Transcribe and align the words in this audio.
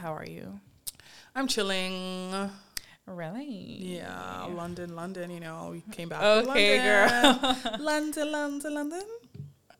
how 0.00 0.14
are 0.14 0.30
you? 0.30 0.60
I'm 1.36 1.46
chilling. 1.46 2.50
Really? 3.06 3.94
Yeah, 3.96 4.46
London, 4.54 4.94
London. 4.94 5.30
You 5.30 5.40
know, 5.40 5.70
we 5.72 5.82
came 5.90 6.08
back. 6.08 6.20
from 6.20 6.50
Okay, 6.50 6.78
London. 6.78 7.38
girl. 7.40 7.78
London, 7.84 8.30
London, 8.30 8.72
London. 8.74 9.04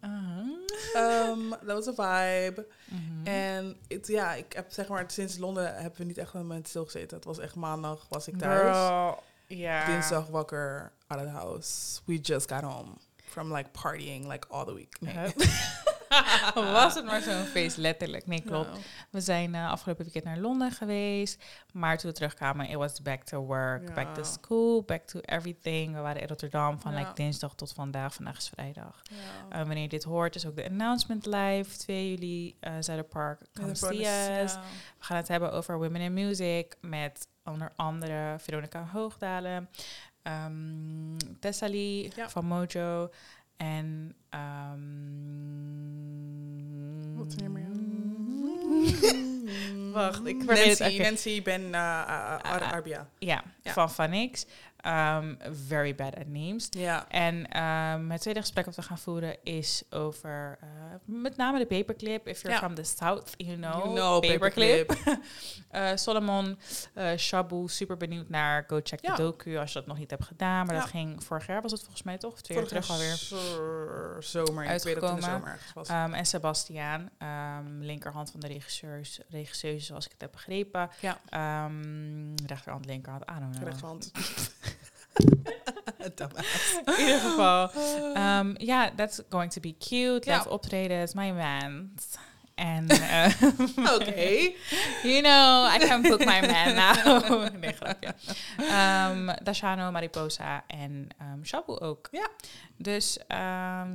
Uh-huh. 0.05 1.31
Um, 1.31 1.51
dat 1.51 1.85
was 1.85 1.87
een 1.87 1.95
vibe. 1.95 2.67
Mhm. 2.85 3.27
En 3.27 3.77
het, 3.89 4.07
ja, 4.07 4.35
ik 4.35 4.53
heb 4.53 4.73
zeg 4.73 4.89
maar 4.89 5.05
sinds 5.07 5.39
Londen 5.39 5.75
hebben 5.75 5.99
we 6.01 6.05
niet 6.05 6.19
echt 6.19 6.35
een 6.35 6.41
moment 6.41 6.69
stilgezeten. 6.69 7.17
Het 7.17 7.25
was 7.27 7.39
echt 7.39 7.55
maandag 7.55 8.07
was 8.09 8.29
ik 8.29 8.39
thuis. 8.39 8.77
Girl, 8.77 9.23
ja. 9.47 9.87
Dinsdag 9.87 10.27
wakker 10.27 10.93
out 11.07 11.21
of 11.21 11.27
the 11.27 11.33
house. 11.33 12.01
We 12.05 12.19
just 12.23 12.53
got 12.53 12.63
home 12.63 12.91
from 13.25 13.53
like 13.55 13.69
partying 13.83 14.27
like 14.29 14.47
all 14.49 14.65
the 14.65 14.75
week. 14.75 14.97
Nee. 15.01 15.33
Was 16.55 16.95
het 16.95 17.05
maar 17.05 17.21
zo'n 17.21 17.45
feest, 17.45 17.77
letterlijk. 17.77 18.27
Nee, 18.27 18.43
klopt. 18.43 18.77
Ja. 18.77 18.83
We 19.11 19.21
zijn 19.21 19.55
eh, 19.55 19.71
afgelopen 19.71 20.05
weekend 20.05 20.25
naar 20.25 20.39
Londen 20.39 20.71
geweest. 20.71 21.45
Maar 21.73 21.99
toen 21.99 22.11
we 22.11 22.17
terugkwamen, 22.17 22.69
it 22.69 22.75
was 22.77 23.03
back 23.03 23.23
to 23.23 23.41
work, 23.41 23.95
back 23.95 24.15
to 24.15 24.23
school, 24.23 24.83
back 24.83 25.03
to 25.07 25.21
everything. 25.21 25.95
We 25.95 26.01
waren 26.01 26.21
in 26.23 26.29
Rotterdam 26.29 26.81
van 26.81 26.93
Ja. 26.93 26.99
like, 26.99 27.11
dinsdag 27.15 27.55
tot 27.55 27.73
vandaag. 27.73 28.15
Vandaag 28.15 28.37
is 28.37 28.49
vrijdag. 28.55 29.01
Ja. 29.11 29.17
Eh, 29.51 29.59
wanneer 29.59 29.83
je 29.83 29.89
dit 29.89 30.05
hoort, 30.05 30.35
is 30.35 30.47
ook 30.47 30.57
de 30.57 30.69
announcement 30.69 31.27
live. 31.27 31.77
2 31.79 32.11
juli, 32.11 32.57
uh, 32.61 32.73
Zuiderpark, 32.81 33.41
come 33.55 33.75
see 33.75 34.07
us. 34.43 34.55
We 34.55 34.61
gaan 35.05 35.17
het 35.17 35.29
hebben 35.29 35.53
over 35.53 35.79
Women 35.79 36.01
in 36.01 36.13
Music 36.15 36.77
met 36.81 37.29
onder 37.45 37.73
andere 37.77 38.37
Veronica 38.39 38.89
Hoogdalen, 38.93 39.69
ehm 40.23 41.17
Tessali 41.41 42.11
Ja. 42.17 42.29
van 42.31 42.45
Mojo 42.45 43.11
en 43.61 44.15
ehm 44.31 44.81
Wat 47.17 47.27
is 47.27 47.37
er 47.43 47.51
meer? 47.51 47.69
Wacht, 49.93 50.27
ik 50.27 50.43
vergeet 50.47 50.79
Nancy. 50.79 50.99
Nancy 51.03 51.43
Ben 51.43 51.61
uh, 51.63 51.75
Ar-. 52.43 52.73
Arbia. 52.73 53.09
Ja, 53.19 53.43
Ja. 53.63 53.73
van 53.73 53.91
Vanix. 53.91 54.47
Um, 54.87 55.37
very 55.67 55.95
bad 55.95 56.17
at 56.17 56.27
names. 56.27 56.69
Ja. 56.71 57.09
En 57.09 57.47
ehm, 57.51 58.11
het 58.11 58.21
tweede 58.21 58.41
gesprek 58.41 58.65
dat 58.65 58.75
we 58.75 58.83
gaan 58.83 58.99
voeren 58.99 59.37
is 59.45 59.83
over 59.91 60.59
eh, 60.61 60.69
met 61.05 61.37
name 61.37 61.59
de 61.59 61.67
paperclip. 61.67 62.27
If 62.29 62.43
you're 62.43 62.57
Ja. 62.57 62.63
from 62.65 62.75
the 62.75 62.83
south, 62.85 63.35
you 63.37 63.57
know, 63.57 63.85
You 63.85 63.95
know, 63.95 64.21
paperclip. 64.21 64.93
Eh, 65.71 65.91
Solomon, 65.95 66.59
eh 66.95 67.17
Shabu, 67.17 67.69
super 67.69 67.97
benieuwd 67.97 68.29
naar. 68.29 68.65
Go 68.67 68.81
check 68.83 69.01
Ja. 69.03 69.15
de 69.15 69.23
docu 69.23 69.57
als 69.59 69.73
je 69.73 69.79
dat 69.79 69.87
nog 69.89 69.99
niet 69.99 70.11
hebt 70.11 70.25
gedaan. 70.25 70.67
Maar 70.67 70.75
Ja. 70.75 70.81
dat 70.81 70.91
ging 70.91 71.25
vorig 71.25 71.47
jaar, 71.47 71.63
was 71.63 71.71
het 71.73 71.81
volgens 71.81 72.03
mij 72.03 72.19
toch? 72.19 72.33
Of 72.33 72.41
twee 72.41 72.59
jaar 72.59 72.67
terug 72.67 72.91
alweer. 72.91 73.17
zo- 73.17 74.17
Zomer, 74.21 74.63
in 74.65 74.69
de 74.69 74.73
Uitgekomen. 74.73 75.23
zomer 75.23 75.59
was. 75.75 75.89
Ehm, 75.89 76.13
en 76.15 76.27
Sebastiaan, 76.27 77.11
ehm, 77.19 77.79
linkerhand 77.81 78.31
van 78.31 78.41
de 78.41 78.47
regisseurs, 78.47 79.21
regisseuse 79.29 79.85
zoals 79.87 80.05
ik 80.05 80.13
het 80.13 80.21
heb 80.21 80.33
begrepen. 80.33 80.91
Ja. 81.01 81.19
Ehm, 81.29 82.35
rechterhand, 82.47 82.87
linkerhand, 82.87 83.25
don't 83.27 83.51
know. 83.57 83.65
Rechterhand. 83.69 84.11
In 86.87 86.99
ieder 86.99 87.19
geval. 87.21 87.71
Yeah, 88.59 88.89
that's 88.97 89.21
going 89.29 89.53
to 89.53 89.61
be 89.61 89.75
cute. 89.79 90.21
Ja. 90.31 90.37
Live 90.37 90.49
optreden 90.49 91.03
is 91.03 91.15
my 91.15 91.31
man. 91.31 91.91
En 92.61 92.89
eh, 92.89 93.33
Oké. 93.95 94.53
you 95.11 95.23
know, 95.23 95.65
I 95.65 95.79
can 95.79 96.03
book 96.03 96.19
my 96.19 96.41
man 96.41 96.75
now. 96.75 97.49
nee, 97.61 97.73
grapje. 97.73 98.15
Um, 98.59 99.31
Dashano, 99.43 99.91
Mariposa 99.91 100.65
en 100.67 101.09
um, 101.23 101.45
Shabu 101.45 101.79
ook. 101.79 102.09
Ja. 102.11 102.29
Dus 102.77 103.19
um, 103.29 103.37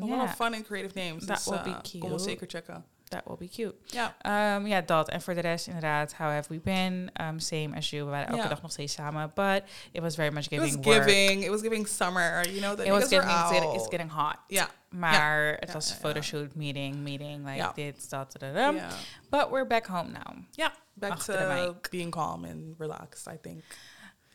Allemaal 0.01 0.25
ja, 0.25 0.27
fun 0.27 0.53
and 0.53 0.65
creative 0.65 0.99
names. 0.99 1.25
That 1.25 1.37
dus, 1.37 1.45
will 1.45 1.61
be 1.63 1.69
uh, 1.69 1.81
cute. 1.81 1.97
Kom 1.97 2.09
wel 2.09 2.19
zeker 2.19 2.47
checken. 2.49 2.85
That 3.09 3.21
will 3.25 3.35
be 3.37 3.47
cute. 3.49 3.75
Ja. 3.85 4.55
Um, 4.55 4.67
ja, 4.67 4.81
dat. 4.81 5.09
En 5.09 5.21
voor 5.21 5.33
de 5.33 5.39
rest 5.41 5.67
inderdaad, 5.67 6.13
how 6.13 6.27
have 6.29 6.53
we 6.53 6.59
been? 6.59 7.09
Um, 7.21 7.39
same 7.39 7.69
as 7.75 7.89
you. 7.89 8.03
We 8.03 8.09
waren 8.09 8.27
elke 8.27 8.41
Ja. 8.41 8.47
dag 8.47 8.61
nog 8.61 8.71
steeds 8.71 8.93
samen. 8.93 9.31
But 9.35 9.63
it 9.91 10.01
was 10.01 10.15
very 10.15 10.33
much 10.33 10.47
It 10.49 10.59
was 10.59 10.69
giving 10.69 10.85
work. 10.85 11.03
giving. 11.03 11.43
It 11.43 11.49
was 11.49 11.61
giving 11.61 11.87
summer. 11.87 12.47
You 12.49 12.59
know, 12.59 12.75
the 12.77 12.83
It 12.85 12.91
was 12.91 13.03
getting, 13.07 13.31
out. 13.31 13.75
it's 13.75 13.87
getting 13.87 14.11
hot. 14.11 14.37
Ja. 14.47 14.69
Maar 14.89 15.55
het 15.59 15.73
was 15.73 15.91
photoshoot, 15.91 16.55
meeting, 16.55 16.95
meeting, 16.95 17.45
like 17.45 17.71
dit, 17.75 18.09
dat, 18.09 18.31
dat, 18.31 18.53
dat. 18.53 18.75
Ja. 18.75 18.87
But 19.29 19.49
we're 19.49 19.67
back 19.67 19.85
home 19.85 20.09
now. 20.09 20.37
Ja. 20.51 20.73
Back 20.93 21.11
Achter 21.11 21.65
to 21.65 21.89
being 21.89 22.11
calm 22.11 22.43
and 22.45 22.75
relaxed, 22.77 23.27
I 23.33 23.37
think. 23.41 23.63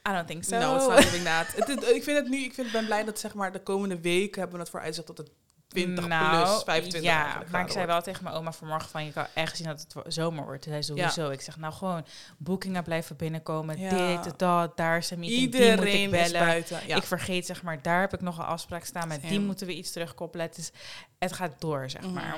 I 0.09 0.12
don't 0.12 0.26
think 0.26 0.44
so. 0.44 0.59
No, 0.59 0.75
it's 0.76 0.86
not 0.86 0.98
giving 1.04 1.25
that. 1.25 1.47
Het 1.56 1.69
is- 1.69 1.91
ik 1.91 2.03
vind 2.03 2.16
het 2.19 2.28
nu, 2.28 2.38
ik 2.44 2.54
vind, 2.54 2.72
ben 2.72 2.84
blij 2.84 3.04
dat 3.04 3.19
zeg 3.19 3.34
maar 3.34 3.53
de 3.53 3.62
komende 3.62 4.00
weken 4.00 4.38
hebben 4.41 4.56
we 4.56 4.62
het 4.62 4.70
voor 4.72 4.80
uitzicht 4.80 5.06
tot 5.06 5.19
het 5.19 5.30
20 5.70 6.06
nou, 6.08 6.44
plus 6.47 6.62
25 6.64 7.03
Ja, 7.10 7.42
maar 7.50 7.64
ik 7.64 7.70
zei 7.72 7.86
wel 7.86 8.03
tegen 8.03 8.25
mijn 8.25 8.36
oma 8.36 8.53
vanmorgen 8.53 8.88
van... 8.91 9.04
je 9.04 9.12
kan 9.12 9.26
echt 9.34 9.56
zien 9.56 9.66
dat 9.66 9.86
het 9.94 10.14
zomer 10.14 10.44
wordt. 10.44 10.64
Ze, 10.64 10.76
sowieso. 10.82 11.31
Ik 11.31 11.41
zeg, 11.41 11.56
nou 11.56 11.72
gewoon 11.72 12.04
boekingen 12.38 12.82
blijven 12.82 13.16
binnenkomen. 13.16 13.78
Ja. 13.78 14.22
Dit, 14.22 14.38
dat, 14.38 14.76
daar 14.76 14.97
is 14.97 15.10
een 15.10 15.19
meeting, 15.19 15.53
die 15.53 15.60
moet 15.60 15.70
ik 15.70 15.92
Iedereen 15.92 16.14
is 16.14 16.30
bellen. 16.30 16.47
buiten. 16.47 16.80
Ja. 16.86 16.97
Ik 16.97 17.03
vergeet, 17.03 17.47
zeg 17.47 17.62
maar, 17.62 17.82
daar 17.82 18.00
heb 18.00 18.14
ik 18.14 18.20
nog 18.20 18.38
een 18.38 18.44
afspraak 18.44 18.84
staan. 18.84 19.09
Met 19.09 19.22
die 19.22 19.41
moeten 19.41 19.66
we 19.66 19.75
iets 19.75 19.92
terugkoppelen. 19.92 20.47
Het, 20.47 20.59
is, 20.59 20.70
het 21.19 21.32
gaat 21.32 21.53
door, 21.59 21.91
zeg 21.91 22.03
Mhm. 22.03 22.12
maar. 22.12 22.36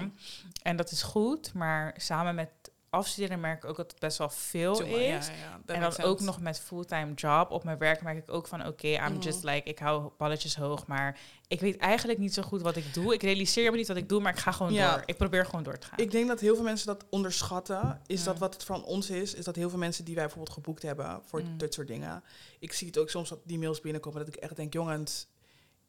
En 0.62 0.76
dat 0.76 0.90
is 0.90 1.02
goed, 1.02 1.54
maar 1.54 1.94
samen 1.96 2.34
met 2.34 2.48
afstuderen 2.92 3.40
merk 3.40 3.62
ik 3.62 3.70
ook 3.70 3.76
dat 3.76 3.90
het 3.90 4.00
best 4.00 4.18
wel 4.18 4.28
veel 4.30 4.74
Too 4.74 4.86
is. 4.86 5.26
Ja, 5.26 5.32
ja, 5.66 5.74
en 5.74 5.80
dan 5.80 6.00
ook 6.02 6.20
nog 6.20 6.40
met 6.40 6.60
fulltime 6.60 7.14
job 7.14 7.50
op 7.50 7.64
mijn 7.64 7.78
werk 7.78 8.02
merk 8.02 8.18
ik 8.18 8.32
ook 8.32 8.46
van 8.46 8.66
oké, 8.66 8.86
I'm 8.88 9.12
Mhm. 9.12 9.20
just 9.20 9.42
like, 9.42 9.68
ik 9.68 9.78
hou 9.78 10.10
balletjes 10.18 10.56
hoog, 10.56 10.86
maar 10.86 11.18
ik 11.48 11.60
weet 11.60 11.76
eigenlijk 11.76 12.18
niet 12.18 12.34
zo 12.34 12.42
goed 12.42 12.62
wat 12.62 12.76
ik 12.76 12.94
doe. 12.94 13.14
Ik 13.14 13.22
realiseer 13.22 13.70
me 13.70 13.76
niet 13.76 13.88
wat 13.88 13.96
ik 13.96 14.08
doe, 14.08 14.20
maar 14.20 14.32
ik 14.32 14.38
ga 14.38 14.52
gewoon 14.52 14.72
Ja. 14.72 14.92
door. 14.92 15.02
Ik 15.06 15.16
probeer 15.16 15.44
gewoon 15.44 15.62
door 15.62 15.78
te 15.78 15.86
gaan. 15.86 15.98
Ik 15.98 16.10
denk 16.10 16.28
dat 16.28 16.40
heel 16.40 16.54
veel 16.54 16.64
mensen 16.64 16.86
dat 16.86 17.04
onderschatten. 17.10 18.00
Is 18.06 18.24
dat 18.24 18.38
wat 18.38 18.54
het 18.54 18.64
van 18.64 18.84
ons 18.84 19.10
is? 19.10 19.34
Is 19.34 19.44
dat 19.44 19.56
heel 19.56 19.70
veel 19.70 19.78
mensen 19.78 20.04
die 20.04 20.14
wij 20.14 20.24
bijvoorbeeld 20.24 20.54
geboekt 20.54 20.82
hebben 20.82 21.20
voor 21.24 21.42
Mm. 21.42 21.58
dit 21.58 21.74
soort 21.74 21.88
dingen. 21.88 22.22
Ik 22.58 22.72
zie 22.72 22.86
het 22.86 22.98
ook 22.98 23.10
soms 23.10 23.28
dat 23.28 23.38
die 23.44 23.58
mails 23.58 23.80
binnenkomen 23.80 24.18
dat 24.24 24.34
ik 24.34 24.40
echt 24.40 24.56
denk, 24.56 24.72
jongens, 24.72 25.26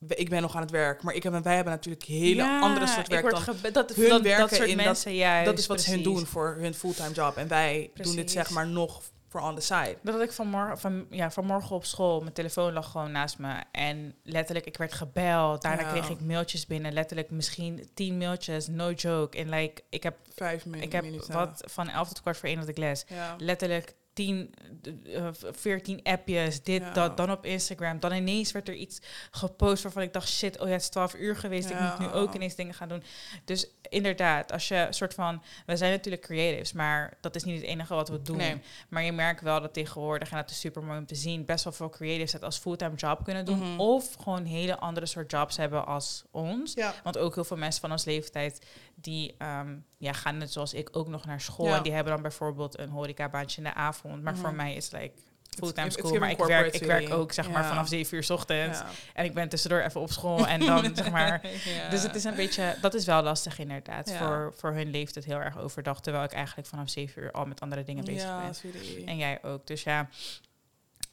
ik 0.07 0.29
ben 0.29 0.41
nog 0.41 0.55
aan 0.55 0.61
het 0.61 0.71
werk. 0.71 1.03
Maar 1.03 1.13
ik 1.13 1.23
heb, 1.23 1.33
en 1.33 1.43
wij 1.43 1.55
hebben 1.55 1.73
natuurlijk 1.73 2.03
hele 2.03 2.35
Ja, 2.43 2.59
andere 2.59 2.87
soort 2.87 3.07
werk 3.07 3.29
dan. 3.29 3.31
dat, 3.73 3.95
hun 3.95 4.09
dat, 4.09 4.21
werken 4.21 4.39
dat 4.47 4.53
soort 4.55 4.69
in 4.69 4.75
dat- 4.77 4.85
mensen, 4.85 5.15
juist, 5.15 5.45
dat 5.45 5.57
is 5.59 5.67
wat 5.67 5.81
ze 5.81 5.89
hun 5.91 6.03
doen 6.03 6.25
voor 6.25 6.55
hun 6.59 6.73
fulltime 6.73 7.11
job. 7.13 7.37
En 7.37 7.47
wij 7.47 7.91
doen 7.93 8.15
dit 8.15 8.31
zeg 8.31 8.49
maar 8.49 8.67
nog 8.67 9.01
voor 9.29 9.41
on 9.41 9.55
the 9.55 9.61
side. 9.61 9.97
Dat 10.01 10.21
ik 10.21 10.31
vanmorgen, 10.31 10.77
van, 10.79 11.05
ja, 11.09 11.31
vanmorgen 11.31 11.75
op 11.75 11.85
school. 11.85 12.21
Mijn 12.21 12.33
telefoon 12.33 12.73
lag 12.73 12.91
gewoon 12.91 13.11
naast 13.11 13.37
me. 13.37 13.53
En 13.71 14.15
letterlijk, 14.23 14.65
ik 14.65 14.77
werd 14.77 14.93
gebeld. 14.93 15.61
Daarna 15.61 15.81
Ja. 15.81 15.89
kreeg 15.91 16.09
ik 16.09 16.19
mailtjes 16.21 16.65
binnen. 16.65 16.93
Letterlijk 16.93 17.29
misschien 17.31 17.89
tien 17.93 18.17
mailtjes, 18.17 18.67
no 18.67 18.91
joke. 18.91 19.37
En 19.37 19.49
like, 19.49 19.81
ik 19.89 20.03
heb, 20.03 20.17
Vijf 20.35 20.65
min- 20.65 20.81
ik 20.81 20.91
heb 20.91 21.03
minuten. 21.03 21.33
wat 21.33 21.63
van 21.65 21.89
elf 21.89 22.07
tot 22.07 22.21
kwart 22.21 22.37
voor 22.37 22.49
één 22.49 22.57
had 22.57 22.67
ik 22.67 22.77
les. 22.77 23.05
Ja. 23.07 23.35
Letterlijk 23.37 23.93
tien, 24.13 24.53
eh, 25.13 25.27
veertien 25.31 25.99
appjes, 26.03 26.63
dit, 26.63 26.81
Ja. 26.81 26.91
dat, 26.91 27.17
dan 27.17 27.31
op 27.31 27.45
Instagram. 27.45 27.99
Dan 27.99 28.13
ineens 28.13 28.51
werd 28.51 28.67
er 28.67 28.73
iets 28.75 29.01
gepost 29.31 29.83
waarvan 29.83 30.01
ik 30.01 30.13
dacht, 30.13 30.29
shit, 30.29 30.59
oh 30.59 30.67
ja, 30.67 30.73
het 30.73 30.81
is 30.81 30.89
twaalf 30.89 31.15
uur 31.15 31.35
geweest. 31.35 31.69
Ik 31.69 31.79
moet 31.79 31.99
nu 31.99 32.07
ook 32.11 32.33
ineens 32.33 32.55
dingen 32.55 32.73
gaan 32.73 32.89
doen. 32.89 33.03
Dus 33.45 33.67
inderdaad, 33.89 34.51
als 34.51 34.67
je 34.67 34.87
soort 34.89 35.13
van, 35.13 35.41
we 35.65 35.77
zijn 35.77 35.91
natuurlijk 35.91 36.23
creatives, 36.23 36.73
maar 36.73 37.17
dat 37.21 37.35
is 37.35 37.43
niet 37.43 37.55
het 37.55 37.65
enige 37.65 37.93
wat 37.93 38.09
we 38.09 38.21
doen. 38.21 38.37
Nee. 38.37 38.61
Maar 38.89 39.03
je 39.03 39.11
merkt 39.11 39.41
wel 39.41 39.61
dat 39.61 39.73
tegenwoordig, 39.73 40.29
en 40.31 40.37
dat 40.37 40.49
is 40.49 40.59
super 40.59 40.83
mooi 40.83 40.97
om 40.97 41.05
te 41.05 41.15
zien, 41.15 41.45
best 41.45 41.63
wel 41.63 41.73
veel 41.73 41.89
creatives 41.89 42.33
het 42.33 42.43
als 42.43 42.57
fulltime 42.57 42.95
job 42.95 43.23
kunnen 43.23 43.45
doen. 43.45 43.57
Mhm. 43.57 43.79
Of 43.79 44.13
gewoon 44.13 44.45
hele 44.45 44.77
andere 44.79 45.05
soort 45.05 45.31
jobs 45.31 45.57
hebben 45.57 45.85
als 45.85 46.23
ons. 46.31 46.73
Ja. 46.73 46.93
Want 47.03 47.17
ook 47.17 47.35
heel 47.35 47.43
veel 47.43 47.57
mensen 47.57 47.81
van 47.81 47.91
ons 47.91 48.05
leeftijd, 48.05 48.65
die 48.95 49.35
ehm, 49.37 49.75
ja, 49.97 50.13
gaan 50.13 50.37
net 50.37 50.51
zoals 50.51 50.73
ik 50.73 50.89
ook 50.91 51.07
nog 51.07 51.25
naar 51.25 51.41
school. 51.41 51.67
Ja. 51.67 51.77
En 51.77 51.83
die 51.83 51.91
hebben 51.93 52.13
dan 52.13 52.21
bijvoorbeeld 52.21 52.79
een 52.79 52.89
horecabaantje 52.89 53.57
in 53.57 53.63
de 53.63 53.73
avond. 53.73 54.23
Maar 54.23 54.33
Mhm. 54.33 54.41
voor 54.41 54.53
mij 54.53 54.73
is 54.75 54.83
het 54.91 55.01
like 55.01 55.13
fulltime 55.49 55.85
it's 55.87 55.95
school. 55.97 56.19
Maar 56.19 56.29
ik 56.31 56.37
werk, 56.37 56.73
ik 56.73 56.83
werk 56.83 57.09
ook 57.09 57.31
zeg 57.31 57.49
maar 57.49 57.65
vanaf 57.65 57.87
7 57.87 58.15
uur 58.17 58.23
's 58.23 58.29
ochtends. 58.29 58.81
En 59.13 59.25
ik 59.25 59.33
ben 59.33 59.49
tussendoor 59.49 59.79
even 59.81 60.01
op 60.01 60.11
school. 60.11 60.47
En 60.47 60.59
dan 60.59 60.95
zeg 60.95 61.11
maar... 61.19 61.41
Dus 61.89 62.03
het 62.03 62.15
is 62.15 62.23
een 62.23 62.35
beetje, 62.35 62.75
dat 62.81 62.93
is 62.93 63.05
wel 63.05 63.21
lastig 63.23 63.59
inderdaad. 63.59 64.11
Voor, 64.13 64.53
voor 64.57 64.71
hun 64.73 64.89
leeft 64.89 65.15
het 65.15 65.25
heel 65.25 65.39
erg 65.39 65.57
overdag. 65.57 66.01
Terwijl 66.01 66.23
ik 66.23 66.31
eigenlijk 66.33 66.67
vanaf 66.67 66.89
7 66.89 67.21
uur 67.21 67.31
al 67.31 67.45
met 67.45 67.61
andere 67.61 67.83
dingen 67.83 68.05
bezig 68.05 68.29
ben. 68.61 69.05
En 69.07 69.17
jij 69.17 69.43
ook. 69.43 69.67
Dus 69.67 69.83
ja, 69.83 70.09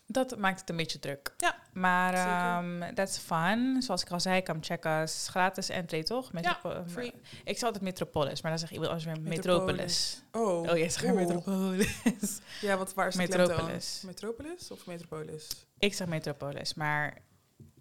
dat 0.07 0.39
maakt 0.39 0.61
het 0.61 0.71
een 0.71 0.77
beetje 0.77 0.99
druk. 0.99 1.35
Ja, 1.37 1.57
Maar 1.73 2.15
ehm 2.15 2.95
that's 2.95 3.19
fun. 3.19 3.83
Zoals 3.83 4.03
ik 4.03 4.11
al 4.11 4.21
zei, 4.21 4.43
come 4.43 4.59
check 4.61 4.85
us. 4.85 5.27
Gratis 5.29 5.69
entree, 5.69 6.03
toch? 6.03 6.33
Metropo- 6.33 6.71
eh, 6.71 6.81
free. 6.87 7.13
Ik 7.45 7.55
zei 7.59 7.65
altijd 7.65 7.81
Metropolis, 7.83 8.43
maar 8.43 8.51
dan 8.51 8.61
zeg 8.61 8.71
iemand 8.71 8.89
anders 8.89 9.07
weer 9.07 9.21
Metropolis. 9.21 10.23
Oh, 10.33 10.59
Oh, 10.71 10.77
jij 10.77 10.89
zegt. 10.89 11.15
Metropolis. 11.15 12.01
Ja, 12.61 12.77
wat 12.77 12.95
waar 12.95 13.07
is 13.09 13.15
de 13.15 13.21
Metropolis. 13.21 14.03
Metropolis 14.07 14.71
of 14.71 14.87
Metropolis? 14.87 15.47
ik 15.79 15.95
zeg 15.95 16.07
Metropolis, 16.07 16.75
maar 16.75 17.17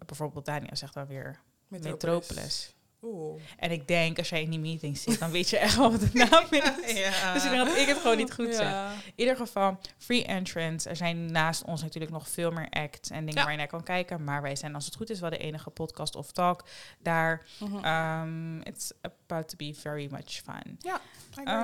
bijvoorbeeld 0.06 0.44
Daniel 0.44 0.76
zegt 0.76 0.94
dan 0.94 1.06
weer 1.06 1.40
Metropolis. 1.68 2.74
Oeh. 3.02 3.40
En 3.56 3.70
ik 3.70 3.88
denk, 3.88 4.18
als 4.18 4.28
jij 4.28 4.42
in 4.42 4.50
die 4.50 4.58
meeting 4.58 4.98
zit, 4.98 5.18
dan 5.18 5.30
weet 5.30 5.50
je 5.50 5.58
echt 5.58 5.76
wel 5.76 5.90
wat 5.90 6.00
de 6.00 6.10
naam 6.30 6.44
is. 6.50 6.92
Ja. 6.98 7.32
Dus 7.32 7.44
ik 7.44 7.50
denk 7.50 7.66
dat 7.66 7.76
ik 7.76 7.86
het 7.86 7.98
gewoon 7.98 8.16
niet 8.16 8.32
goed 8.32 8.54
zeg. 8.54 8.70
Ja. 8.70 8.92
In 8.92 9.12
ieder 9.16 9.36
geval, 9.36 9.78
free 9.98 10.24
entrance. 10.24 10.88
Er 10.88 10.96
zijn 10.96 11.32
naast 11.32 11.64
ons 11.64 11.82
natuurlijk 11.82 12.12
nog 12.12 12.28
veel 12.28 12.50
meer 12.50 12.68
acts 12.70 13.10
en 13.10 13.18
dingen 13.18 13.34
Ja. 13.34 13.42
waar 13.42 13.50
je 13.52 13.58
naar 13.58 13.66
kan 13.66 13.82
kijken. 13.82 14.24
Maar 14.24 14.42
wij 14.42 14.56
zijn, 14.56 14.74
als 14.74 14.84
het 14.84 14.94
goed 14.96 15.10
is, 15.10 15.20
wel 15.20 15.30
de 15.30 15.38
enige 15.38 15.70
podcast 15.70 16.16
of 16.16 16.32
talk 16.32 16.64
daar. 16.98 17.46
Mhm. 17.60 17.84
Um, 17.86 18.60
it's 18.62 18.92
about 19.00 19.48
to 19.48 19.56
be 19.56 19.74
very 19.74 20.08
much 20.10 20.30
fun. 20.44 20.78
Ja. 20.78 21.00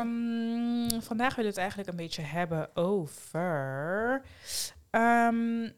Um, 0.01 1.03
vandaag 1.03 1.35
willen 1.35 1.45
we 1.45 1.47
het 1.47 1.57
eigenlijk 1.59 1.89
een 1.89 1.97
beetje 1.97 2.23
hebben 2.23 2.77
over. 2.77 4.23
um, 4.91 5.73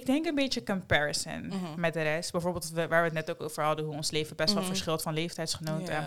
ik 0.00 0.06
denk 0.06 0.26
een 0.26 0.34
beetje 0.34 0.62
comparison 0.62 1.46
Mhm. 1.46 1.80
met 1.80 1.92
de 1.92 2.02
rest. 2.02 2.32
Bijvoorbeeld 2.32 2.70
waar 2.70 2.88
we 2.88 2.94
het 2.96 3.12
net 3.12 3.30
ook 3.30 3.40
over 3.42 3.62
hadden, 3.64 3.84
hoe 3.84 3.94
ons 3.94 4.10
leven 4.10 4.36
best 4.36 4.52
wel 4.52 4.62
Mhm. 4.62 4.70
verschilt 4.70 5.02
van 5.02 5.14
leeftijdsgenoten. 5.14 6.04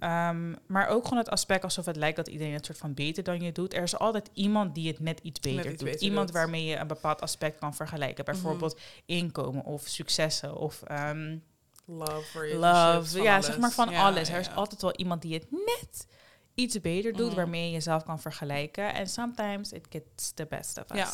Um, 0.00 0.56
maar 0.66 0.88
ook 0.88 1.04
gewoon 1.04 1.18
het 1.18 1.28
aspect 1.30 1.64
alsof 1.64 1.84
het 1.86 1.96
lijkt 1.96 2.16
dat 2.16 2.28
iedereen 2.28 2.52
het 2.52 2.66
soort 2.66 2.78
van 2.78 2.94
beter 2.94 3.22
dan 3.24 3.40
je 3.40 3.52
doet. 3.52 3.74
Er 3.74 3.82
is 3.82 3.98
altijd 3.98 4.30
iemand 4.32 4.74
die 4.74 4.88
het 4.88 5.00
net 5.00 5.20
iets 5.22 5.40
beter 5.40 5.66
iets 5.70 5.78
doet. 5.82 5.90
beter 5.90 6.02
iemand 6.02 6.26
doet. 6.26 6.36
waarmee 6.36 6.64
je 6.64 6.76
een 6.76 6.86
bepaald 6.86 7.20
aspect 7.20 7.58
kan 7.58 7.74
vergelijken. 7.74 8.24
Mhm. 8.24 8.32
Bijvoorbeeld 8.32 8.80
inkomen 9.06 9.64
of 9.64 9.82
successen 9.86 10.56
of 10.56 10.82
um, 10.90 11.42
Love, 11.86 12.56
love. 12.56 13.22
Ja, 13.22 13.32
alles. 13.34 13.46
zeg 13.46 13.58
maar 13.58 13.70
van 13.70 13.94
alles. 13.94 14.28
Er 14.28 14.38
is 14.40 14.50
altijd 14.54 14.82
wel 14.82 14.94
iemand 14.96 15.22
die 15.22 15.34
het 15.34 15.46
net 15.50 16.06
iets 16.54 16.80
beter 16.80 17.12
doet, 17.12 17.34
waarmee 17.34 17.64
je 17.66 17.70
jezelf 17.72 18.04
kan 18.04 18.20
vergelijken. 18.20 18.94
En 18.94 19.08
sometimes 19.08 19.72
it 19.72 19.86
gets 19.90 20.32
the 20.32 20.46
best 20.46 20.78
of 20.78 20.90
us. 20.90 20.96
Ja. 20.98 21.10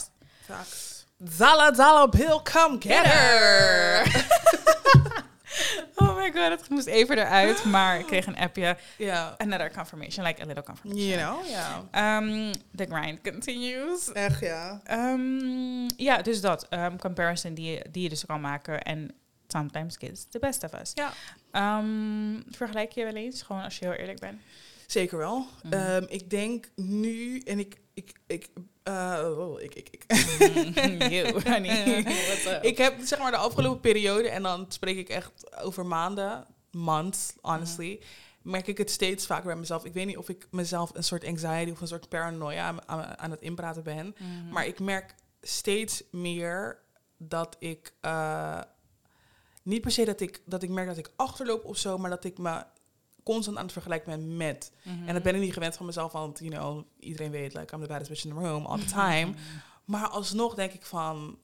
Facts. 0.54 0.99
Zala 1.24 1.74
Zala 1.74 2.08
Bill, 2.08 2.40
come 2.40 2.78
get 2.78 3.06
her! 3.06 4.04
oh 6.00 6.16
my 6.16 6.32
god, 6.32 6.50
het 6.50 6.68
moest 6.68 6.86
even 6.86 7.18
eruit, 7.18 7.64
maar 7.64 7.98
ik 7.98 8.06
kreeg 8.06 8.26
een 8.26 8.36
appje. 8.36 8.76
Ja. 8.98 9.34
Another 9.38 9.72
confirmation, 9.72 10.26
like 10.26 10.42
a 10.42 10.46
little 10.46 10.62
confirmation. 10.62 11.08
You 11.08 11.18
know, 11.20 11.46
ja. 11.46 12.18
Um, 12.18 12.52
the 12.74 12.86
grind 12.86 13.20
continues. 13.22 14.12
Echt, 14.12 14.40
ja. 14.40 14.80
Um, 14.90 15.86
ja, 15.96 16.22
dus 16.22 16.40
dat. 16.40 16.66
Um, 16.70 16.98
comparison 16.98 17.54
die 17.54 17.70
je, 17.70 17.84
die 17.90 18.02
je 18.02 18.08
dus 18.08 18.26
kan 18.26 18.40
maken. 18.40 18.82
En 18.82 19.14
sometimes 19.48 19.96
gets 19.98 20.26
the 20.28 20.38
best 20.38 20.64
of 20.64 20.72
us. 20.80 20.92
Ja. 20.94 21.12
Um, 21.78 22.44
vergelijk 22.50 22.92
je 22.92 23.04
wel 23.04 23.14
eens, 23.14 23.42
gewoon 23.42 23.62
als 23.62 23.78
je 23.78 23.84
heel 23.84 23.94
eerlijk 23.94 24.20
bent? 24.20 24.40
Zeker 24.86 25.18
wel. 25.18 25.46
Mhm. 25.62 25.74
Ehm, 25.74 26.04
ik 26.08 26.30
denk 26.30 26.68
nu, 26.74 27.38
en 27.38 27.58
ik, 27.58 27.76
ik, 27.94 28.12
ik, 28.26 28.48
eh, 28.82 29.34
oh, 29.38 29.60
ik, 29.60 29.74
ik, 29.74 29.88
ik. 29.90 30.04
you, 31.10 31.32
honey. 31.50 32.02
What's 32.02 32.46
up? 32.46 32.62
ik 32.62 32.78
heb 32.78 32.94
zeg 33.00 33.18
maar 33.18 33.30
de 33.30 33.36
afgelopen 33.36 33.80
periode, 33.80 34.28
en 34.28 34.42
dan 34.42 34.66
spreek 34.68 34.96
ik 34.96 35.08
echt 35.08 35.60
over 35.62 35.86
maanden, 35.86 36.46
months, 36.70 37.32
honestly, 37.40 38.00
merk 38.42 38.66
ik 38.66 38.78
het 38.78 38.90
steeds 38.90 39.26
vaker 39.26 39.46
bij 39.46 39.56
mezelf. 39.56 39.84
Ik 39.84 39.92
weet 39.92 40.06
niet 40.06 40.16
of 40.16 40.28
ik 40.28 40.46
mezelf 40.50 40.94
een 40.94 41.04
soort 41.04 41.24
anxiety 41.24 41.70
of 41.70 41.80
een 41.80 41.88
soort 41.88 42.08
paranoia 42.08 42.66
aan, 42.66 42.88
aan, 42.88 43.18
aan 43.18 43.30
het 43.30 43.40
inpraten 43.40 43.82
ben. 43.82 44.14
Mhm. 44.18 44.48
Maar 44.52 44.66
ik 44.66 44.80
merk 44.80 45.14
steeds 45.42 46.02
meer 46.10 46.78
dat 47.16 47.56
ik. 47.58 47.94
eh, 48.00 48.60
niet 49.62 49.80
per 49.80 49.90
se 49.90 50.04
dat 50.04 50.20
ik, 50.20 50.42
dat 50.44 50.62
ik 50.62 50.68
merk 50.70 50.86
dat 50.86 50.96
ik 50.96 51.12
achterloop 51.16 51.64
of 51.64 51.76
zo, 51.76 51.98
maar 51.98 52.10
dat 52.10 52.24
ik 52.24 52.38
me 52.38 52.64
constant 53.32 53.56
aan 53.56 53.62
het 53.62 53.72
vergelijken 53.72 54.10
ben 54.10 54.36
met. 54.36 54.72
Mhm. 54.82 55.08
En 55.08 55.14
dat 55.14 55.22
ben 55.22 55.34
ik 55.34 55.40
niet 55.40 55.52
gewend 55.52 55.76
van 55.76 55.86
mezelf, 55.86 56.12
want 56.12 56.38
you 56.38 56.50
know, 56.50 56.84
iedereen 56.98 57.30
weet, 57.30 57.54
like, 57.54 57.74
I'm 57.74 57.80
the 57.80 57.88
baddest 57.88 58.10
bitch 58.10 58.24
in 58.24 58.30
the 58.30 58.40
room 58.40 58.66
all 58.66 58.78
the 58.78 58.84
time. 58.84 59.34
Maar 59.84 60.08
alsnog 60.08 60.54
denk 60.54 60.72
ik 60.72 60.84
van. 60.84 61.38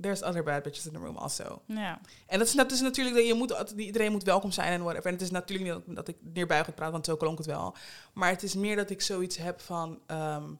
There's 0.00 0.22
other 0.22 0.42
bad 0.42 0.62
bitches 0.62 0.86
in 0.86 0.92
the 0.92 0.98
room 0.98 1.16
also. 1.16 1.62
Ja. 1.66 2.00
En 2.26 2.38
dat 2.38 2.48
is, 2.48 2.54
dat 2.54 2.72
is 2.72 2.80
natuurlijk 2.80 3.16
dat 3.16 3.26
je 3.26 3.34
moet, 3.34 3.74
iedereen 3.76 4.12
moet 4.12 4.22
welkom 4.22 4.50
zijn 4.50 4.72
en 4.72 4.82
whatever. 4.82 5.06
En 5.06 5.12
het 5.12 5.22
is 5.22 5.30
natuurlijk 5.30 5.74
niet 5.74 5.86
dat, 5.86 5.96
dat 5.96 6.08
ik 6.08 6.16
neerbuigend 6.20 6.76
praat, 6.76 6.92
want 6.92 7.04
zo 7.04 7.16
klonk 7.16 7.38
het 7.38 7.46
wel. 7.46 7.76
Maar 8.12 8.30
het 8.30 8.42
is 8.42 8.54
meer 8.54 8.76
dat 8.76 8.90
ik 8.90 9.00
zoiets 9.00 9.36
heb 9.36 9.60
van... 9.60 10.00
ehm, 10.06 10.50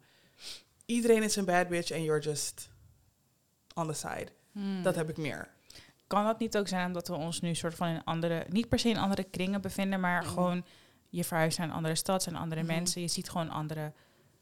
iedereen 0.86 1.22
is 1.22 1.36
een 1.36 1.44
bad 1.44 1.68
bitch 1.68 1.90
en 1.90 2.02
you're 2.02 2.20
just 2.20 2.68
on 3.74 3.86
the 3.86 3.92
side. 3.92 4.28
Hmm. 4.52 4.82
Dat 4.82 4.94
heb 4.94 5.08
ik 5.08 5.16
meer. 5.16 5.48
Kan 6.08 6.24
dat 6.24 6.38
niet 6.38 6.56
ook 6.56 6.68
zijn 6.68 6.86
omdat 6.86 7.08
we 7.08 7.14
ons 7.14 7.40
nu 7.40 7.54
soort 7.54 7.74
van 7.74 7.88
in 7.88 8.04
andere, 8.04 8.46
niet 8.48 8.68
per 8.68 8.78
se 8.78 8.88
in 8.88 8.96
andere 8.98 9.24
kringen 9.24 9.60
bevinden, 9.60 10.00
maar 10.00 10.22
Mhm. 10.22 10.30
gewoon 10.32 10.64
je 11.08 11.24
verhuist 11.24 11.58
naar 11.58 11.66
een 11.68 11.74
andere 11.74 11.94
stad, 11.94 12.22
zijn 12.22 12.36
andere 12.36 12.62
Mhm. 12.62 12.72
mensen. 12.72 13.00
Je 13.00 13.08
ziet 13.08 13.30
gewoon 13.30 13.50
andere 13.50 13.92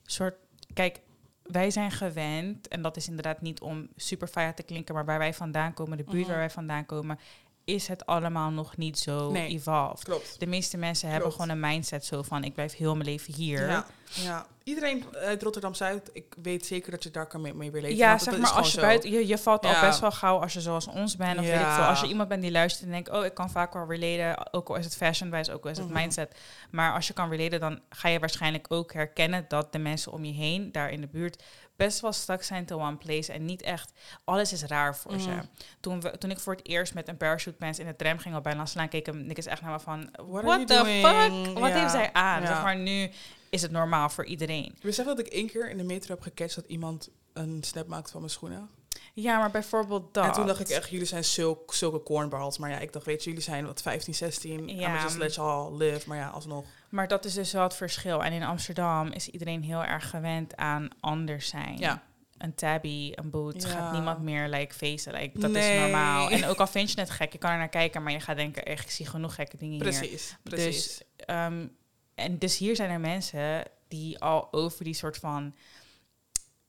soort. 0.03 0.35
Kijk, 0.75 1.01
wij 1.43 1.71
zijn 1.71 1.91
gewend, 1.91 2.69
en 2.69 2.83
dat 2.83 2.97
is 2.97 3.09
inderdaad 3.09 3.41
niet 3.41 3.61
om 3.61 3.89
super 3.97 4.55
te 4.55 4.63
klinken, 4.63 4.95
maar 4.95 5.05
waar 5.05 5.19
wij 5.19 5.35
vandaan 5.35 5.75
komen, 5.75 5.97
de 5.97 6.05
buurt 6.05 6.19
Mhm. 6.19 6.29
waar 6.29 6.39
wij 6.39 6.51
vandaan 6.51 6.87
komen, 6.87 7.19
is 7.67 7.89
het 7.89 8.07
allemaal 8.07 8.51
nog 8.51 8.77
niet 8.77 8.99
zo 8.99 9.31
Nee. 9.31 9.49
evolved. 9.49 10.05
Klopt. 10.05 10.41
De 10.41 10.47
meeste 10.47 10.77
mensen 10.77 11.09
hebben 11.09 11.33
gewoon 11.33 11.49
een 11.49 11.61
mindset 11.61 12.05
zo 12.05 12.23
van 12.23 12.45
ik 12.45 12.55
blijf 12.55 12.77
heel 12.77 12.95
mijn 12.97 13.09
leven 13.09 13.35
hier. 13.35 13.69
Ja, 13.69 13.87
ja. 14.15 14.47
Iedereen 14.65 15.05
uit 15.13 15.43
Rotterdam-Zuid, 15.43 16.11
ik 16.13 16.35
weet 16.43 16.67
zeker 16.67 16.91
dat 16.91 17.03
je 17.03 17.11
daar 17.11 17.27
kan 17.27 17.41
mee, 17.41 17.55
mee. 17.55 17.97
Ja, 17.97 18.19
zeg 18.19 18.39
maar, 18.39 18.51
als 18.51 18.73
je 18.73 18.81
buiten, 18.81 19.11
je, 19.11 19.27
je 19.27 19.39
valt 19.39 19.65
al 19.65 19.71
Ja. 19.71 19.81
best 19.81 20.01
wel 20.01 20.11
gauw 20.11 20.41
als 20.41 20.53
je 20.53 20.61
zoals 20.61 20.87
ons 20.87 21.17
bent. 21.17 21.39
Of 21.39 21.45
weet 21.45 21.55
ik 21.61 21.67
veel. 21.67 21.85
Als 21.85 22.01
je 22.01 22.07
iemand 22.07 22.29
bent 22.29 22.43
die 22.43 22.51
luistert 22.51 22.85
en 22.87 22.91
denkt, 22.91 23.11
oh, 23.11 23.25
ik 23.25 23.35
kan 23.35 23.51
vaak 23.51 23.73
wel 23.73 23.87
relaten. 23.89 24.53
Ook 24.53 24.69
al 24.69 24.77
is 24.77 24.85
het 24.85 24.97
fashion-wijs, 24.97 25.51
ook 25.51 25.65
al 25.65 25.71
is 25.71 25.79
het 25.79 25.89
Mhm. 25.89 25.97
mindset. 25.99 26.37
Maar 26.71 26.93
als 26.95 27.07
je 27.07 27.13
kan 27.13 27.31
relaten, 27.31 27.61
dan 27.61 27.81
ga 27.89 28.09
je 28.09 28.19
waarschijnlijk 28.19 28.67
ook 28.69 28.93
herkennen 28.93 29.45
dat 29.49 29.73
de 29.73 29.79
mensen 29.79 30.13
om 30.13 30.25
je 30.25 30.33
heen, 30.33 30.73
daar 30.73 30.91
in 30.91 31.01
de 31.01 31.09
buurt, 31.09 31.43
best 31.77 32.01
wel 32.01 32.13
stuck 32.13 32.43
zijn 32.43 32.67
to 32.67 32.81
one 32.81 32.97
place. 32.97 33.33
En 33.33 33.45
niet 33.45 33.63
echt, 33.63 33.93
alles 34.25 34.53
is 34.53 34.63
raar 34.63 34.97
voor 34.97 35.21
ze. 35.21 35.29
Mhm. 35.29 35.45
Toen, 35.81 36.01
we, 36.01 36.19
toen 36.19 36.31
ik 36.31 36.39
voor 36.39 36.55
het 36.55 36.67
eerst 36.67 36.95
met 36.95 37.09
een 37.09 37.17
parachute 37.17 37.57
pants 37.57 37.79
in 37.79 37.87
de 37.87 37.97
tram 37.97 38.19
ging 38.19 38.37
op 38.37 38.43
bijna 38.43 38.67
slaan, 38.67 38.89
keek 38.89 39.07
hem 39.07 39.27
niks 39.27 39.47
echt 39.47 39.63
naar 39.63 39.73
me 39.73 39.81
van, 39.81 40.11
What 40.27 40.67
the 40.67 40.75
doing? 40.75 41.07
fuck? 41.07 41.59
Wat 41.59 41.73
heeft 41.73 41.91
zij 41.91 42.13
aan? 42.13 42.47
Zeg 42.47 42.63
maar, 42.63 42.77
nu 42.77 43.11
is 43.51 43.63
het 43.63 43.71
normaal 43.71 44.09
voor 44.09 44.25
iedereen. 44.25 44.75
Je 44.79 44.87
beseft 44.87 45.09
dat 45.09 45.19
ik 45.19 45.27
één 45.27 45.47
keer 45.47 45.71
in 45.71 45.77
de 45.77 45.85
metro 45.85 46.15
heb 46.15 46.23
gecatcht 46.23 46.55
dat 46.55 46.67
iemand 46.67 47.09
een 47.33 47.63
snap 47.63 47.87
maakte 47.87 48.11
van 48.11 48.21
mijn 48.21 48.33
schoenen. 48.33 48.71
Ja, 49.15 49.39
maar 49.39 49.51
bijvoorbeeld 49.51 50.15
dat. 50.15 50.25
En 50.25 50.33
toen 50.33 50.47
dacht 50.47 50.61
ik 50.61 50.69
echt, 50.69 50.91
jullie 50.91 51.07
zijn 51.07 51.25
zulk, 51.25 51.75
zulke 51.75 52.03
cornballs. 52.03 52.59
Maar 52.59 52.71
ja, 52.71 52.79
ik 52.79 52.93
dacht, 52.93 53.07
weet 53.07 53.23
je, 53.23 53.29
jullie 53.29 53.45
zijn 53.45 53.67
wat 53.67 53.83
15, 53.83 54.15
16. 54.15 54.69
Ja. 54.69 54.75
Ja. 54.75 55.03
just 55.03 55.17
let 55.17 55.35
you 55.35 55.49
all 55.49 55.77
live. 55.77 56.09
Maar 56.09 56.19
ja, 56.19 56.29
alsnog. 56.29 56.65
Maar 56.89 57.09
dat 57.09 57.25
is 57.25 57.35
dus 57.35 57.53
wel 57.53 57.63
het 57.63 57.75
verschil. 57.75 58.25
En 58.25 58.33
in 58.33 58.43
Amsterdam 58.43 59.13
is 59.13 59.29
iedereen 59.29 59.63
heel 59.63 59.85
erg 59.85 60.11
gewend 60.11 60.57
aan 60.57 60.89
anders 61.01 61.49
zijn. 61.49 61.79
Ja. 61.79 62.03
Een 62.39 62.55
tabby, 62.55 63.13
een 63.15 63.31
boot, 63.31 63.63
Ja. 63.63 63.69
gaat 63.69 63.93
niemand 63.93 64.23
meer 64.23 64.49
like 64.49 64.75
facen. 64.75 65.13
Like, 65.13 65.39
dat 65.39 65.51
Nee. 65.51 65.75
is 65.75 65.81
normaal. 65.81 66.31
En 66.31 66.45
ook 66.51 66.59
al 66.59 66.67
vind 66.67 66.93
je 66.93 67.01
het 67.01 67.11
gek, 67.11 67.33
je 67.33 67.39
kan 67.39 67.51
er 67.51 67.59
naar 67.59 67.69
kijken, 67.69 68.03
maar 68.03 68.13
je 68.13 68.21
gaat 68.21 68.37
denken, 68.37 68.65
echt, 68.65 68.85
ik 68.85 68.91
zie 68.91 69.07
genoeg 69.07 69.35
gekke 69.35 69.57
dingen 69.57 69.75
hier. 69.75 69.83
Precies, 69.83 70.37
precies. 70.43 70.99
Dus, 70.99 71.03
ehm, 71.27 71.67
en 72.15 72.39
dus 72.39 72.59
hier 72.59 72.77
zijn 72.77 72.91
er 72.91 73.01
mensen 73.01 73.63
die 73.89 74.19
al 74.21 74.53
over 74.53 74.85
die 74.85 74.95
soort 74.95 75.17
van... 75.17 75.55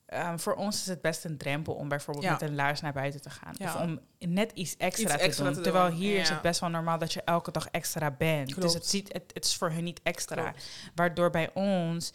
ehm, 0.07 0.37
voor 0.37 0.53
ons 0.53 0.79
is 0.81 0.87
het 0.87 1.01
best 1.01 1.25
een 1.25 1.37
drempel 1.37 1.73
om 1.73 1.87
bijvoorbeeld 1.87 2.25
Ja. 2.25 2.31
met 2.31 2.41
een 2.41 2.55
laars 2.55 2.81
naar 2.81 2.93
buiten 2.93 3.21
te 3.21 3.29
gaan. 3.29 3.53
Ja. 3.57 3.73
Of 3.75 3.81
om 3.81 3.99
net 4.19 4.51
iets 4.53 4.77
extra, 4.77 5.03
Iets 5.03 5.15
te, 5.17 5.19
extra 5.23 5.43
doen. 5.45 5.53
te 5.53 5.61
Terwijl 5.61 5.91
hier 5.91 6.19
is 6.19 6.29
het 6.29 6.41
best 6.41 6.59
wel 6.59 6.69
normaal 6.69 6.97
dat 6.97 7.13
je 7.13 7.21
elke 7.25 7.51
dag 7.51 7.67
extra 7.67 8.11
bent. 8.11 8.45
Klopt. 8.47 8.61
Dus 8.61 8.73
het, 8.73 8.87
ziet, 8.87 9.13
het, 9.13 9.31
het 9.33 9.45
is 9.45 9.55
voor 9.55 9.71
hun 9.71 9.83
niet 9.83 9.99
extra. 10.03 10.41
Klopt. 10.41 10.69
Waardoor 10.95 11.29
bij 11.29 11.49
ons 11.53 12.11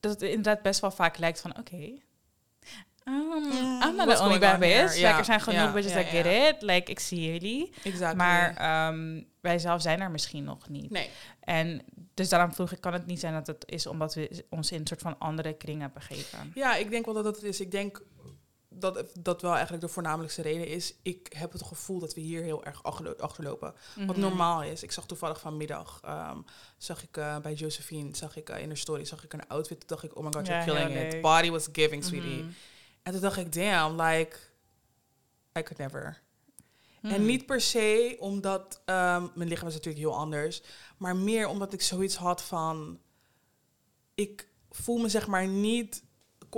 dat 0.00 0.10
het 0.12 0.22
inderdaad 0.22 0.62
best 0.62 0.80
wel 0.80 0.90
vaak 0.90 1.18
lijkt 1.18 1.40
van 1.40 1.58
oké. 1.58 1.76
um, 3.04 3.52
I'm 3.82 3.96
not 3.96 4.06
what's 4.06 4.20
the 4.20 4.26
only 4.26 4.38
bad 4.38 4.58
bitch. 4.58 4.94
Like, 4.94 5.06
er 5.06 5.24
zijn 5.24 5.40
genoeg 5.40 5.60
ja, 5.60 5.72
bitches 5.72 5.92
that 5.92 6.04
get 6.06 6.26
it. 6.26 6.62
Like, 6.62 6.90
ik 6.90 6.98
zie 7.00 7.32
jullie. 7.32 7.72
Exactly. 7.84 8.16
Maar 8.16 8.56
ehm, 8.56 9.22
wij 9.42 9.58
zelf 9.58 9.82
zijn 9.82 10.00
er 10.00 10.10
misschien 10.10 10.44
nog 10.44 10.68
niet. 10.68 10.90
nee. 10.90 11.10
En 11.40 11.82
dus 12.14 12.28
daarom 12.28 12.52
vroeg 12.54 12.72
ik, 12.72 12.80
kan 12.80 12.92
het 12.92 13.06
niet 13.06 13.20
zijn 13.20 13.32
dat 13.32 13.46
het 13.46 13.64
is 13.66 13.86
omdat 13.86 14.14
we 14.14 14.44
ons 14.48 14.72
in 14.72 14.80
een 14.80 14.86
soort 14.86 15.00
van 15.00 15.18
andere 15.18 15.54
kringen 15.56 15.90
begeven? 15.94 16.50
Ja, 16.54 16.74
ik 16.76 16.90
denk 16.90 17.04
wel 17.04 17.14
dat 17.14 17.24
dat 17.24 17.34
het 17.36 17.44
is. 17.44 17.60
Ik 17.60 17.70
denk 17.70 18.02
dat 18.74 19.04
dat 19.20 19.42
wel 19.42 19.52
eigenlijk 19.52 19.82
de 19.82 19.88
voornamelijkste 19.88 20.42
reden 20.42 20.66
is. 20.66 20.94
Ik 21.02 21.32
heb 21.36 21.52
het 21.52 21.62
gevoel 21.62 21.98
dat 21.98 22.14
we 22.14 22.20
hier 22.20 22.42
heel 22.42 22.64
erg 22.64 22.82
achterlo- 22.82 23.14
achterlopen. 23.18 23.74
Wat 23.96 24.06
Mhm. 24.06 24.20
normaal 24.20 24.62
is. 24.62 24.82
Ik 24.82 24.92
zag 24.92 25.06
toevallig 25.06 25.40
vanmiddag, 25.40 26.00
ehm, 26.04 26.38
zag 26.78 27.02
ik 27.02 27.16
eh, 27.16 27.38
bij 27.38 27.52
Josephine, 27.54 28.16
zag 28.16 28.36
ik 28.36 28.48
eh, 28.48 28.60
in 28.62 28.66
haar 28.68 28.76
story, 28.76 29.04
zag 29.04 29.24
ik 29.24 29.32
een 29.32 29.48
outfit. 29.48 29.78
Toen 29.78 29.88
dacht 29.88 30.02
ik, 30.02 30.16
oh 30.16 30.24
my 30.24 30.32
god, 30.32 30.46
Ja, 30.46 30.64
you're 30.64 30.80
killing 30.80 31.00
heel 31.00 31.12
it. 31.14 31.20
Body 31.20 31.50
was 31.50 31.68
giving, 31.72 32.04
sweetie. 32.04 32.42
Mhm. 32.42 32.50
En 33.02 33.12
toen 33.12 33.20
dacht 33.20 33.36
ik, 33.36 33.52
damn, 33.52 34.00
like, 34.02 34.36
I 35.58 35.62
could 35.62 35.78
never. 35.78 36.20
En 37.02 37.08
Mhm. 37.20 37.24
niet 37.24 37.46
per 37.46 37.60
se 37.60 38.16
omdat 38.18 38.82
ehm, 38.84 39.26
mijn 39.34 39.48
lichaam 39.48 39.68
is 39.68 39.74
natuurlijk 39.74 40.04
heel 40.04 40.16
anders, 40.16 40.62
maar 40.96 41.16
meer 41.16 41.48
omdat 41.48 41.72
ik 41.72 41.82
zoiets 41.82 42.16
had 42.16 42.42
van, 42.42 42.98
ik 44.14 44.48
voel 44.70 44.98
me 44.98 45.08
zeg 45.08 45.26
maar 45.26 45.46
niet, 45.46 46.04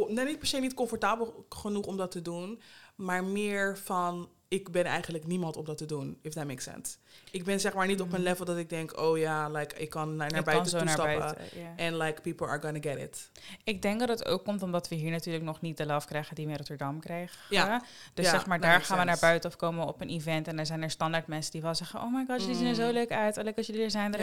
nee, 0.08 0.24
niet 0.24 0.38
per 0.38 0.46
se 0.46 0.58
niet 0.58 0.74
comfortabel 0.74 1.46
genoeg 1.48 1.86
om 1.86 1.96
dat 1.96 2.10
te 2.10 2.22
doen, 2.22 2.60
maar 2.94 3.24
meer 3.24 3.78
van, 3.78 4.28
ik 4.48 4.70
ben 4.72 4.84
eigenlijk 4.84 5.26
niemand 5.26 5.56
om 5.56 5.64
dat 5.64 5.76
te 5.78 5.86
doen, 5.86 6.18
if 6.22 6.32
that 6.32 6.46
makes 6.46 6.64
sense. 6.64 6.96
Ik 7.30 7.44
ben 7.44 7.60
zeg 7.60 7.74
maar 7.74 7.86
niet 7.86 8.00
op 8.00 8.06
een 8.12 8.12
Mhm. 8.20 8.22
level 8.28 8.44
dat 8.44 8.56
ik 8.56 8.68
denk, 8.68 9.00
oh 9.00 9.18
ja, 9.18 9.48
like, 9.48 9.76
ik 9.76 9.90
kan 9.90 10.08
naar, 10.08 10.16
naar 10.30 10.38
Ik 10.38 10.44
kan 10.44 10.54
buiten 10.54 10.96
buiten, 10.96 11.44
ja. 11.60 11.72
En 11.76 11.96
like, 11.96 12.20
people 12.20 12.46
are 12.46 12.60
gonna 12.60 12.78
get 12.80 12.98
it. 12.98 13.30
Ik 13.64 13.82
denk 13.82 13.98
dat 14.00 14.08
het 14.08 14.24
ook 14.26 14.44
komt 14.44 14.62
omdat 14.62 14.88
we 14.88 14.94
hier 14.94 15.10
natuurlijk 15.10 15.44
nog 15.44 15.60
niet 15.60 15.76
de 15.76 15.86
love 15.86 16.06
krijgen 16.06 16.34
die 16.34 16.44
we 16.44 16.50
in 16.50 16.56
Rotterdam 16.56 17.00
krijgen. 17.00 17.36
Ja. 17.50 17.82
Dus 18.14 18.24
Ja, 18.24 18.30
zeg 18.30 18.46
maar, 18.46 18.60
daar 18.60 18.80
gaan 18.80 18.98
we 18.98 19.04
naar 19.04 19.18
buiten 19.20 19.50
of 19.50 19.56
komen 19.56 19.80
we 19.86 19.92
op 19.92 20.00
een 20.00 20.08
event 20.08 20.48
en 20.48 20.58
er 20.58 20.66
zijn 20.66 20.82
er 20.82 20.90
standaard 20.90 21.26
mensen 21.26 21.52
die 21.52 21.62
wel 21.62 21.74
zeggen, 21.74 22.00
oh 22.00 22.12
my 22.14 22.24
god, 22.28 22.40
jullie 22.40 22.56
zien 22.56 22.66
er 22.66 22.74
zo 22.74 22.86
Mm. 22.86 22.92
leuk 22.92 23.10
uit, 23.10 23.36
oh 23.38 23.44
leuk 23.44 23.56
als 23.56 23.66
jullie 23.66 23.82
er 23.82 23.90
zijn. 23.90 24.14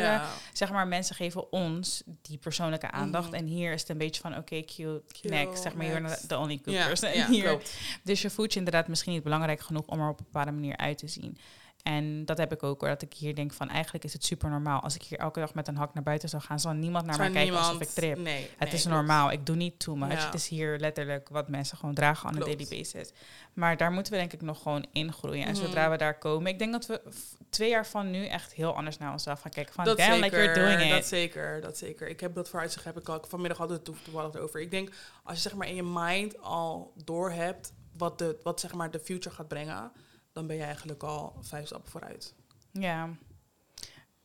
Zeg 0.53 0.71
maar, 0.71 0.87
mensen 0.87 1.15
geven 1.15 1.51
ons 1.51 2.03
die 2.21 2.37
persoonlijke 2.37 2.91
aandacht 2.91 3.27
Mhm. 3.27 3.35
en 3.35 3.45
hier 3.45 3.73
is 3.73 3.79
het 3.81 3.89
een 3.89 3.97
beetje 3.97 4.21
van, 4.21 4.37
oké, 4.37 4.61
cute, 4.63 5.01
Cute, 5.11 5.27
next. 5.27 5.61
Zeg 5.63 5.73
maar, 5.75 5.85
you're 5.85 6.17
the 6.27 6.37
only 6.37 6.59
good 6.65 6.75
person 6.87 7.09
hier. 7.31 7.43
klopt. 7.47 7.73
Dus 8.03 8.21
je 8.21 8.29
voelt 8.29 8.51
je 8.53 8.57
inderdaad 8.59 8.87
misschien 8.87 9.13
niet 9.13 9.23
belangrijk 9.23 9.61
genoeg 9.61 9.85
om 9.85 9.99
er 9.99 10.09
op 10.09 10.19
een 10.25 10.31
bepaalde 10.31 10.51
manier 10.51 10.77
uit 10.77 10.97
te 10.97 11.07
zien. 11.07 11.37
En 11.83 12.25
dat 12.25 12.37
heb 12.37 12.51
ik 12.51 12.63
ook 12.63 12.79
hoor, 12.79 12.89
dat 12.89 13.01
ik 13.01 13.13
hier 13.13 13.35
denk 13.35 13.53
van 13.53 13.69
eigenlijk 13.69 14.03
is 14.03 14.13
het 14.13 14.25
super 14.25 14.49
normaal. 14.49 14.79
Als 14.81 14.95
ik 14.95 15.03
hier 15.03 15.19
elke 15.19 15.39
dag 15.39 15.53
met 15.53 15.67
een 15.67 15.77
hak 15.77 15.93
naar 15.93 16.03
buiten 16.03 16.29
zou 16.29 16.41
gaan, 16.43 16.59
zal 16.59 16.71
niemand 16.73 17.05
naar 17.05 17.17
mij 17.17 17.31
kijken 17.31 17.57
alsof 17.57 17.81
ik 17.81 17.87
trip. 17.89 18.17
Nee, 18.17 18.41
Het 18.41 18.59
nee, 18.59 18.69
is 18.73 18.81
klopt. 18.81 18.95
normaal. 18.97 19.31
Ik 19.31 19.45
doe 19.45 19.55
niet 19.55 19.79
too 19.79 19.95
much. 19.95 20.11
Ja. 20.13 20.25
Het 20.25 20.33
is 20.33 20.47
hier 20.47 20.79
letterlijk 20.79 21.29
wat 21.29 21.47
mensen 21.49 21.77
gewoon 21.77 21.93
dragen 21.95 22.29
on 22.29 22.35
a 22.35 22.39
Klopt. 22.39 22.57
daily 22.69 22.77
basis. 22.81 23.11
Maar 23.53 23.77
daar 23.77 23.91
moeten 23.91 24.13
we 24.13 24.19
denk 24.19 24.33
ik 24.33 24.41
nog 24.41 24.61
gewoon 24.61 24.85
ingroeien. 24.91 25.45
En 25.45 25.51
Mhm. 25.53 25.61
zodra 25.65 25.89
we 25.89 25.97
daar 25.97 26.17
komen, 26.17 26.51
ik 26.51 26.59
denk 26.59 26.71
dat 26.71 26.85
we 26.85 27.01
twee 27.49 27.69
jaar 27.69 27.85
van 27.87 28.11
nu 28.11 28.25
echt 28.25 28.53
heel 28.53 28.75
anders 28.75 28.97
naar 28.97 29.11
onszelf 29.11 29.41
gaan 29.41 29.51
kijken. 29.51 29.73
Van 29.73 29.85
Dat 29.85 29.97
damn, 29.97 30.13
zeker, 30.13 30.23
like 30.39 30.51
you're 30.53 30.75
doing 30.75 30.89
dat 30.89 30.99
it. 30.99 31.05
zeker, 31.05 31.61
dat 31.61 31.77
zeker. 31.77 32.07
Ik 32.09 32.19
heb 32.19 32.35
dat 32.35 32.49
vooruitzicht 32.49 32.85
heb 32.85 32.97
ik 32.99 33.09
al 33.09 33.23
vanmiddag 33.27 33.67
toe- 33.67 33.81
toevallig 34.03 34.35
over. 34.35 34.61
Ik 34.61 34.71
denk 34.71 34.89
als 35.23 35.35
je 35.35 35.41
zeg 35.41 35.55
maar 35.57 35.67
in 35.67 35.75
je 35.75 35.83
mind 35.83 36.41
al 36.41 36.93
door 37.03 37.31
hebt 37.31 37.73
wat 37.97 38.17
de 38.19 38.39
wat 38.43 38.59
zeg 38.59 38.73
maar 38.73 38.91
de 38.91 38.99
future 38.99 39.35
gaat 39.35 39.47
brengen, 39.47 39.91
dan 40.31 40.47
ben 40.47 40.55
je 40.55 40.63
eigenlijk 40.63 41.03
al 41.03 41.35
vijf 41.41 41.65
stappen 41.65 41.91
vooruit. 41.91 42.33
Ja. 42.71 43.09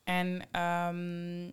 En 0.05 0.43
ehm, 0.51 1.53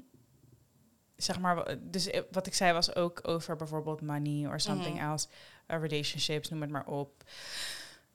zeg 1.15 1.39
maar, 1.39 1.77
dus 1.81 2.07
eh, 2.09 2.21
wat 2.31 2.47
ik 2.47 2.53
zei 2.53 2.73
was 2.73 2.95
ook 2.95 3.27
over 3.27 3.55
bijvoorbeeld 3.55 4.01
money 4.01 4.47
or 4.47 4.59
something 4.59 4.95
Mhm. 4.95 5.03
else, 5.09 5.27
uh, 5.67 5.79
relationships, 5.81 6.49
noem 6.49 6.61
het 6.61 6.69
maar 6.69 6.85
op. 6.87 7.23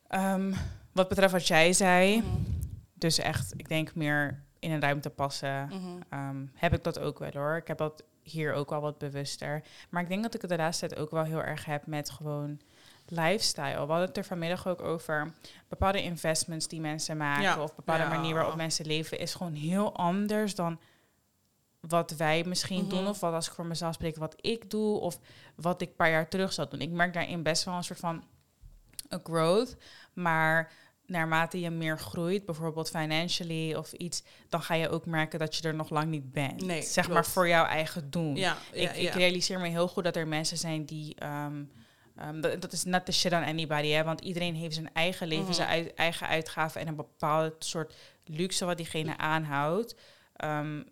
Ehm, 0.06 0.54
wat 0.92 1.08
betreft 1.08 1.32
wat 1.32 1.46
jij 1.46 1.72
zei, 1.72 2.22
dus 2.94 3.18
echt, 3.18 3.52
ik 3.56 3.68
denk 3.68 3.94
meer 3.94 4.42
in 4.58 4.70
een 4.70 4.80
ruimte 4.80 5.10
passen. 5.10 5.66
Mhm. 5.66 6.00
Ehm, 6.08 6.44
heb 6.54 6.72
ik 6.74 6.84
dat 6.84 6.98
ook 6.98 7.18
wel 7.18 7.30
hoor. 7.32 7.56
Ik 7.56 7.66
heb 7.68 7.78
dat 7.78 8.04
hier 8.22 8.52
ook 8.52 8.70
wel 8.70 8.80
wat 8.80 8.98
bewuster. 8.98 9.62
Maar 9.90 10.02
ik 10.02 10.08
denk 10.08 10.22
dat 10.22 10.34
ik 10.34 10.40
het 10.40 10.50
de 10.50 10.56
laatste 10.56 10.86
tijd 10.86 11.00
ook 11.00 11.10
wel 11.10 11.24
heel 11.24 11.42
erg 11.42 11.64
heb 11.64 11.86
met 11.86 12.10
gewoon 12.10 12.60
lifestyle. 13.10 13.72
We 13.72 13.78
hadden 13.78 14.06
het 14.08 14.16
er 14.16 14.24
vanmiddag 14.24 14.66
ook 14.66 14.80
over. 14.82 15.32
Bepaalde 15.68 16.02
investments 16.02 16.68
die 16.68 16.80
mensen 16.80 17.16
maken 17.16 17.42
Ja. 17.42 17.62
of 17.62 17.74
bepaalde 17.74 18.02
Ja. 18.02 18.08
manier 18.08 18.34
waarop 18.34 18.54
mensen 18.54 18.86
leven 18.86 19.18
is 19.18 19.34
gewoon 19.34 19.54
heel 19.54 19.96
anders 19.96 20.54
dan 20.54 20.80
wat 21.80 22.10
wij 22.10 22.44
misschien 22.44 22.80
Mhm. 22.84 22.88
doen 22.88 23.06
of 23.08 23.20
wat 23.20 23.32
als 23.34 23.46
ik 23.46 23.52
voor 23.52 23.66
mezelf 23.66 23.94
spreek 23.94 24.16
wat 24.16 24.34
ik 24.40 24.70
doe 24.70 24.98
of 24.98 25.18
wat 25.56 25.80
ik 25.82 25.88
een 25.88 25.94
paar 25.96 26.10
jaar 26.10 26.28
terug 26.28 26.52
zou 26.52 26.68
doen. 26.70 26.80
Ik 26.80 26.90
merk 26.90 27.12
daarin 27.12 27.42
best 27.42 27.64
wel 27.64 27.74
een 27.74 27.84
soort 27.84 27.98
van 27.98 28.24
een 29.08 29.20
growth, 29.22 29.76
maar 30.12 30.72
naarmate 31.06 31.60
je 31.60 31.70
meer 31.70 31.98
groeit, 31.98 32.44
bijvoorbeeld 32.44 32.88
financially 32.90 33.74
of 33.74 33.92
iets, 33.92 34.22
dan 34.48 34.62
ga 34.62 34.74
je 34.74 34.88
ook 34.88 35.06
merken 35.06 35.38
dat 35.38 35.56
je 35.56 35.68
er 35.68 35.74
nog 35.74 35.90
lang 35.90 36.08
niet 36.10 36.32
bent. 36.32 36.64
Nee, 36.64 36.82
zeg 36.82 37.08
maar 37.08 37.26
voor 37.26 37.48
jouw 37.48 37.64
eigen 37.64 38.10
doen. 38.10 38.36
Ja, 38.36 38.56
ja, 38.72 38.90
ik, 38.90 38.96
ja. 38.96 39.08
ik 39.10 39.14
realiseer 39.14 39.60
me 39.60 39.68
heel 39.68 39.88
goed 39.88 40.04
dat 40.04 40.16
er 40.16 40.28
mensen 40.28 40.58
zijn 40.58 40.84
die. 40.84 41.14
ehm, 41.14 41.62
ehm, 42.18 42.40
dat, 42.40 42.60
dat 42.60 42.72
is 42.72 42.84
not 42.84 43.04
the 43.06 43.12
shit 43.12 43.32
on 43.32 43.42
anybody, 43.44 43.88
hè, 43.88 44.04
want 44.04 44.20
iedereen 44.20 44.54
heeft 44.54 44.74
zijn 44.74 44.90
eigen 44.92 45.26
leven, 45.28 45.44
Mhm. 45.44 45.52
zijn 45.52 45.92
eigen 45.96 46.26
uitgaven 46.26 46.80
en 46.80 46.88
een 46.88 46.96
bepaald 46.96 47.64
soort 47.64 47.94
luxe 48.24 48.64
wat 48.64 48.76
diegene 48.76 49.16
aanhoudt. 49.18 49.94
Ehm, 50.36 50.82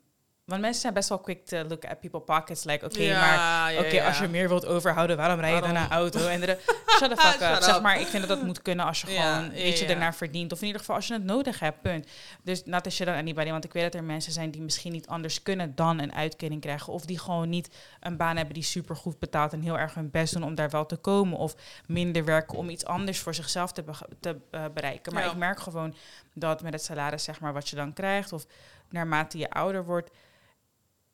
want 0.47 0.61
mensen 0.61 0.81
zijn 0.81 0.95
best 0.95 1.09
wel 1.09 1.19
quick 1.19 1.47
to 1.47 1.63
look 1.63 1.85
at 1.85 2.01
people 2.01 2.21
pockets, 2.21 2.65
like 2.65 2.85
oké, 2.85 3.03
Ja, 3.03 3.21
maar 3.21 3.73
ja, 3.73 3.81
oké, 3.81 3.95
ja. 3.95 4.07
als 4.07 4.19
je 4.19 4.29
meer 4.29 4.49
wilt 4.49 4.67
overhouden, 4.67 5.17
waarom 5.17 5.41
rij 5.41 5.55
je 5.55 5.61
dan 5.61 5.77
een 5.77 5.91
auto? 5.91 6.27
En 6.27 6.41
de, 6.41 6.59
shut 6.99 7.11
the 7.11 7.17
fuck 7.17 7.41
Shut 7.41 7.57
up. 7.57 7.63
Zeg 7.63 7.81
maar, 7.81 8.01
ik 8.01 8.07
vind 8.07 8.29
dat 8.29 8.39
dat 8.39 8.47
moet 8.47 8.63
kunnen 8.63 8.87
als 8.87 9.01
je 9.01 9.07
gewoon, 9.07 9.45
ja, 9.45 9.51
weet 9.51 9.79
je, 9.79 9.85
ja. 9.85 9.91
ernaar 9.91 10.15
verdient. 10.15 10.53
Of 10.53 10.61
in 10.61 10.67
ieder 10.67 10.81
geval 10.81 10.97
als 10.97 11.07
je 11.07 11.13
het 11.13 11.25
nodig 11.25 11.61
hebt, 11.61 11.81
punt. 11.81 12.07
Dus 12.43 12.65
not 12.65 12.83
the 12.83 12.91
shit 12.91 13.07
on 13.07 13.15
anybody, 13.15 13.51
want 13.51 13.65
ik 13.65 13.73
weet 13.73 13.83
dat 13.83 13.95
er 13.95 14.05
mensen 14.05 14.33
zijn 14.33 14.51
die 14.51 14.63
misschien 14.63 14.93
niet 14.93 15.07
anders 15.07 15.43
kunnen 15.43 15.75
dan 15.75 16.01
een 16.01 16.15
uitkering 16.15 16.61
krijgen. 16.61 16.93
Of 16.93 17.05
die 17.05 17.19
gewoon 17.19 17.49
niet 17.49 17.69
een 18.01 18.17
baan 18.17 18.37
hebben 18.37 18.55
die 18.55 18.63
super 18.63 18.97
goed 18.97 19.19
betaalt 19.19 19.53
en 19.53 19.61
heel 19.61 19.79
erg 19.79 19.95
hun 19.95 20.11
best 20.11 20.33
doen 20.33 20.45
om 20.45 20.55
daar 20.55 20.71
wel 20.71 20.87
te 20.87 20.97
komen. 20.97 21.39
Of 21.39 21.55
minder 21.87 22.25
werken 22.25 22.59
om 22.59 22.69
iets 22.69 22.85
anders 22.85 23.19
voor 23.19 23.35
zichzelf 23.35 23.73
te, 23.73 23.85
te 24.21 24.37
eh, 24.51 24.65
bereiken. 24.75 25.15
Maar 25.15 25.27
ik 25.27 25.37
merk 25.37 25.61
gewoon 25.61 25.95
dat 26.35 26.63
met 26.63 26.73
het 26.73 26.85
salaris, 26.85 27.25
zeg 27.25 27.41
maar, 27.41 27.53
wat 27.53 27.69
je 27.69 27.77
dan 27.77 27.93
krijgt, 27.93 28.33
of 28.33 28.47
naarmate 28.89 29.39
je 29.39 29.51
ouder 29.51 29.85
wordt, 29.85 30.11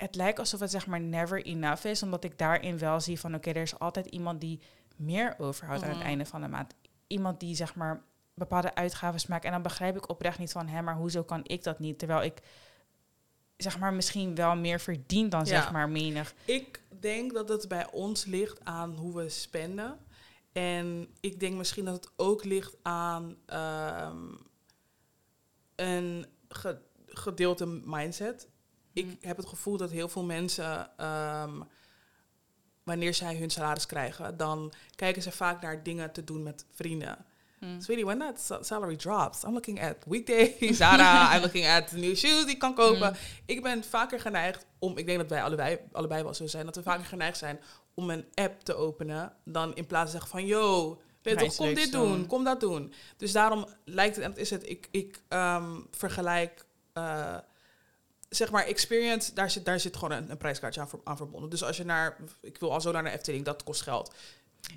het 0.03 0.15
lijkt 0.15 0.39
alsof 0.39 0.61
het 0.61 0.71
zeg 0.71 0.87
maar 0.87 1.01
never 1.01 1.43
enough 1.45 1.85
is, 1.87 2.03
omdat 2.03 2.25
ik 2.25 2.39
daarin 2.39 2.79
wel 2.79 3.01
zie 3.01 3.21
van 3.21 3.35
oké, 3.35 3.51
er 3.51 3.57
is 3.63 3.79
altijd 3.79 4.07
iemand 4.07 4.41
die 4.41 4.61
meer 4.97 5.35
overhoudt 5.39 5.83
aan 5.83 5.89
Mhm. 5.89 5.99
het 5.99 6.07
einde 6.07 6.27
van 6.27 6.41
de 6.41 6.49
maand. 6.49 6.75
Iemand 7.07 7.41
die 7.41 7.55
zeg 7.55 7.75
maar 7.75 8.03
bepaalde 8.35 8.75
uitgaven 8.75 9.21
maakt 9.29 9.45
en 9.45 9.53
dan 9.53 9.63
begrijp 9.63 9.97
ik 9.97 10.09
oprecht 10.09 10.39
niet 10.39 10.53
van 10.53 10.69
hè, 10.69 10.83
maar 10.83 10.97
hoezo 10.97 11.23
kan 11.23 11.41
ik 11.43 11.63
dat 11.63 11.79
niet? 11.79 11.99
Terwijl 11.99 12.23
ik 12.23 12.39
zeg 13.57 13.79
maar 13.79 13.93
misschien 13.95 14.35
wel 14.35 14.57
meer 14.57 14.81
verdien 14.81 15.29
dan 15.29 15.41
Ja. 15.41 15.47
zeg 15.47 15.73
maar 15.73 15.89
menig. 15.89 16.35
Ik 16.45 16.83
denk 17.01 17.33
dat 17.35 17.49
het 17.49 17.69
bij 17.69 17.91
ons 17.93 18.25
ligt 18.25 18.65
aan 18.65 18.95
hoe 18.97 19.17
we 19.17 19.29
spenden. 19.29 19.99
En 20.53 21.09
ik 21.21 21.41
denk 21.41 21.57
misschien 21.57 21.85
dat 21.85 21.95
het 21.95 22.11
ook 22.17 22.45
ligt 22.45 22.77
aan 22.83 23.37
ehm, 23.47 24.17
een 25.77 26.27
ge- 26.49 26.81
gedeelte 27.07 27.67
mindset. 27.67 28.49
Ik 28.93 29.05
Mm. 29.05 29.17
heb 29.21 29.37
het 29.37 29.47
gevoel 29.47 29.77
dat 29.77 29.91
heel 29.91 30.09
veel 30.09 30.25
mensen, 30.25 30.91
ehm, 30.99 31.61
wanneer 32.83 33.15
zij 33.15 33.37
hun 33.37 33.51
salaris 33.51 33.87
krijgen, 33.87 34.37
dan 34.37 34.73
kijken 34.95 35.23
ze 35.23 35.33
vaak 35.33 35.63
naar 35.63 35.83
dingen 35.83 36.13
te 36.13 36.25
doen 36.25 36.43
met 36.43 36.65
vrienden. 36.71 37.25
Hm. 37.59 37.81
Sweetie, 37.81 38.05
when 38.05 38.19
that 38.19 38.41
sa- 38.41 38.63
salary 38.63 38.97
drops, 38.97 39.43
I'm 39.45 39.53
looking 39.53 39.83
at 39.83 39.97
weekday 40.07 40.57
Zara, 40.75 41.35
I'm 41.37 41.41
looking 41.47 41.67
at 41.67 41.93
new 41.93 42.17
shoes 42.17 42.45
die 42.45 42.55
ik 42.55 42.59
kan 42.59 42.75
kopen. 42.75 43.09
Mm. 43.11 43.17
Ik 43.47 43.63
ben 43.63 43.85
vaker 43.85 44.21
geneigd 44.21 44.67
om, 44.79 44.99
ik 44.99 45.07
denk 45.07 45.19
dat 45.19 45.31
wij 45.31 45.43
allebei, 45.43 45.79
allebei 45.93 46.23
wel 46.23 46.35
zo 46.35 46.47
zijn, 46.47 46.65
dat 46.67 46.77
we 46.77 46.83
vaker 46.83 47.05
geneigd 47.05 47.39
zijn 47.39 47.61
om 47.95 48.11
een 48.11 48.25
app 48.35 48.61
te 48.61 48.75
openen 48.75 49.33
dan 49.45 49.75
in 49.75 49.87
plaats 49.87 50.05
te 50.11 50.11
zeggen 50.19 50.31
van, 50.31 50.47
yo, 50.47 51.01
weet 51.23 51.39
toch, 51.39 51.55
kom 51.57 51.75
dit 51.75 51.93
doen, 51.93 52.09
doen. 52.13 52.27
kom 52.27 52.45
dat 52.45 52.61
doen. 52.61 52.93
Dus 53.17 53.33
daarom 53.33 53.67
lijkt 53.85 54.17
het, 54.17 54.25
en 54.25 54.31
dat 54.31 54.41
is 54.41 54.51
het, 54.51 54.69
ik, 54.69 54.89
ik 54.91 55.23
ehm, 55.29 55.81
vergelijk, 55.91 56.65
eh, 56.93 57.37
zeg 58.37 58.51
maar, 58.51 58.67
experience, 58.67 59.35
daar 59.35 59.51
zit, 59.51 59.65
daar 59.65 59.81
zit 59.81 59.97
gewoon 59.97 60.19
een, 60.19 60.31
een 60.31 60.37
prijskaartje 60.37 60.81
aan, 60.81 60.89
aan 61.05 61.17
verbonden. 61.17 61.51
Dus 61.51 61.65
als 61.65 61.77
je 61.77 61.85
naar, 61.85 62.17
ik 62.41 62.59
wil 62.59 62.73
al 62.73 62.81
zo 62.81 62.93
naar 62.93 63.05
de 63.05 63.11
Efteling, 63.11 63.45
dat 63.45 63.63
kost 63.65 63.83
geld. 63.83 64.15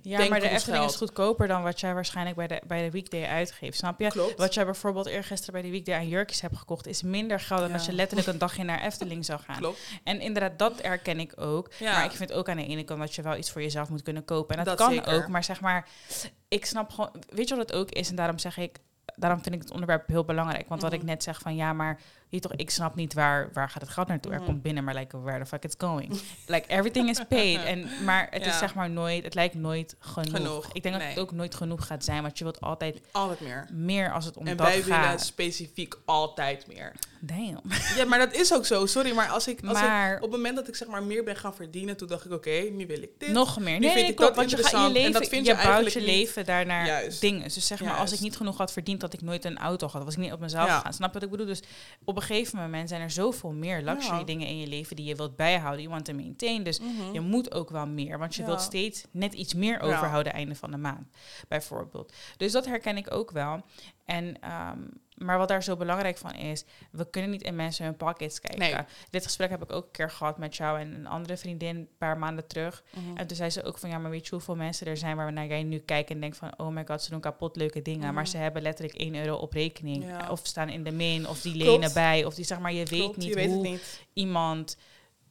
Ja, 0.02 0.18
Denk 0.18 0.30
maar 0.30 0.40
de 0.40 0.50
Efteling 0.50 0.86
is 0.86 0.96
goedkoper 0.96 1.48
dan 1.48 1.64
wat 1.64 1.80
jij 1.80 1.94
waarschijnlijk 1.94 2.36
bij 2.36 2.48
de, 2.48 2.62
bij 2.68 2.84
de 2.84 2.92
weekday 2.92 3.24
uitgeeft, 3.26 3.78
snap 3.78 4.00
je? 4.00 4.08
Klopt. 4.10 4.38
Wat 4.38 4.54
jij 4.54 4.66
bijvoorbeeld 4.66 5.06
eergisteren 5.06 5.54
bij 5.54 5.62
de 5.62 5.70
weekday 5.70 5.96
aan 5.96 6.08
jurkjes 6.08 6.42
hebt 6.42 6.58
gekocht, 6.58 6.88
is 6.88 7.02
minder 7.02 7.40
geld 7.40 7.60
dan 7.60 7.70
Ja. 7.70 7.76
als 7.76 7.86
je 7.86 7.92
letterlijk 7.94 8.28
een 8.30 8.38
dagje 8.38 8.64
naar 8.64 8.82
Efteling 8.82 9.26
zou 9.26 9.40
gaan. 9.40 9.58
Klopt. 9.58 9.80
En 10.04 10.20
inderdaad, 10.20 10.60
dat 10.60 10.82
herken 10.82 11.20
ik 11.20 11.34
ook. 11.42 11.72
Ja. 11.80 11.92
Maar 11.92 12.06
ik 12.06 12.12
vind 12.12 12.34
ook 12.34 12.50
aan 12.50 12.58
de 12.58 12.66
ene 12.66 12.84
kant 12.84 13.00
dat 13.00 13.16
je 13.16 13.22
wel 13.22 13.36
iets 13.36 13.52
voor 13.52 13.62
jezelf 13.62 13.90
moet 13.90 14.02
kunnen 14.04 14.26
kopen. 14.26 14.58
En 14.58 14.64
dat, 14.66 14.78
Dat 14.78 14.88
kan 14.88 14.96
zeker. 14.96 15.14
ook, 15.14 15.28
maar 15.28 15.44
zeg 15.44 15.62
maar, 15.62 15.88
ik 16.48 16.66
snap 16.66 16.90
gewoon, 16.92 17.12
weet 17.30 17.48
je 17.50 17.56
wat 17.56 17.70
het 17.70 17.78
ook 17.80 17.90
is? 17.92 18.10
En 18.10 18.16
daarom 18.16 18.40
zeg 18.40 18.58
ik, 18.58 18.78
daarom 19.16 19.42
vind 19.42 19.56
ik 19.56 19.62
het 19.62 19.72
onderwerp 19.72 20.08
heel 20.08 20.26
belangrijk. 20.26 20.68
Want 20.70 20.82
wat 20.82 20.92
Mhm. 20.92 21.00
ik 21.00 21.06
net 21.08 21.24
zeg 21.24 21.40
van, 21.40 21.56
ja, 21.56 21.74
maar 21.74 22.00
je 22.36 22.42
toch, 22.42 22.54
ik 22.58 22.70
snap 22.70 22.96
niet 22.96 23.14
waar, 23.14 23.50
waar 23.54 23.70
gaat 23.70 23.82
het 23.82 23.92
geld 23.92 24.08
naartoe? 24.08 24.32
Er 24.32 24.38
Mhm. 24.38 24.46
komt 24.48 24.62
binnen, 24.62 24.84
maar 24.84 24.96
like, 24.96 25.20
where 25.22 25.40
the 25.40 25.46
fuck 25.46 25.64
it's 25.64 25.76
going? 25.78 26.20
like, 26.48 26.68
everything 26.70 27.10
is 27.10 27.20
paid. 27.30 27.64
En, 27.64 27.88
maar 28.04 28.28
het 28.32 28.46
is 28.46 28.58
zeg 28.58 28.76
maar 28.76 28.90
nooit, 28.90 29.24
het 29.24 29.34
lijkt 29.34 29.56
nooit 29.56 29.96
genoeg. 30.00 30.36
Genoeg, 30.36 30.70
Ik 30.74 30.84
denk 30.84 30.96
dat 30.96 31.04
het 31.08 31.20
ook 31.20 31.32
nooit 31.32 31.56
genoeg 31.56 31.86
gaat 31.88 32.04
zijn, 32.04 32.22
want 32.22 32.38
je 32.38 32.44
wilt 32.44 32.62
altijd 32.62 33.02
Altijd 33.12 33.40
meer. 33.40 33.68
meer 33.72 34.12
als 34.12 34.26
het 34.26 34.38
om 34.38 34.48
En 34.48 34.58
dat 34.58 34.68
wij 34.68 34.84
willen 34.84 35.04
gaat. 35.04 35.22
specifiek 35.22 35.96
altijd 36.06 36.68
meer. 36.68 36.92
Damn. 37.20 37.62
Ja, 37.96 38.06
maar 38.06 38.20
dat 38.20 38.34
is 38.34 38.54
ook 38.54 38.66
zo. 38.66 38.86
Sorry, 38.86 39.12
maar 39.16 39.28
als 39.30 39.48
ik, 39.48 39.60
als 39.66 39.74
Maar- 39.82 40.10
ik 40.12 40.16
op 40.16 40.22
het 40.22 40.32
moment 40.32 40.56
dat 40.56 40.68
ik 40.68 40.76
zeg 40.76 40.88
maar 40.88 41.04
meer 41.04 41.24
ben 41.24 41.36
gaan 41.36 41.56
verdienen, 41.56 41.98
toen 41.98 42.08
dacht 42.08 42.26
ik, 42.26 42.32
oké, 42.32 42.50
nu 42.72 42.88
wil 42.88 43.02
ik 43.02 43.10
dit. 43.18 43.30
Nog 43.32 43.60
meer. 43.60 43.80
Nu 43.80 43.86
Nee, 43.86 43.96
vind 43.96 44.10
ik 44.10 44.18
dat 44.18 44.36
Want 44.36 44.50
je 44.50 44.56
gaat 44.58 44.66
je 44.66 44.72
interessant. 44.72 44.88
En 44.96 45.02
leven, 45.04 45.20
dat 45.20 45.30
vind 45.30 45.46
je 45.46 45.52
je 45.52 45.58
bouwt 45.58 45.68
je 45.68 45.74
eigenlijk 45.74 46.06
niet- 46.06 46.16
leven 46.18 46.46
daarnaar 46.46 46.86
Juist. 46.86 47.22
dingen. 47.22 47.44
Dus 47.44 47.68
zeg 47.68 47.82
maar, 47.82 47.96
als 47.98 48.12
ik 48.14 48.20
niet 48.20 48.38
genoeg 48.38 48.58
had 48.58 48.72
verdiend, 48.72 49.00
dat 49.02 49.14
ik 49.14 49.22
nooit 49.22 49.46
een 49.46 49.58
auto 49.58 49.88
had, 49.88 50.04
was 50.04 50.14
ik 50.14 50.20
niet 50.20 50.32
op 50.32 50.40
mezelf 50.40 50.68
Ja. 50.68 50.76
gegaan. 50.78 50.94
Snap 50.94 51.08
je 51.08 51.14
wat 51.14 51.24
ik 51.24 51.30
bedoel? 51.30 51.46
Dus 51.46 51.62
op 52.04 52.16
een 52.16 52.22
gegeven 52.26 52.60
moment 52.60 52.90
zijn 52.90 53.02
er 53.02 53.12
zoveel 53.12 53.52
meer 53.52 53.82
luxury 53.82 54.18
Ja. 54.18 54.24
dingen 54.24 54.48
in 54.48 54.58
je 54.60 54.68
leven 54.68 54.96
die 54.96 55.06
je 55.06 55.16
wilt 55.16 55.36
bijhouden. 55.36 55.82
Je 55.82 55.90
want 55.90 56.06
to 56.06 56.14
maintain. 56.14 56.64
Dus 56.64 56.80
Mhm. 56.80 57.14
je 57.14 57.20
moet 57.20 57.54
ook 57.54 57.70
wel 57.70 57.88
meer, 57.88 58.18
want 58.20 58.36
je 58.36 58.42
Ja. 58.42 58.48
wilt 58.48 58.62
steeds 58.62 59.06
net 59.12 59.34
iets 59.34 59.54
meer 59.54 59.80
overhouden 59.80 60.34
einde 60.34 60.56
van 60.56 60.72
de 60.72 60.78
maand, 60.78 61.08
bijvoorbeeld. 61.48 62.14
Dus 62.38 62.52
dat 62.52 62.66
herken 62.66 62.98
ik 62.98 63.14
ook 63.14 63.32
wel. 63.32 63.62
En, 64.06 64.42
ehm, 64.42 64.80
maar 65.16 65.38
wat 65.38 65.48
daar 65.48 65.64
zo 65.64 65.76
belangrijk 65.76 66.18
van 66.18 66.34
is, 66.34 66.66
we 66.92 67.10
kunnen 67.10 67.30
niet 67.32 67.42
in 67.44 67.56
mensen 67.56 67.86
hun 67.86 67.96
pockets 67.96 68.40
kijken. 68.40 68.60
Nee. 68.60 68.76
Dit 69.10 69.24
gesprek 69.24 69.50
heb 69.50 69.64
ik 69.64 69.72
ook 69.72 69.84
een 69.86 69.92
keer 69.92 70.10
gehad 70.12 70.38
met 70.38 70.56
jou 70.56 70.80
en 70.80 70.94
een 70.94 71.08
andere 71.08 71.38
vriendin 71.38 71.76
een 71.76 71.90
paar 71.98 72.18
maanden 72.18 72.48
terug. 72.48 72.84
Mhm. 72.94 73.18
En 73.18 73.28
toen 73.28 73.38
zei 73.38 73.50
ze 73.50 73.64
ook 73.64 73.78
van, 73.78 73.90
ja, 73.90 73.98
maar 73.98 74.12
weet 74.12 74.26
je 74.26 74.32
hoeveel 74.32 74.56
mensen 74.56 74.88
er 74.88 74.98
zijn 74.98 75.16
waar 75.16 75.34
naar 75.34 75.48
jij 75.48 75.64
nu 75.64 75.78
kijkt 75.80 76.10
en 76.10 76.20
denkt 76.20 76.38
van, 76.38 76.54
oh 76.58 76.68
my 76.68 76.84
god, 76.88 77.02
ze 77.02 77.10
doen 77.10 77.20
kapot 77.20 77.56
leuke 77.56 77.82
dingen. 77.82 78.14
Maar 78.14 78.24
Mhm. 78.24 78.32
ze 78.32 78.38
hebben 78.38 78.62
letterlijk 78.62 79.00
1 79.00 79.16
euro 79.16 79.36
op 79.36 79.54
rekening. 79.54 80.04
Ja. 80.06 80.30
Of 80.30 80.40
staan 80.44 80.70
in 80.70 80.84
de 80.84 80.92
min, 80.92 81.28
of 81.28 81.42
die 81.42 81.54
Klopt. 81.54 81.70
lenen 81.70 81.94
bij. 81.94 82.26
Of 82.26 82.36
die, 82.36 82.46
zeg 82.46 82.60
maar, 82.60 82.74
je 82.74 82.86
weet 82.86 83.18
niet 83.18 83.28
je 83.28 83.34
weet 83.36 83.48
hoe 83.48 83.62
het 83.62 83.72
niet. 83.72 84.06
iemand 84.14 84.78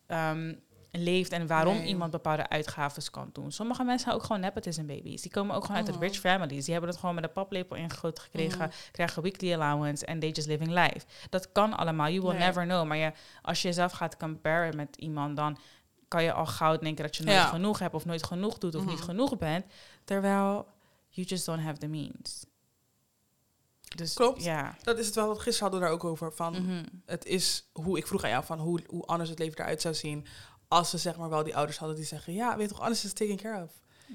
ehm, 0.07 0.55
leeft 1.03 1.33
en 1.33 1.47
waarom 1.47 1.77
Nee. 1.77 1.87
iemand 1.87 2.11
bepaalde 2.11 2.49
uitgaven 2.49 3.11
kan 3.11 3.31
doen. 3.33 3.53
Sommige 3.53 3.83
mensen 3.85 4.05
zijn 4.05 4.15
ook 4.15 4.23
gewoon 4.23 4.41
nepotism 4.41 4.87
babies. 4.87 5.23
Die 5.23 5.31
komen 5.31 5.57
ook 5.57 5.63
gewoon 5.65 5.77
uit 5.77 5.87
de 5.87 5.99
rich 5.99 6.17
families. 6.19 6.63
Die 6.65 6.73
hebben 6.73 6.91
het 6.91 6.99
gewoon 7.01 7.15
met 7.15 7.25
een 7.25 7.33
paplepel 7.33 7.77
ingegoten 7.77 8.23
gekregen, 8.23 8.59
Mhm. 8.59 8.69
krijgen 8.93 9.23
weekly 9.23 9.55
allowance 9.55 10.07
en 10.07 10.19
they 10.19 10.31
just 10.31 10.47
living 10.49 10.71
life. 10.71 11.01
Dat 11.31 11.53
kan 11.53 11.75
allemaal. 11.77 12.09
You 12.09 12.21
will 12.21 12.31
Nee. 12.31 12.39
never 12.47 12.65
know. 12.65 12.87
Maar 12.87 12.97
je, 12.97 13.13
als 13.43 13.63
je 13.63 13.69
jezelf 13.69 13.93
gaat 13.93 14.17
comparen 14.17 14.77
met 14.77 14.97
iemand, 14.97 15.37
dan 15.37 15.59
kan 16.09 16.23
je 16.23 16.33
al 16.33 16.47
gauw 16.47 16.79
denken 16.79 17.05
dat 17.05 17.17
je 17.17 17.25
nooit 17.25 17.37
Ja. 17.37 17.47
genoeg 17.47 17.79
hebt 17.79 17.95
of 17.95 18.05
nooit 18.05 18.25
genoeg 18.25 18.59
doet 18.59 18.75
of 18.75 18.85
niet 18.87 19.01
genoeg 19.01 19.37
bent. 19.39 19.65
Terwijl 20.05 20.67
you 21.09 21.27
just 21.27 21.47
don't 21.47 21.63
have 21.63 21.79
the 21.79 21.87
means. 21.87 22.47
Dus 23.97 24.15
Klopt. 24.15 24.45
ja. 24.45 24.77
Dat 24.83 24.99
is 24.99 25.07
het 25.07 25.15
wel. 25.15 25.35
Gisteren 25.35 25.61
hadden 25.61 25.81
we 25.81 25.87
daar 25.87 25.95
ook 25.95 26.05
over. 26.05 26.33
Van, 26.33 26.53
Mhm. 26.53 26.85
Het 27.07 27.25
is 27.25 27.69
hoe 27.73 27.99
ik 27.99 28.07
vroeg 28.07 28.25
aan 28.25 28.31
jou 28.31 28.45
van 28.45 28.59
hoe, 28.59 28.81
hoe 28.87 29.05
anders 29.05 29.31
het 29.31 29.39
leven 29.39 29.59
eruit 29.59 29.81
zou 29.81 29.95
zien. 29.95 30.27
Als 30.75 30.93
we 30.93 30.99
zeg 30.99 31.17
maar 31.17 31.29
wel 31.29 31.43
die 31.45 31.57
ouders 31.57 31.79
hadden 31.79 31.97
die 31.97 32.05
zeggen: 32.07 32.33
Ja, 32.35 32.57
weet 32.57 32.69
toch, 32.69 32.81
alles 32.81 33.05
is 33.05 33.13
taken 33.13 33.37
care 33.37 33.63
of. 33.63 33.71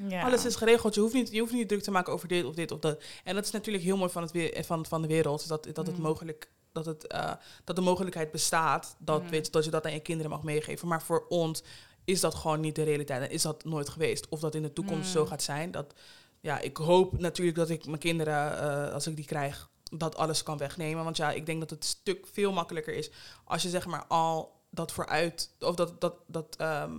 ja. 0.09 0.23
Alles 0.23 0.45
is 0.45 0.55
geregeld. 0.55 0.95
Je 0.95 1.01
hoeft, 1.01 1.13
niet, 1.13 1.31
je 1.31 1.39
hoeft 1.39 1.53
niet 1.53 1.67
druk 1.67 1.81
te 1.83 1.91
maken 1.91 2.13
over 2.13 2.27
dit 2.27 2.45
of 2.45 2.55
dit 2.55 2.71
of 2.71 2.79
dat. 2.79 3.03
En 3.23 3.35
dat 3.35 3.45
is 3.45 3.51
natuurlijk 3.51 3.83
heel 3.83 3.97
mooi 3.97 4.11
van, 4.11 4.21
het 4.21 4.31
weer, 4.31 4.63
van, 4.65 4.85
van 4.85 5.01
de 5.01 5.07
wereld. 5.07 5.47
Dat, 5.47 5.67
dat, 5.73 5.87
het 5.87 5.95
Mm. 5.97 6.01
mogelijk, 6.03 6.49
dat, 6.71 6.85
het, 6.85 7.07
eh, 7.07 7.31
dat 7.63 7.75
de 7.75 7.81
mogelijkheid 7.81 8.31
bestaat 8.31 8.95
dat, 8.99 9.23
Mm. 9.23 9.29
weet 9.29 9.45
je, 9.45 9.51
dat 9.51 9.65
je 9.65 9.71
dat 9.71 9.85
aan 9.85 9.93
je 9.93 9.99
kinderen 9.99 10.31
mag 10.31 10.43
meegeven. 10.43 10.87
Maar 10.87 11.01
voor 11.01 11.25
ons 11.29 11.63
is 12.05 12.19
dat 12.19 12.35
gewoon 12.35 12.59
niet 12.59 12.75
de 12.75 12.83
realiteit. 12.83 13.21
En 13.21 13.29
is 13.31 13.41
dat 13.41 13.63
nooit 13.63 13.89
geweest. 13.89 14.29
Of 14.29 14.39
dat 14.39 14.55
in 14.55 14.61
de 14.61 14.73
toekomst 14.73 15.05
Mm. 15.07 15.11
zo 15.13 15.25
gaat 15.25 15.43
zijn. 15.43 15.71
Dat, 15.71 15.93
ja, 16.41 16.59
ik 16.59 16.77
hoop 16.77 17.19
natuurlijk 17.19 17.57
dat 17.57 17.69
ik 17.69 17.85
mijn 17.85 17.99
kinderen, 17.99 18.59
eh, 18.87 18.93
als 18.93 19.07
ik 19.07 19.15
die 19.15 19.25
krijg, 19.25 19.69
dat 19.91 20.15
alles 20.15 20.43
kan 20.43 20.57
wegnemen. 20.57 21.03
Want 21.03 21.17
ja, 21.17 21.31
ik 21.31 21.45
denk 21.45 21.59
dat 21.59 21.69
het 21.69 21.79
een 21.83 21.89
stuk 21.89 22.25
veel 22.31 22.51
makkelijker 22.51 22.93
is 22.93 23.11
als 23.45 23.61
je 23.61 23.69
zeg 23.69 23.85
maar 23.85 24.05
al 24.07 24.57
dat 24.69 24.91
vooruit, 24.91 25.51
of 25.59 25.75
dat, 25.75 26.01
dat, 26.01 26.13
dat 26.27 26.55
ehm, 26.57 26.91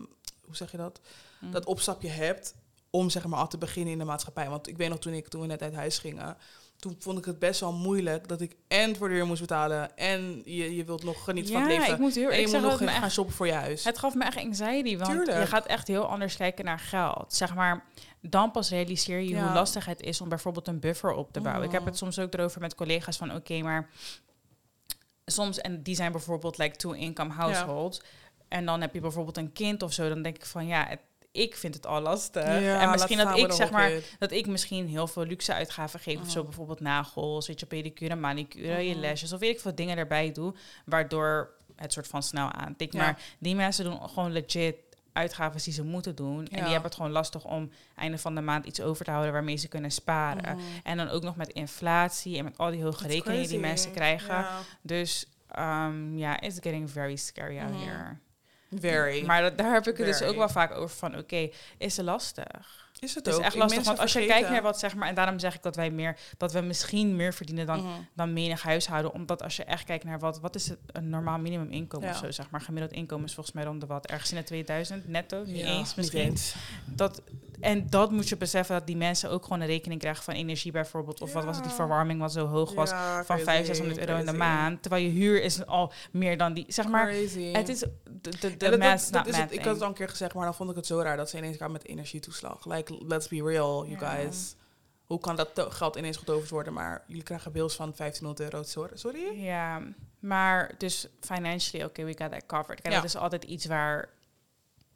hoe 0.45 0.57
zeg 0.57 0.71
je 0.71 0.77
dat? 0.77 1.01
Mm. 1.41 1.53
dat 1.53 1.65
opstapje 1.65 2.09
hebt 2.09 2.55
om 2.91 3.11
zeg 3.11 3.27
maar 3.27 3.39
al 3.41 3.49
te 3.49 3.59
beginnen 3.59 3.93
in 3.93 3.99
de 3.99 4.05
maatschappij. 4.05 4.49
Want 4.49 4.69
ik 4.69 4.77
weet 4.77 4.89
nog 4.89 4.99
toen 4.99 5.13
ik 5.13 5.29
toen 5.29 5.41
we 5.41 5.47
net 5.47 5.63
uit 5.63 5.75
huis 5.75 5.99
gingen, 5.99 6.37
toen 6.77 6.97
vond 6.99 7.19
ik 7.19 7.25
het 7.25 7.39
best 7.39 7.61
wel 7.61 7.73
moeilijk 7.73 8.29
dat 8.29 8.41
ik 8.41 8.57
en 8.69 8.97
voor 8.97 9.09
de 9.09 9.15
huur 9.15 9.27
moest 9.27 9.41
betalen 9.41 9.97
en 9.97 10.43
je, 10.45 10.77
je 10.77 10.85
wilt 10.85 11.03
nog 11.05 11.25
genieten 11.25 11.53
van 11.53 11.63
het 11.63 11.73
Ja, 11.73 11.79
leven. 11.79 11.95
ik 11.95 12.01
moet 12.01 12.15
heel 12.15 12.29
en 12.31 12.37
je 12.41 12.47
ik 12.47 12.53
moet 12.53 12.61
nog 12.63 12.77
gaan 12.79 12.89
echt 12.89 13.13
shoppen 13.13 13.35
voor 13.35 13.47
je 13.47 13.53
huis. 13.53 13.85
Het 13.85 13.99
gaf 13.99 14.15
me 14.15 14.25
echt 14.25 14.37
anxiety, 14.37 14.97
want 14.97 15.11
Tuurlijk. 15.11 15.39
je 15.39 15.47
gaat 15.47 15.67
echt 15.67 15.87
heel 15.89 16.05
anders 16.07 16.37
kijken 16.37 16.65
naar 16.65 16.79
geld. 16.79 17.35
Zeg 17.35 17.55
maar, 17.55 17.85
dan 18.21 18.51
pas 18.51 18.71
realiseer 18.71 19.19
je 19.21 19.29
Ja. 19.29 19.43
hoe 19.45 19.53
lastig 19.55 19.85
het 19.85 20.01
is 20.01 20.21
om 20.21 20.29
bijvoorbeeld 20.29 20.69
een 20.69 20.81
buffer 20.81 21.13
op 21.13 21.33
te 21.33 21.41
bouwen. 21.41 21.65
Ik 21.65 21.71
heb 21.73 21.81
Mhm. 21.81 21.91
het 21.91 21.99
soms 21.99 22.19
ook 22.19 22.35
erover 22.35 22.61
met 22.61 22.75
collega's 22.75 23.17
van, 23.17 23.35
oké, 23.35 23.61
maar 23.63 23.91
soms, 25.31 25.59
en 25.59 25.83
die 25.83 25.95
zijn 25.95 26.13
bijvoorbeeld 26.13 26.59
like 26.59 26.77
two-income 26.77 27.33
households, 27.33 28.01
en 28.49 28.65
dan 28.67 28.81
heb 28.81 28.95
je 28.95 29.01
bijvoorbeeld 29.01 29.37
een 29.37 29.53
kind 29.53 29.83
of 29.83 29.93
zo, 29.93 30.09
dan 30.09 30.23
denk 30.23 30.37
ik 30.37 30.47
van, 30.47 30.67
ja, 30.67 30.87
het- 30.89 31.01
ik 31.33 31.57
vind 31.57 31.75
het 31.75 31.87
al 31.87 32.01
lastig. 32.01 32.45
Ja, 32.45 32.81
en 32.81 32.91
misschien 32.91 33.19
dat 33.19 33.39
ik, 33.39 33.53
zeg 33.53 33.71
maar, 33.71 33.93
dat 34.19 34.31
ik 34.33 34.47
misschien 34.47 34.89
heel 34.89 35.07
veel 35.07 35.25
luxe 35.25 35.55
uitgaven 35.55 36.01
geef. 36.01 36.21
Of 36.21 36.31
zo 36.31 36.39
Mhm. 36.39 36.47
bijvoorbeeld 36.49 36.81
nagels, 36.81 37.47
weet 37.47 37.61
je, 37.61 37.67
pedicure, 37.67 38.15
manicure, 38.15 38.81
je 38.81 38.91
Mhm. 38.91 39.01
lesjes. 39.01 39.33
Of 39.33 39.41
weet 39.41 39.51
ik 39.55 39.61
veel 39.61 39.75
dingen 39.75 39.99
erbij 39.99 40.33
doe. 40.33 40.55
Waardoor 40.85 41.51
het 41.77 41.93
soort 41.93 42.07
van 42.07 42.23
snel 42.23 42.53
aantikt. 42.53 42.93
Ja. 42.93 42.99
Maar 43.01 43.23
die 43.39 43.55
mensen 43.55 43.85
doen 43.85 44.09
gewoon 44.09 44.33
legit 44.33 44.75
uitgaven 45.13 45.61
die 45.63 45.73
ze 45.73 45.85
moeten 45.85 46.15
doen. 46.15 46.39
En 46.39 46.49
die 46.49 46.59
hebben 46.73 46.83
het 46.83 46.95
gewoon 46.95 47.11
lastig 47.11 47.45
om 47.45 47.71
einde 47.97 48.19
van 48.19 48.35
de 48.35 48.41
maand 48.41 48.65
iets 48.67 48.81
over 48.81 49.05
te 49.05 49.11
houden 49.11 49.33
waarmee 49.33 49.57
ze 49.57 49.69
kunnen 49.69 49.91
sparen. 49.91 50.57
Mhm. 50.57 50.65
En 50.83 50.97
dan 50.97 51.09
ook 51.09 51.23
nog 51.23 51.37
met 51.37 51.49
inflatie 51.49 52.39
en 52.39 52.45
met 52.45 52.59
al 52.59 52.71
die 52.71 52.83
hoge 52.83 53.07
rekeningen 53.07 53.49
die 53.49 53.59
mensen 53.59 53.93
krijgen. 53.93 54.35
Ja. 54.35 54.59
Dus 54.83 55.27
um, 55.59 56.19
ja, 56.19 56.41
it's 56.41 56.59
getting 56.61 56.91
very 56.91 57.17
scary 57.17 57.59
out 57.59 57.71
Mhm. 57.71 57.81
here. 57.81 58.17
Very. 58.79 59.25
Maar 59.27 59.43
dat, 59.43 59.59
daar 59.59 59.73
heb 59.73 59.87
ik 59.87 59.97
het 59.97 60.07
dus 60.07 60.23
ook 60.23 60.37
wel 60.37 60.49
vaak 60.49 60.71
over 60.71 60.97
van, 60.97 61.19
oké, 61.19 61.49
is 61.79 61.97
het 61.97 62.07
lastig? 62.07 62.90
Is 63.03 63.15
het 63.15 63.25
Het 63.25 63.35
is 63.35 63.41
ook? 63.41 63.47
echt 63.47 63.57
lastig, 63.57 63.85
want 63.85 63.99
als 63.99 64.13
je 64.13 64.27
kijkt 64.27 64.49
naar 64.51 64.63
wat 64.63 64.79
zeg 64.79 64.95
maar, 64.95 65.09
en 65.09 65.15
daarom 65.15 65.39
zeg 65.39 65.55
ik 65.55 65.63
dat 65.63 65.77
wij 65.77 65.91
meer, 65.91 66.17
dat 66.37 66.53
we 66.53 66.61
misschien 66.61 67.17
meer 67.17 67.35
verdienen 67.35 67.67
dan, 67.67 67.79
Mhm. 67.81 67.89
dan 68.15 68.33
menig 68.33 68.63
huishouden, 68.63 69.13
omdat 69.13 69.43
als 69.43 69.57
je 69.57 69.65
echt 69.65 69.85
kijkt 69.85 70.05
naar 70.05 70.19
wat, 70.19 70.41
wat 70.41 70.55
is 70.55 70.69
het 70.69 70.79
een 70.87 71.09
normaal 71.09 71.39
minimuminkomen 71.39 72.09
Ja. 72.09 72.15
of 72.15 72.21
zo, 72.21 72.31
zeg 72.31 72.51
maar, 72.51 72.61
gemiddeld 72.61 72.93
inkomen 72.93 73.25
is 73.27 73.35
volgens 73.35 73.55
mij 73.55 73.65
rond 73.65 73.81
de 73.81 73.87
wat, 73.87 74.07
ergens 74.07 74.31
in 74.31 74.37
de 74.37 74.45
2000 74.45 75.09
netto, 75.09 75.43
niet 75.47 75.57
Ja, 75.57 75.67
eens 75.67 75.87
niet 75.89 75.97
misschien. 75.97 76.21
eens. 76.21 76.55
Dat, 76.87 77.23
en 77.61 77.87
dat 77.91 78.11
moet 78.11 78.29
je 78.29 78.37
beseffen 78.37 78.75
dat 78.75 78.87
die 78.87 78.97
mensen 78.97 79.31
ook 79.31 79.43
gewoon 79.43 79.61
een 79.61 79.67
rekening 79.67 80.01
krijgen 80.01 80.25
van 80.25 80.35
energie 80.35 80.73
bijvoorbeeld, 80.73 81.21
of 81.21 81.33
wat 81.33 81.45
was 81.45 81.57
het, 81.57 81.65
die 81.65 81.75
verwarming 81.75 82.21
wat 82.21 82.33
zo 82.33 82.47
hoog 82.47 82.75
was, 82.75 82.91
Ja, 82.91 83.15
van 83.25 83.25
crazy, 83.25 83.45
500, 83.45 83.67
600 83.77 84.09
euro 84.09 84.21
in 84.21 84.27
de 84.27 84.33
maand, 84.33 84.83
terwijl 84.83 85.05
je 85.05 85.11
huur 85.11 85.43
is 85.43 85.67
al 85.67 85.93
meer 86.11 86.39
dan 86.39 86.53
die, 86.55 86.65
zeg 86.69 86.89
maar, 86.89 87.07
Crazy. 87.09 87.53
het 87.53 87.69
is 87.69 87.79
de, 87.79 87.89
de, 88.21 88.39
de 88.39 88.57
dat- 88.79 89.09
dat- 89.11 89.27
is 89.27 89.37
het. 89.37 89.53
Ik 89.53 89.65
had 89.65 89.73
het 89.75 89.83
al 89.83 89.89
een 89.89 89.95
keer 89.95 90.09
gezegd, 90.09 90.35
maar 90.35 90.45
dan 90.45 90.55
vond 90.55 90.71
ik 90.71 90.77
het 90.77 90.87
zo 90.87 91.01
raar 91.01 91.17
dat 91.17 91.31
ze 91.31 91.37
ineens 91.37 91.57
kwamen 91.57 91.73
met 91.83 91.87
energietoeslag. 91.87 92.67
Like, 92.67 92.99
let's 93.07 93.29
be 93.29 93.43
real, 93.43 93.87
you 93.87 93.99
guys. 93.99 94.55
Hoe 95.07 95.19
kan 95.21 95.37
dat 95.37 95.67
geld 95.69 95.97
ineens 95.97 96.17
getoverd 96.17 96.51
worden, 96.51 96.73
maar 96.73 97.05
jullie 97.07 97.23
krijgen 97.23 97.53
bills 97.53 97.75
van 97.77 97.93
1500 97.97 98.53
euro. 98.53 98.63
Sorry? 98.67 98.97
sorry? 98.97 99.43
Ja, 99.43 99.83
maar 100.19 100.75
dus 100.79 101.07
financially, 101.21 101.85
oké, 101.85 102.05
we 102.05 102.15
got 102.19 102.31
that 102.31 102.47
covered. 102.47 102.81
Kijk, 102.81 102.95
Ja. 102.95 103.01
dat 103.01 103.09
is 103.09 103.17
altijd 103.17 103.45
iets 103.45 103.67
waar... 103.67 104.09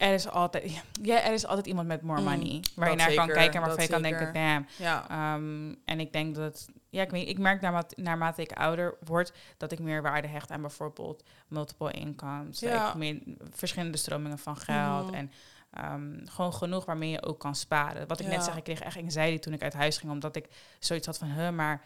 Er 0.05 0.15
is 0.15 0.29
altijd, 0.29 0.83
ja, 1.03 1.23
er 1.23 1.33
is 1.33 1.47
altijd 1.47 1.67
iemand 1.67 1.89
met 1.89 2.03
more 2.03 2.21
Mm, 2.21 2.25
money. 2.25 2.63
Waar 2.75 2.91
je 2.91 2.97
naar 2.97 3.15
kan 3.15 3.27
kijken 3.27 3.55
en 3.55 3.61
waarvan 3.61 3.85
je 3.85 3.91
kan 3.91 4.03
zeker. 4.03 4.19
denken, 4.19 4.43
damn. 4.43 4.67
Ja. 4.77 5.09
Ehm, 5.09 5.75
en 5.85 6.01
ik 6.01 6.13
denk 6.13 6.35
dat... 6.35 6.67
Ja, 6.91 7.03
ik, 7.03 7.11
weet, 7.11 7.29
ik 7.29 7.39
merk 7.39 7.61
naarmate, 7.61 7.95
naarmate 8.01 8.43
ik 8.43 8.53
ouder 8.53 8.97
word... 9.05 9.33
dat 9.57 9.73
ik 9.73 9.79
meer 9.79 10.03
waarde 10.03 10.29
hecht 10.29 10.51
aan 10.51 10.61
bijvoorbeeld 10.61 11.23
multiple 11.49 11.91
incomes. 11.91 12.61
Ja. 12.61 12.89
Ik 12.89 12.95
meer, 12.95 13.19
verschillende 13.51 13.99
stromingen 13.99 14.39
van 14.39 14.57
geld. 14.57 15.07
Mhm. 15.07 15.15
En 15.15 15.33
ehm, 15.71 16.27
gewoon 16.27 16.55
genoeg 16.55 16.85
waarmee 16.85 17.11
je 17.11 17.23
ook 17.23 17.39
kan 17.41 17.55
sparen. 17.55 18.07
Wat 18.07 18.21
ik 18.21 18.27
net 18.27 18.45
zeg, 18.45 18.57
ik 18.57 18.65
kreeg 18.65 18.81
echt 18.81 18.97
anxiety 18.97 19.39
toen 19.39 19.53
ik 19.53 19.63
uit 19.63 19.75
huis 19.75 19.99
ging... 19.99 20.13
omdat 20.13 20.37
ik 20.37 20.49
zoiets 20.79 21.07
had 21.07 21.19
van, 21.19 21.29
huh, 21.29 21.51
maar... 21.51 21.83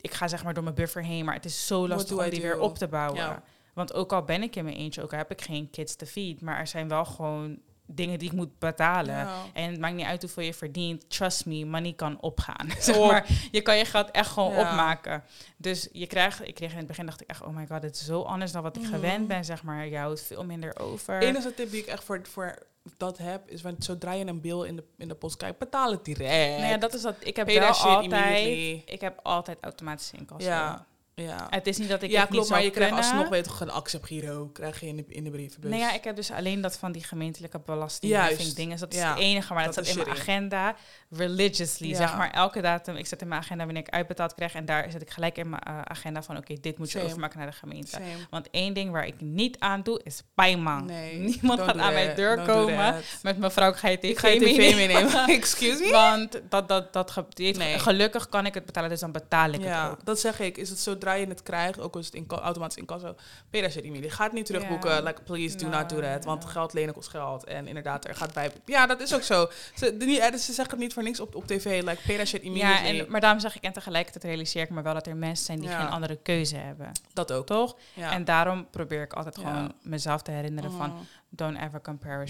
Ik 0.00 0.12
ga 0.12 0.28
zeg 0.28 0.44
maar 0.44 0.54
door 0.54 0.62
mijn 0.62 0.74
buffer 0.74 1.04
heen, 1.04 1.24
maar 1.24 1.34
het 1.34 1.44
is 1.44 1.66
zo 1.66 1.88
lastig 1.88 2.16
om 2.16 2.30
die 2.30 2.40
do? 2.40 2.46
weer 2.46 2.58
op 2.58 2.78
te 2.78 2.88
bouwen. 2.88 3.16
Ja. 3.20 3.42
Want 3.86 3.94
ook 3.94 4.12
al 4.12 4.22
ben 4.22 4.42
ik 4.42 4.56
in 4.56 4.64
mijn 4.64 4.76
eentje, 4.76 5.02
ook 5.02 5.12
al 5.12 5.18
heb 5.18 5.30
ik 5.30 5.40
geen 5.42 5.70
kids 5.70 5.94
te 5.96 6.06
feed, 6.06 6.40
maar 6.40 6.58
er 6.58 6.66
zijn 6.66 6.88
wel 6.88 7.04
gewoon 7.04 7.58
dingen 7.92 8.18
die 8.18 8.28
ik 8.30 8.36
moet 8.36 8.58
betalen. 8.58 9.14
Ja. 9.14 9.42
En 9.52 9.70
het 9.70 9.80
maakt 9.80 9.94
niet 9.94 10.06
uit 10.06 10.22
hoeveel 10.22 10.42
je 10.44 10.54
verdient. 10.54 11.10
Trust 11.10 11.46
me, 11.46 11.64
money 11.64 11.92
kan 11.92 12.20
opgaan. 12.20 12.68
zeg 12.80 12.98
maar, 12.98 13.26
je 13.50 13.60
kan 13.60 13.76
je 13.76 13.84
geld 13.84 14.10
echt 14.10 14.30
gewoon 14.30 14.52
Ja. 14.52 14.60
opmaken. 14.70 15.22
Dus 15.56 15.88
je 15.92 16.06
krijgt, 16.06 16.46
ik 16.46 16.54
kreeg 16.54 16.70
in 16.72 16.78
het 16.78 16.86
begin 16.86 17.06
dacht 17.06 17.20
ik 17.20 17.28
echt, 17.28 17.42
oh 17.42 17.56
my 17.56 17.66
god, 17.66 17.82
het 17.82 17.94
is 17.94 18.04
zo 18.04 18.22
anders 18.22 18.52
dan 18.52 18.62
wat 18.62 18.76
ik 18.76 18.82
Mhm. 18.82 18.90
gewend 18.92 19.28
ben, 19.28 19.44
zeg 19.44 19.62
maar. 19.62 19.86
Je 19.86 19.96
houdt 19.96 20.22
veel 20.22 20.44
minder 20.44 20.78
over. 20.78 21.20
De 21.20 21.26
enige 21.26 21.54
tip 21.54 21.70
die 21.70 21.80
ik 21.80 21.86
echt 21.86 22.04
voor, 22.04 22.20
voor 22.22 22.54
dat 22.96 23.18
heb, 23.18 23.48
is 23.48 23.62
want 23.62 23.84
zodra 23.84 24.12
je 24.12 24.26
een 24.26 24.40
bill 24.40 24.62
in 24.66 24.76
de, 24.76 24.84
in 24.98 25.08
de 25.08 25.14
post 25.14 25.36
kijkt, 25.36 25.58
betaal 25.58 25.90
het 25.90 26.04
direct. 26.04 26.58
nou 26.58 26.70
ja, 26.70 26.76
dat 26.76 26.94
is 26.94 27.02
dat. 27.02 27.14
Ik 27.18 27.36
heb 27.36 27.46
wel 27.46 27.66
altijd, 27.66 28.82
ik 28.84 29.00
heb 29.00 29.18
altijd 29.22 29.58
automatische 29.60 30.16
inkomsten. 30.16 30.52
Ja. 30.52 30.86
Ja, 31.14 31.46
Het 31.50 31.66
is 31.66 31.78
niet 31.78 31.88
dat 31.88 32.02
ik 32.02 32.10
ja 32.10 32.20
het 32.20 32.28
niet 32.28 32.38
klopt, 32.38 32.50
maar 32.52 32.62
je 32.62 32.70
krijgt 32.70 32.96
alsnog 32.96 33.28
weet 33.28 33.46
je, 33.46 33.52
een 33.64 33.70
actie 33.70 33.98
op 33.98 34.04
Giro, 34.04 34.46
krijg 34.52 34.80
je 34.80 34.86
in 34.86 34.96
de, 34.96 35.04
in 35.08 35.24
de 35.24 35.30
brievenbus. 35.30 35.70
Nee, 35.70 35.80
ja, 35.80 35.92
ik 35.92 36.04
heb 36.04 36.16
dus 36.16 36.30
alleen 36.30 36.60
dat 36.60 36.76
van 36.76 36.92
die 36.92 37.04
gemeentelijke 37.04 37.58
belasting 37.58 38.12
dingen. 38.54 38.78
Dat 38.78 38.92
is 38.92 38.98
Ja, 38.98 39.08
het 39.10 39.18
enige, 39.18 39.54
maar 39.54 39.64
dat, 39.64 39.74
dat 39.74 39.86
staat 39.86 39.96
in 39.98 40.04
mijn 40.04 40.18
agenda 40.20 40.76
religiously. 41.10 41.88
Ja. 41.88 41.96
Zeg 41.96 42.16
maar 42.16 42.30
elke 42.30 42.60
datum. 42.60 42.96
Ik 42.96 43.06
zet 43.06 43.22
in 43.22 43.28
mijn 43.28 43.40
agenda 43.40 43.64
wanneer 43.64 43.82
ik 43.82 43.88
uitbetaald 43.94 44.34
krijg. 44.34 44.54
En 44.54 44.64
daar 44.64 44.90
zet 44.90 45.02
ik 45.02 45.10
gelijk 45.10 45.38
in 45.38 45.48
mijn 45.48 45.62
eh, 45.62 45.80
agenda 45.84 46.22
van... 46.22 46.36
oké, 46.36 46.54
dit 46.60 46.78
moet 46.78 46.86
je 46.90 46.92
Same. 46.98 47.04
overmaken 47.10 47.38
naar 47.38 47.50
de 47.50 47.56
gemeente. 47.56 47.88
Same. 47.90 48.04
Want 48.30 48.50
één 48.50 48.74
ding 48.74 48.90
waar 48.90 49.06
ik 49.06 49.20
niet 49.20 49.58
aan 49.58 49.82
doe, 49.82 50.00
is 50.04 50.22
pijman. 50.34 50.84
Nee, 50.86 51.18
Niemand 51.40 51.60
gaat 51.60 51.78
aan 51.78 51.92
mijn 51.92 52.16
deur 52.16 52.40
komen 52.40 52.94
met 53.22 53.38
mevrouw, 53.38 53.72
ga 53.72 53.88
je 53.88 53.98
tv, 53.98 54.10
Ik 54.10 54.18
ga 54.18 54.28
je 54.28 54.40
tv 54.40 54.56
meenemen? 54.56 54.86
meenemen. 54.86 55.26
Excuse 55.40 55.82
me? 55.84 55.90
Want 55.90 56.40
dat, 56.48 56.68
dat, 56.68 56.92
dat, 56.92 57.22
Nee. 57.36 57.78
gelukkig 57.78 58.28
kan 58.28 58.46
ik 58.46 58.54
het 58.54 58.64
betalen, 58.64 58.90
dus 58.90 59.00
dan 59.00 59.12
betaal 59.12 59.50
ik 59.52 59.62
het 59.64 59.90
ook. 59.90 60.04
dat 60.04 60.20
zeg 60.20 60.40
ik. 60.40 60.56
Is 60.56 60.68
het 60.68 60.78
zodra 60.78 61.09
je 61.14 61.26
het 61.26 61.42
krijgt, 61.42 61.80
ook 61.80 61.96
als 61.96 62.06
het 62.06 62.14
in 62.14 62.26
automatisch 62.28 62.76
incasso, 62.76 63.14
pay 63.50 63.62
that 63.62 63.70
shit 63.70 63.82
immediately. 63.82 64.16
Ga 64.16 64.24
het 64.24 64.32
niet 64.32 64.46
terugboeken. 64.46 65.02
Like, 65.04 65.22
please 65.22 65.56
do 65.56 65.68
No, 65.68 65.78
not 65.78 65.88
do 65.90 66.00
that. 66.00 66.24
Want 66.24 66.44
geld 66.44 66.72
lenen 66.72 66.94
kost 66.94 67.08
geld. 67.08 67.44
En 67.44 67.66
inderdaad, 67.66 68.04
er 68.08 68.14
gaat 68.14 68.32
bij... 68.34 68.50
Ja, 68.64 68.86
dat 68.86 69.00
is 69.00 69.14
ook 69.14 69.22
zo. 69.22 69.48
Ze, 69.74 69.96
de, 69.96 70.04
niet- 70.04 70.18
eh, 70.18 70.32
ze 70.32 70.52
zeggen 70.52 70.70
het 70.70 70.78
niet 70.78 70.92
voor 70.92 71.02
niks 71.02 71.20
op, 71.20 71.34
op 71.34 71.46
tv. 71.46 71.82
Like, 71.82 71.98
pay 72.06 72.16
that 72.16 72.26
shit 72.26 72.40
Ja, 72.42 72.82
en, 72.84 73.10
maar 73.10 73.20
daarom 73.20 73.40
zeg 73.40 73.56
ik, 73.56 73.62
en 73.62 73.72
tegelijkertijd 73.72 74.24
realiseer 74.24 74.62
ik 74.62 74.70
me 74.70 74.82
wel 74.82 74.94
dat 74.94 75.06
er 75.06 75.16
mensen 75.16 75.44
zijn 75.44 75.60
die 75.60 75.68
Ja. 75.68 75.80
geen 75.80 75.88
andere 75.90 76.16
keuze 76.16 76.56
hebben. 76.56 76.92
dat 77.12 77.32
ook. 77.32 77.46
Toch? 77.46 77.76
Ja. 77.94 78.12
En 78.12 78.24
daarom 78.24 78.66
probeer 78.70 79.02
ik 79.02 79.12
altijd 79.12 79.36
Ja. 79.40 79.42
gewoon 79.42 79.72
mezelf 79.82 80.22
te 80.22 80.30
herinneren 80.30 80.72
van... 80.72 80.88
Mhm. 80.88 80.98
don't 81.28 81.56
ever 81.60 81.80
compare, 81.80 82.26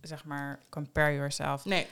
zeg 0.00 0.24
maar, 0.24 0.58
compare 0.70 1.14
yourself. 1.14 1.64
Nee. 1.64 1.86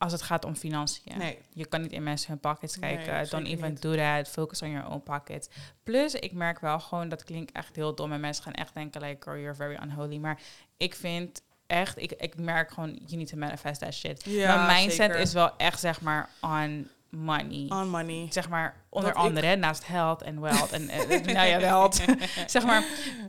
Als 0.00 0.12
het 0.12 0.22
gaat 0.22 0.44
om 0.44 0.56
financiën. 0.56 1.18
Nee. 1.18 1.38
Je 1.52 1.66
kan 1.66 1.80
niet 1.80 1.92
in 1.92 2.02
mensen 2.02 2.28
hun 2.30 2.40
pockets 2.40 2.76
Nee, 2.78 2.94
kijken. 2.94 3.14
Don't 3.14 3.30
zeker 3.46 3.46
even 3.58 3.70
niet. 3.70 3.82
do 3.82 3.94
that. 3.96 4.28
Focus 4.28 4.62
on 4.62 4.70
your 4.70 4.88
own 4.88 5.02
pockets. 5.02 5.48
Plus, 5.82 6.14
ik 6.14 6.32
merk 6.32 6.60
wel 6.60 6.80
gewoon, 6.80 7.08
dat 7.08 7.24
klinkt 7.24 7.52
echt 7.52 7.76
heel 7.76 7.94
dom. 7.94 8.12
En 8.12 8.20
mensen 8.20 8.44
gaan 8.44 8.52
echt 8.52 8.74
denken, 8.74 9.00
like, 9.02 9.16
girl, 9.22 9.36
you're 9.38 9.54
very 9.54 9.78
unholy. 9.82 10.16
Maar 10.16 10.40
ik 10.76 10.94
vind 10.94 11.42
echt, 11.66 11.98
ik, 11.98 12.12
ik 12.12 12.36
merk 12.38 12.70
gewoon, 12.70 12.88
you 13.06 13.16
need 13.16 13.28
to 13.28 13.36
manifest 13.36 13.80
that 13.80 13.94
shit. 13.94 14.24
Ja, 14.24 14.66
Mijn 14.66 14.76
mindset 14.80 15.06
zeker. 15.06 15.18
is 15.20 15.32
wel 15.32 15.56
echt, 15.56 15.80
zeg 15.80 16.00
maar, 16.00 16.28
on 16.40 16.88
money. 17.10 17.66
On 17.68 17.88
money. 17.88 18.26
zeg 18.30 18.48
maar, 18.48 18.84
onder 18.90 19.12
Dat 19.12 19.18
ik- 19.22 19.26
andere, 19.28 19.56
naast 19.56 19.86
health 19.86 20.22
en 20.22 20.40
wealth 20.40 20.70
en, 20.70 20.88
eh, 20.88 21.20
nou 21.34 21.46
ja, 21.48 21.58
wealth. 21.60 22.00
zeg 22.46 22.64
maar, 22.64 22.84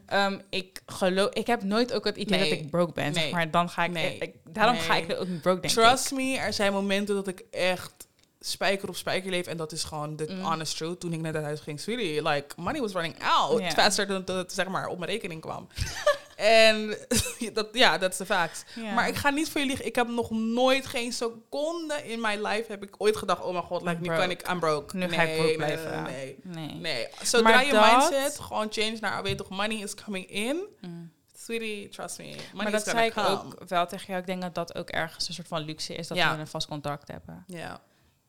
ehm, 0.05 0.39
ik 0.49 0.81
geloof, 0.85 1.33
ik 1.33 1.47
heb 1.47 1.63
nooit 1.63 1.93
ook 1.93 2.05
het 2.05 2.15
idee 2.17 2.39
Nee. 2.39 2.49
dat 2.49 2.59
ik 2.59 2.69
broke 2.69 2.93
ben. 2.93 3.13
Zeg 3.13 3.31
maar, 3.31 3.51
dan 3.51 3.69
ga 3.69 3.83
ik, 3.83 3.91
Nee. 3.91 4.17
ik- 4.17 4.35
daarom 4.49 4.77
ga 4.77 4.95
ik 4.95 5.15
ook 5.19 5.27
niet 5.27 5.41
broke 5.41 5.61
denken. 5.61 5.83
Trust 5.83 6.11
me, 6.11 6.37
er 6.37 6.53
zijn 6.53 6.73
momenten 6.73 7.15
dat 7.15 7.27
ik 7.27 7.43
echt 7.51 7.93
spijker 8.39 8.89
op 8.89 8.95
spijker 8.95 9.29
leef. 9.31 9.45
En 9.47 9.57
dat 9.57 9.71
is 9.71 9.83
gewoon 9.83 10.15
de 10.15 10.27
Mm. 10.29 10.41
honest 10.41 10.77
truth. 10.77 10.99
Toen 10.99 11.13
ik 11.13 11.21
net 11.21 11.35
uit 11.35 11.43
huis 11.43 11.59
ging, 11.59 11.79
sweetie, 11.79 12.27
like, 12.27 12.55
money 12.57 12.81
was 12.81 12.91
running 12.93 13.15
out. 13.23 13.63
Faster 13.73 14.07
dan 14.07 14.25
dat 14.25 14.35
het 14.37 14.53
zeg 14.53 14.67
maar 14.67 14.87
op 14.87 14.99
mijn 14.99 15.11
rekening 15.11 15.41
kwam. 15.41 15.67
en 16.41 16.97
dat, 17.53 17.67
ja, 17.71 17.97
dat 17.97 18.11
is 18.11 18.17
de 18.17 18.25
facts. 18.25 18.63
Ja. 18.75 18.93
Maar 18.93 19.07
ik 19.07 19.15
ga 19.15 19.29
niet 19.29 19.49
voor 19.49 19.61
je 19.61 19.67
liegen. 19.67 19.85
Ik 19.85 19.95
heb 19.95 20.07
nog 20.07 20.29
nooit, 20.31 20.85
geen 20.85 21.13
seconde 21.13 21.93
in 22.03 22.21
mijn 22.21 22.41
life 22.41 22.65
heb 22.71 22.83
ik 22.83 22.95
ooit 22.97 23.17
gedacht, 23.17 23.41
oh 23.43 23.51
mijn 23.51 23.63
god, 23.63 23.81
like, 23.81 24.01
nu 24.01 24.07
kan 24.07 24.29
ik, 24.31 24.49
I'm 24.49 24.59
broke. 24.59 24.97
Nu 24.97 25.05
nee, 25.05 25.15
ga 25.17 25.21
ik 25.21 25.33
broke 25.33 25.47
nee, 25.47 25.55
blijven. 25.57 26.03
Nee, 26.03 26.39
Nee. 26.43 26.73
nee. 26.75 27.07
Zodra 27.21 27.49
Maar 27.51 27.65
je 27.65 27.71
dat- 27.71 27.91
mindset 27.91 28.39
gewoon 28.39 28.67
change 28.69 28.97
naar, 28.99 29.23
weet 29.23 29.37
toch, 29.37 29.49
money 29.49 29.77
is 29.77 29.95
coming 29.95 30.25
in. 30.29 30.63
Mm. 30.81 31.11
Sweetie, 31.37 31.89
trust 31.89 32.17
me. 32.17 32.23
Money 32.25 32.39
Maar 32.53 32.65
is 32.65 32.71
dat 32.71 32.83
zei 32.83 33.05
ik 33.07 33.13
come. 33.13 33.27
ook 33.27 33.55
wel 33.67 33.87
tegen 33.87 34.05
jou. 34.07 34.19
Ik 34.19 34.25
denk 34.25 34.41
dat 34.41 34.55
dat 34.55 34.75
ook 34.75 34.89
ergens 34.89 35.27
een 35.27 35.33
soort 35.33 35.47
van 35.47 35.61
luxe 35.61 35.95
is, 35.95 36.07
dat 36.07 36.17
Ja. 36.17 36.33
we 36.35 36.39
een 36.39 36.47
vast 36.47 36.67
contract 36.67 37.07
hebben. 37.07 37.43
Ja. 37.47 37.81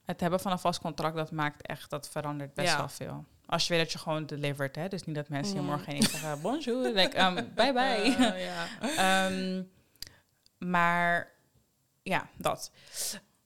Het 0.05 0.21
hebben 0.21 0.41
van 0.41 0.53
een 0.53 0.59
vast 0.59 0.81
contract, 0.81 1.17
dat 1.17 1.31
maakt 1.31 1.67
echt, 1.67 1.91
dat 1.91 2.09
verandert 2.09 2.55
best 2.55 2.69
Ja. 2.73 2.77
wel 2.79 2.89
veel. 2.89 3.25
Als 3.47 3.67
je 3.67 3.73
weet 3.75 3.83
dat 3.83 3.93
je 3.93 3.99
gewoon 3.99 4.27
delivert, 4.27 4.77
hè. 4.77 4.89
Dus 4.89 5.05
niet 5.05 5.15
dat 5.17 5.29
mensen 5.29 5.55
je 5.55 5.61
morgen 5.61 5.89
ineens 5.89 6.11
zeggen, 6.11 6.41
bonjour, 6.43 6.89
like, 6.93 7.21
um, 7.23 7.35
bye 7.35 7.73
bye. 7.73 8.15
Ja. 8.39 8.67
Ehm, 9.27 9.63
maar 10.59 11.33
ja, 12.03 12.29
dat. 12.37 12.71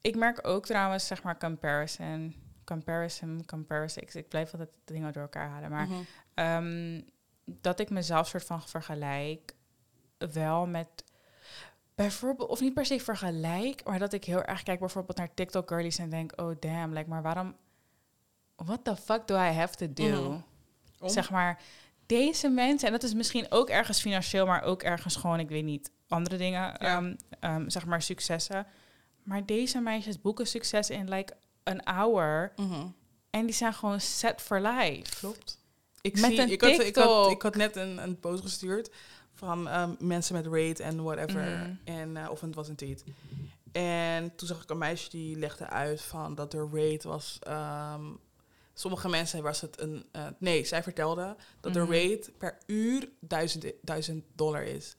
Ik 0.01 0.17
merk 0.17 0.47
ook 0.47 0.67
trouwens, 0.67 1.07
zeg 1.07 1.23
maar, 1.23 1.39
comparison. 1.39 2.35
Comparison, 2.65 3.43
comparison. 3.47 4.03
Ik, 4.03 4.15
ik 4.15 4.29
blijf 4.29 4.53
altijd 4.53 4.73
de 4.85 4.93
dingen 4.93 5.13
door 5.13 5.23
elkaar 5.23 5.49
halen. 5.49 5.71
Maar 5.71 5.87
Mhm. 5.87 6.01
ehm, 6.35 7.03
dat 7.45 7.81
ik 7.81 7.91
mezelf 7.91 8.29
soort 8.29 8.45
van 8.45 8.63
vergelijk 8.63 9.55
wel 10.19 10.67
met 10.67 10.89
bijvoorbeeld, 11.97 12.49
of 12.49 12.61
niet 12.61 12.75
per 12.75 12.87
se 12.87 13.01
vergelijk, 13.01 13.85
maar 13.85 13.99
dat 13.99 14.13
ik 14.13 14.25
heel 14.25 14.43
erg 14.43 14.63
kijk 14.63 14.79
bijvoorbeeld 14.79 15.19
naar 15.19 15.35
TikTok 15.35 15.69
girlies 15.69 15.99
en 15.99 16.11
denk, 16.11 16.41
oh 16.41 16.57
damn, 16.61 16.93
like, 16.93 17.09
maar 17.09 17.23
waarom, 17.23 17.57
what 18.57 18.85
the 18.85 18.97
fuck 18.97 19.27
do 19.27 19.35
I 19.35 19.39
have 19.53 19.75
to 19.75 19.93
do? 19.93 20.31
Mhm. 21.01 21.09
Zeg 21.09 21.31
maar, 21.31 21.61
deze 22.07 22.49
mensen, 22.49 22.87
en 22.87 22.93
dat 22.93 23.03
is 23.03 23.15
misschien 23.15 23.47
ook 23.49 23.69
ergens 23.69 24.01
financieel, 24.01 24.47
maar 24.47 24.63
ook 24.63 24.83
ergens 24.83 25.17
gewoon, 25.17 25.41
ik 25.41 25.49
weet 25.49 25.65
niet, 25.65 25.91
andere 26.09 26.37
dingen, 26.37 26.61
Ja. 26.61 26.77
ehm, 26.79 27.15
ehm, 27.41 27.69
zeg 27.69 27.87
maar 27.87 28.03
successen. 28.03 28.67
Maar 29.23 29.47
deze 29.47 29.81
meisjes 29.81 30.21
boeken 30.21 30.47
succes 30.47 30.91
in 30.91 31.09
like 31.09 31.37
een 31.63 31.81
hour 31.85 32.53
Mhm. 32.57 32.87
en 33.31 33.47
die 33.47 33.55
zijn 33.55 33.75
gewoon 33.75 34.01
set 34.01 34.41
for 34.41 34.61
life. 34.61 35.17
Klopt. 35.19 35.59
Ik, 36.01 36.21
Met 36.21 36.31
zie, 36.31 36.41
een 36.41 36.51
ik, 36.51 36.61
had, 36.61 36.71
ik, 36.81 36.97
had, 36.97 37.31
ik 37.31 37.43
had 37.43 37.55
net 37.57 37.77
een, 37.77 38.03
een 38.03 38.21
post 38.21 38.43
gestuurd 38.43 38.91
van 39.37 39.69
ehm, 39.69 39.95
mensen 39.99 40.35
met 40.35 40.47
rate 40.47 40.83
en 40.83 41.03
whatever. 41.03 41.41
Mhm. 41.43 41.75
En, 41.99 42.17
eh, 42.17 42.31
of 42.31 42.41
het 42.41 42.55
was 42.55 42.69
een 42.69 42.75
tweet. 42.77 43.05
En 43.73 44.35
toen 44.37 44.49
zag 44.49 44.63
ik 44.63 44.71
een 44.71 44.79
meisje 44.79 45.11
die 45.11 45.39
legde 45.39 45.67
uit 45.69 46.01
van 46.03 46.35
dat 46.35 46.51
de 46.51 46.69
rate 46.73 47.09
was... 47.09 47.39
ehm, 47.43 48.05
sommige 48.75 49.09
mensen 49.09 49.43
was 49.43 49.61
het 49.61 49.81
een... 49.81 50.05
eh, 50.13 50.27
nee, 50.39 50.65
zij 50.65 50.83
vertelde 50.83 51.37
dat 51.61 51.75
Mhm. 51.75 51.87
de 51.91 51.99
rate 52.09 52.31
per 52.39 52.59
uur 52.67 53.09
1000, 53.21 53.65
1000 53.83 54.25
dollar 54.35 54.63
is. 54.63 54.97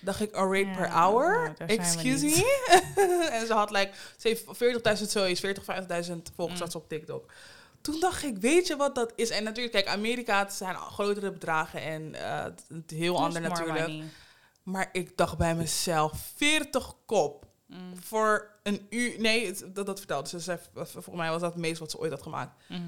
Dacht 0.00 0.20
ik, 0.20 0.36
een 0.36 0.52
rate 0.52 0.66
Ja, 0.68 0.76
per 0.76 0.88
hour? 0.88 1.54
nou, 1.58 1.70
Excuse 1.70 2.24
me? 2.26 3.28
en 3.40 3.46
ze 3.46 3.52
had 3.52 3.70
like, 3.70 3.92
ze 4.16 4.28
heeft 4.28 4.44
40.000 4.98 5.10
zoiets, 5.10 5.40
40, 5.40 5.64
50.000 6.08 6.32
volgers 6.34 6.60
Mm. 6.60 6.70
ze 6.70 6.76
op 6.78 6.88
TikTok. 6.88 7.32
Toen 7.86 8.00
dacht 8.00 8.22
ik, 8.22 8.36
weet 8.38 8.66
je 8.66 8.76
wat 8.76 8.94
dat 8.94 9.12
is? 9.16 9.30
En 9.30 9.44
natuurlijk, 9.44 9.74
kijk, 9.74 9.86
Amerika, 9.86 10.38
het 10.38 10.52
zijn 10.52 10.76
grotere 10.76 11.30
bedragen 11.32 11.80
en 11.82 12.14
eh, 12.14 12.44
het 12.68 12.90
heel 12.90 13.18
ander 13.18 13.40
natuurlijk. 13.40 13.86
money. 13.88 14.04
Maar 14.62 14.88
ik 14.92 15.16
dacht 15.16 15.38
bij 15.38 15.54
mezelf, 15.54 16.32
40 16.36 16.94
kop 17.06 17.44
Mm. 17.66 17.92
voor 18.02 18.50
een 18.62 18.86
uur. 18.90 19.20
Nee, 19.20 19.46
het- 19.46 19.64
dat, 19.74 19.86
dat 19.86 19.98
vertelde 19.98 20.40
ze. 20.40 20.58
Volgens 20.74 21.16
mij 21.16 21.30
was 21.30 21.40
dat 21.40 21.52
het 21.52 21.60
meest 21.62 21.78
wat 21.78 21.90
ze 21.90 21.98
ooit 21.98 22.10
had 22.10 22.22
gemaakt. 22.22 22.62
Mhm. 22.68 22.80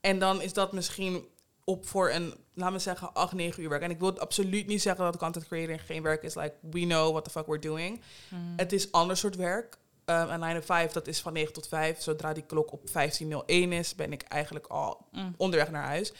En 0.00 0.18
dan 0.18 0.40
is 0.42 0.52
dat 0.52 0.72
misschien 0.72 1.24
op 1.64 1.86
voor 1.88 2.10
een, 2.10 2.34
laten 2.54 2.74
we 2.74 2.80
zeggen, 2.80 3.12
8, 3.14 3.32
9 3.32 3.62
uur 3.62 3.68
werk. 3.68 3.82
En 3.82 3.90
ik 3.90 3.98
wil 3.98 4.18
absoluut 4.18 4.66
niet 4.66 4.82
zeggen 4.82 5.04
dat 5.04 5.16
content 5.16 5.46
creator 5.46 5.78
geen 5.78 6.02
werk 6.02 6.22
is. 6.22 6.34
Like, 6.34 6.54
we 6.70 6.80
know 6.80 7.10
what 7.10 7.24
the 7.24 7.30
fuck 7.30 7.46
we're 7.46 7.58
doing. 7.60 8.00
Mhm. 8.28 8.40
Het 8.56 8.72
is 8.72 8.92
ander 8.92 9.16
soort 9.16 9.36
werk. 9.36 9.76
Um, 10.06 10.30
en 10.30 10.40
9 10.40 10.60
to 10.60 10.66
5, 10.66 10.92
dat 10.92 11.06
is 11.06 11.20
van 11.20 11.32
9 11.32 11.52
tot 11.52 11.68
5. 11.68 12.02
Zodra 12.02 12.32
die 12.32 12.42
klok 12.42 12.72
op 12.72 12.88
15.01 12.88 13.44
is, 13.46 13.94
ben 13.94 14.12
ik 14.12 14.22
eigenlijk 14.22 14.66
al 14.66 15.06
Mm. 15.10 15.34
onderweg 15.36 15.70
naar 15.70 15.84
huis. 15.84 16.12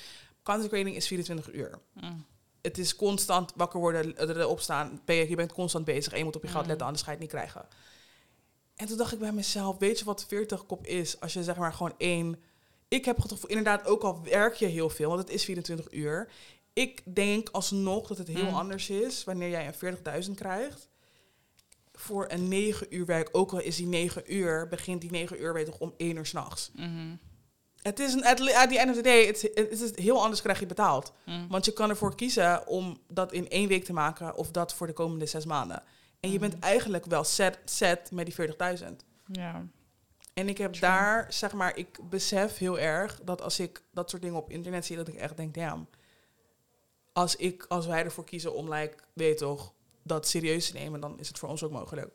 Content 0.42 0.68
creating 0.68 0.96
is 0.96 1.06
24 1.06 1.52
uur. 1.52 1.78
Mm. 1.92 2.24
Het 2.62 2.78
is 2.78 2.96
constant 2.96 3.52
wakker 3.56 3.80
worden, 3.80 4.28
erop 4.38 4.60
staan. 4.60 5.00
Ben 5.04 5.28
je, 5.28 5.36
bent 5.36 5.52
constant 5.52 5.84
bezig 5.84 6.12
en 6.12 6.18
je 6.18 6.24
moet 6.24 6.36
op 6.36 6.42
je 6.42 6.48
geld 6.48 6.62
Mm. 6.62 6.68
letten, 6.68 6.86
anders 6.86 7.04
ga 7.04 7.10
je 7.12 7.16
het 7.18 7.26
niet 7.26 7.34
krijgen. 7.36 7.66
En 8.76 8.86
toen 8.86 8.96
dacht 8.96 9.12
ik 9.12 9.18
bij 9.18 9.32
mezelf, 9.32 9.78
weet 9.78 9.98
je 9.98 10.04
wat 10.04 10.24
40 10.28 10.66
kop 10.66 10.86
is? 10.86 11.20
Als 11.20 11.32
je 11.32 11.42
zeg 11.42 11.56
maar 11.56 11.72
gewoon 11.72 11.94
één... 11.98 12.42
Ik 12.88 13.04
heb 13.04 13.16
het 13.16 13.32
gevoel, 13.32 13.48
inderdaad, 13.50 13.86
ook 13.86 14.02
al 14.02 14.22
werk 14.22 14.54
je 14.54 14.66
heel 14.66 14.90
veel, 14.90 15.08
want 15.08 15.20
het 15.20 15.30
is 15.30 15.44
24 15.44 15.92
uur. 15.92 16.28
Ik 16.72 17.14
denk 17.14 17.48
alsnog 17.48 18.06
dat 18.08 18.18
het 18.18 18.28
heel 18.28 18.48
anders 18.48 18.90
is 18.90 19.24
wanneer 19.24 19.48
jij 19.48 19.66
een 19.66 20.24
40.000 20.24 20.30
krijgt. 20.34 20.88
Voor 21.96 22.24
een 22.30 22.48
9 22.48 22.94
uur 22.94 23.06
werk, 23.06 23.28
ook 23.32 23.52
al 23.52 23.60
is 23.60 23.76
die 23.76 23.86
9 23.86 24.34
uur, 24.34 24.68
begint 24.68 25.00
die 25.00 25.10
9 25.10 25.40
uur 25.42 25.52
weet 25.52 25.66
je 25.66 25.72
toch 25.72 25.80
om 25.80 25.94
1 25.96 26.16
uur 26.16 26.26
s'nachts. 26.26 26.70
Mhm. 26.74 27.16
Het 27.82 27.98
is 27.98 28.12
een, 28.12 28.24
at, 28.24 28.36
the 28.36 28.78
end 28.78 28.90
of 28.90 28.96
the 28.96 29.02
day, 29.02 29.26
het, 29.26 29.42
is 29.70 29.96
heel 29.96 30.22
anders 30.22 30.42
krijg 30.42 30.60
je 30.60 30.66
betaald. 30.66 31.12
Mm. 31.26 31.48
Want 31.48 31.64
je 31.64 31.72
kan 31.72 31.90
ervoor 31.90 32.14
kiezen 32.14 32.66
om 32.66 32.98
dat 33.08 33.32
in 33.32 33.48
één 33.48 33.68
week 33.68 33.84
te 33.84 33.92
maken 33.92 34.36
of 34.36 34.50
dat 34.50 34.74
voor 34.74 34.86
de 34.86 34.92
komende 34.92 35.26
zes 35.26 35.44
maanden. 35.44 35.82
En 36.20 36.30
je 36.30 36.38
Mhm. 36.38 36.50
bent 36.50 36.62
eigenlijk 36.62 37.04
wel 37.06 37.24
set, 37.24 37.58
set 37.64 38.10
met 38.10 38.24
die 38.26 38.34
40.000. 38.34 39.04
Ja. 39.32 39.66
En 40.34 40.48
ik 40.48 40.58
heb 40.58 40.72
True. 40.72 40.90
daar, 40.90 41.26
zeg 41.32 41.52
maar, 41.52 41.76
ik 41.76 41.98
besef 42.10 42.58
heel 42.58 42.78
erg 42.78 43.20
dat 43.24 43.42
als 43.42 43.60
ik 43.60 43.82
dat 43.92 44.10
soort 44.10 44.22
dingen 44.22 44.36
op 44.36 44.50
internet 44.50 44.86
zie, 44.86 44.96
dat 44.96 45.08
ik 45.08 45.14
echt 45.14 45.36
denk, 45.36 45.54
damn. 45.54 45.88
Als, 47.12 47.36
ik, 47.36 47.64
als 47.68 47.86
wij 47.86 48.04
ervoor 48.04 48.24
kiezen 48.24 48.54
om, 48.54 48.72
like, 48.74 48.96
weet 49.12 49.38
je 49.38 49.44
toch, 49.44 49.72
dat 50.04 50.28
serieus 50.28 50.70
te 50.70 50.78
nemen, 50.78 51.00
dan 51.00 51.18
is 51.18 51.28
het 51.28 51.38
voor 51.38 51.48
ons 51.48 51.62
ook 51.62 51.70
mogelijk. 51.72 52.10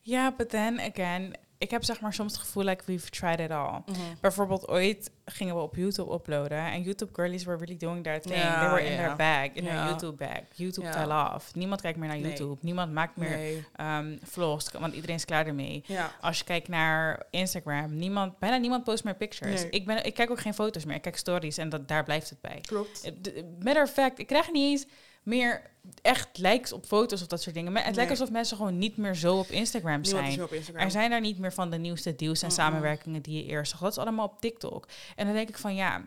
Ja, 0.00 0.32
but 0.36 0.48
then 0.50 0.80
again, 0.80 1.34
ik 1.58 1.70
heb 1.70 1.84
zeg 1.84 2.00
maar 2.00 2.12
soms 2.14 2.32
het 2.32 2.40
gevoel 2.40 2.64
like 2.64 2.84
we've 2.86 3.10
tried 3.10 3.40
it 3.40 3.50
all. 3.50 3.82
Mhm. 3.86 4.00
Bijvoorbeeld 4.20 4.68
ooit 4.68 5.10
gingen 5.24 5.54
we 5.54 5.60
op 5.60 5.76
YouTube 5.76 6.12
uploaden 6.12 6.58
en 6.58 6.82
YouTube 6.82 7.14
girlies 7.14 7.44
were 7.44 7.58
really 7.58 7.76
doing 7.76 8.02
their 8.04 8.20
thing. 8.20 8.34
They 8.34 8.68
were 8.68 8.84
in 8.84 8.96
their 8.96 9.16
bag, 9.16 9.44
in 9.52 9.64
Ja. 9.64 9.70
their 9.70 9.88
YouTube 9.88 10.16
bag. 10.24 10.40
YouTube 10.54 10.92
fell 10.92 11.10
off. 11.12 11.54
Niemand 11.54 11.80
kijkt 11.80 11.98
meer 11.98 12.08
naar 12.08 12.18
Nee. 12.18 12.26
YouTube. 12.28 12.56
Niemand 12.60 12.92
maakt 12.92 13.16
meer 13.16 13.30
Nee. 13.36 13.64
ehm, 13.76 14.16
vlogs, 14.22 14.70
want 14.70 14.94
iedereen 14.94 15.16
is 15.16 15.24
klaar 15.24 15.46
ermee. 15.46 15.84
Als 16.20 16.38
je 16.38 16.44
kijkt 16.44 16.68
naar 16.68 17.22
Instagram, 17.30 17.96
niemand, 17.96 18.38
bijna 18.38 18.56
niemand 18.56 18.84
post 18.84 19.04
meer 19.04 19.16
pictures. 19.16 19.60
Nee. 19.62 19.70
Ik, 19.70 19.86
ben, 19.86 20.04
ik 20.04 20.14
kijk 20.14 20.30
ook 20.30 20.40
geen 20.40 20.54
foto's 20.54 20.84
meer. 20.84 20.96
Ik 20.96 21.02
kijk 21.02 21.16
stories 21.16 21.58
en 21.58 21.68
dat, 21.68 21.88
daar 21.88 22.04
blijft 22.04 22.30
het 22.30 22.40
bij. 22.40 22.58
Klopt. 22.60 23.02
Eh, 23.04 23.42
Matter 23.62 23.82
of 23.82 23.90
fact, 23.90 24.18
ik 24.18 24.26
krijg 24.26 24.50
niet 24.52 24.70
eens 24.70 24.86
meer 25.22 25.62
echt 26.02 26.38
likes 26.38 26.72
op 26.72 26.86
foto's 26.86 27.20
of 27.22 27.26
dat 27.26 27.42
soort 27.42 27.54
dingen. 27.54 27.72
Maar 27.72 27.84
het 27.84 27.94
lijkt 27.96 28.10
alsof 28.10 28.30
mensen 28.30 28.56
gewoon 28.56 28.78
niet 28.78 28.96
meer 28.96 29.14
zo 29.14 29.38
op 29.38 29.46
Instagram 29.48 30.04
zijn. 30.04 30.24
meer 30.36 30.44
op 30.44 30.52
Instagram. 30.52 30.84
Er 30.84 30.90
zijn 30.90 31.10
daar 31.10 31.20
niet 31.20 31.38
meer 31.38 31.52
van 31.52 31.70
de 31.70 31.78
nieuwste 31.78 32.16
deals 32.16 32.42
en 32.42 32.50
samenwerkingen 32.50 33.22
die 33.22 33.36
je 33.44 33.50
eerst 33.50 33.70
zag. 33.70 33.80
Dat 33.80 33.90
is 33.90 33.98
allemaal 33.98 34.26
op 34.26 34.40
TikTok. 34.40 34.88
En 35.16 35.24
dan 35.26 35.34
denk 35.34 35.48
ik 35.48 35.58
van 35.58 35.74
ja, 35.74 36.06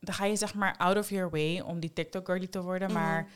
dan 0.00 0.14
ga 0.14 0.24
je 0.24 0.36
zeg 0.36 0.54
maar 0.54 0.76
out 0.76 0.96
of 0.96 1.10
your 1.10 1.30
way 1.30 1.60
om 1.60 1.80
die 1.80 1.92
TikTok 1.92 2.26
girlie 2.26 2.48
te 2.48 2.62
worden. 2.62 2.90
Mhm. 2.90 2.98
Maar 2.98 3.28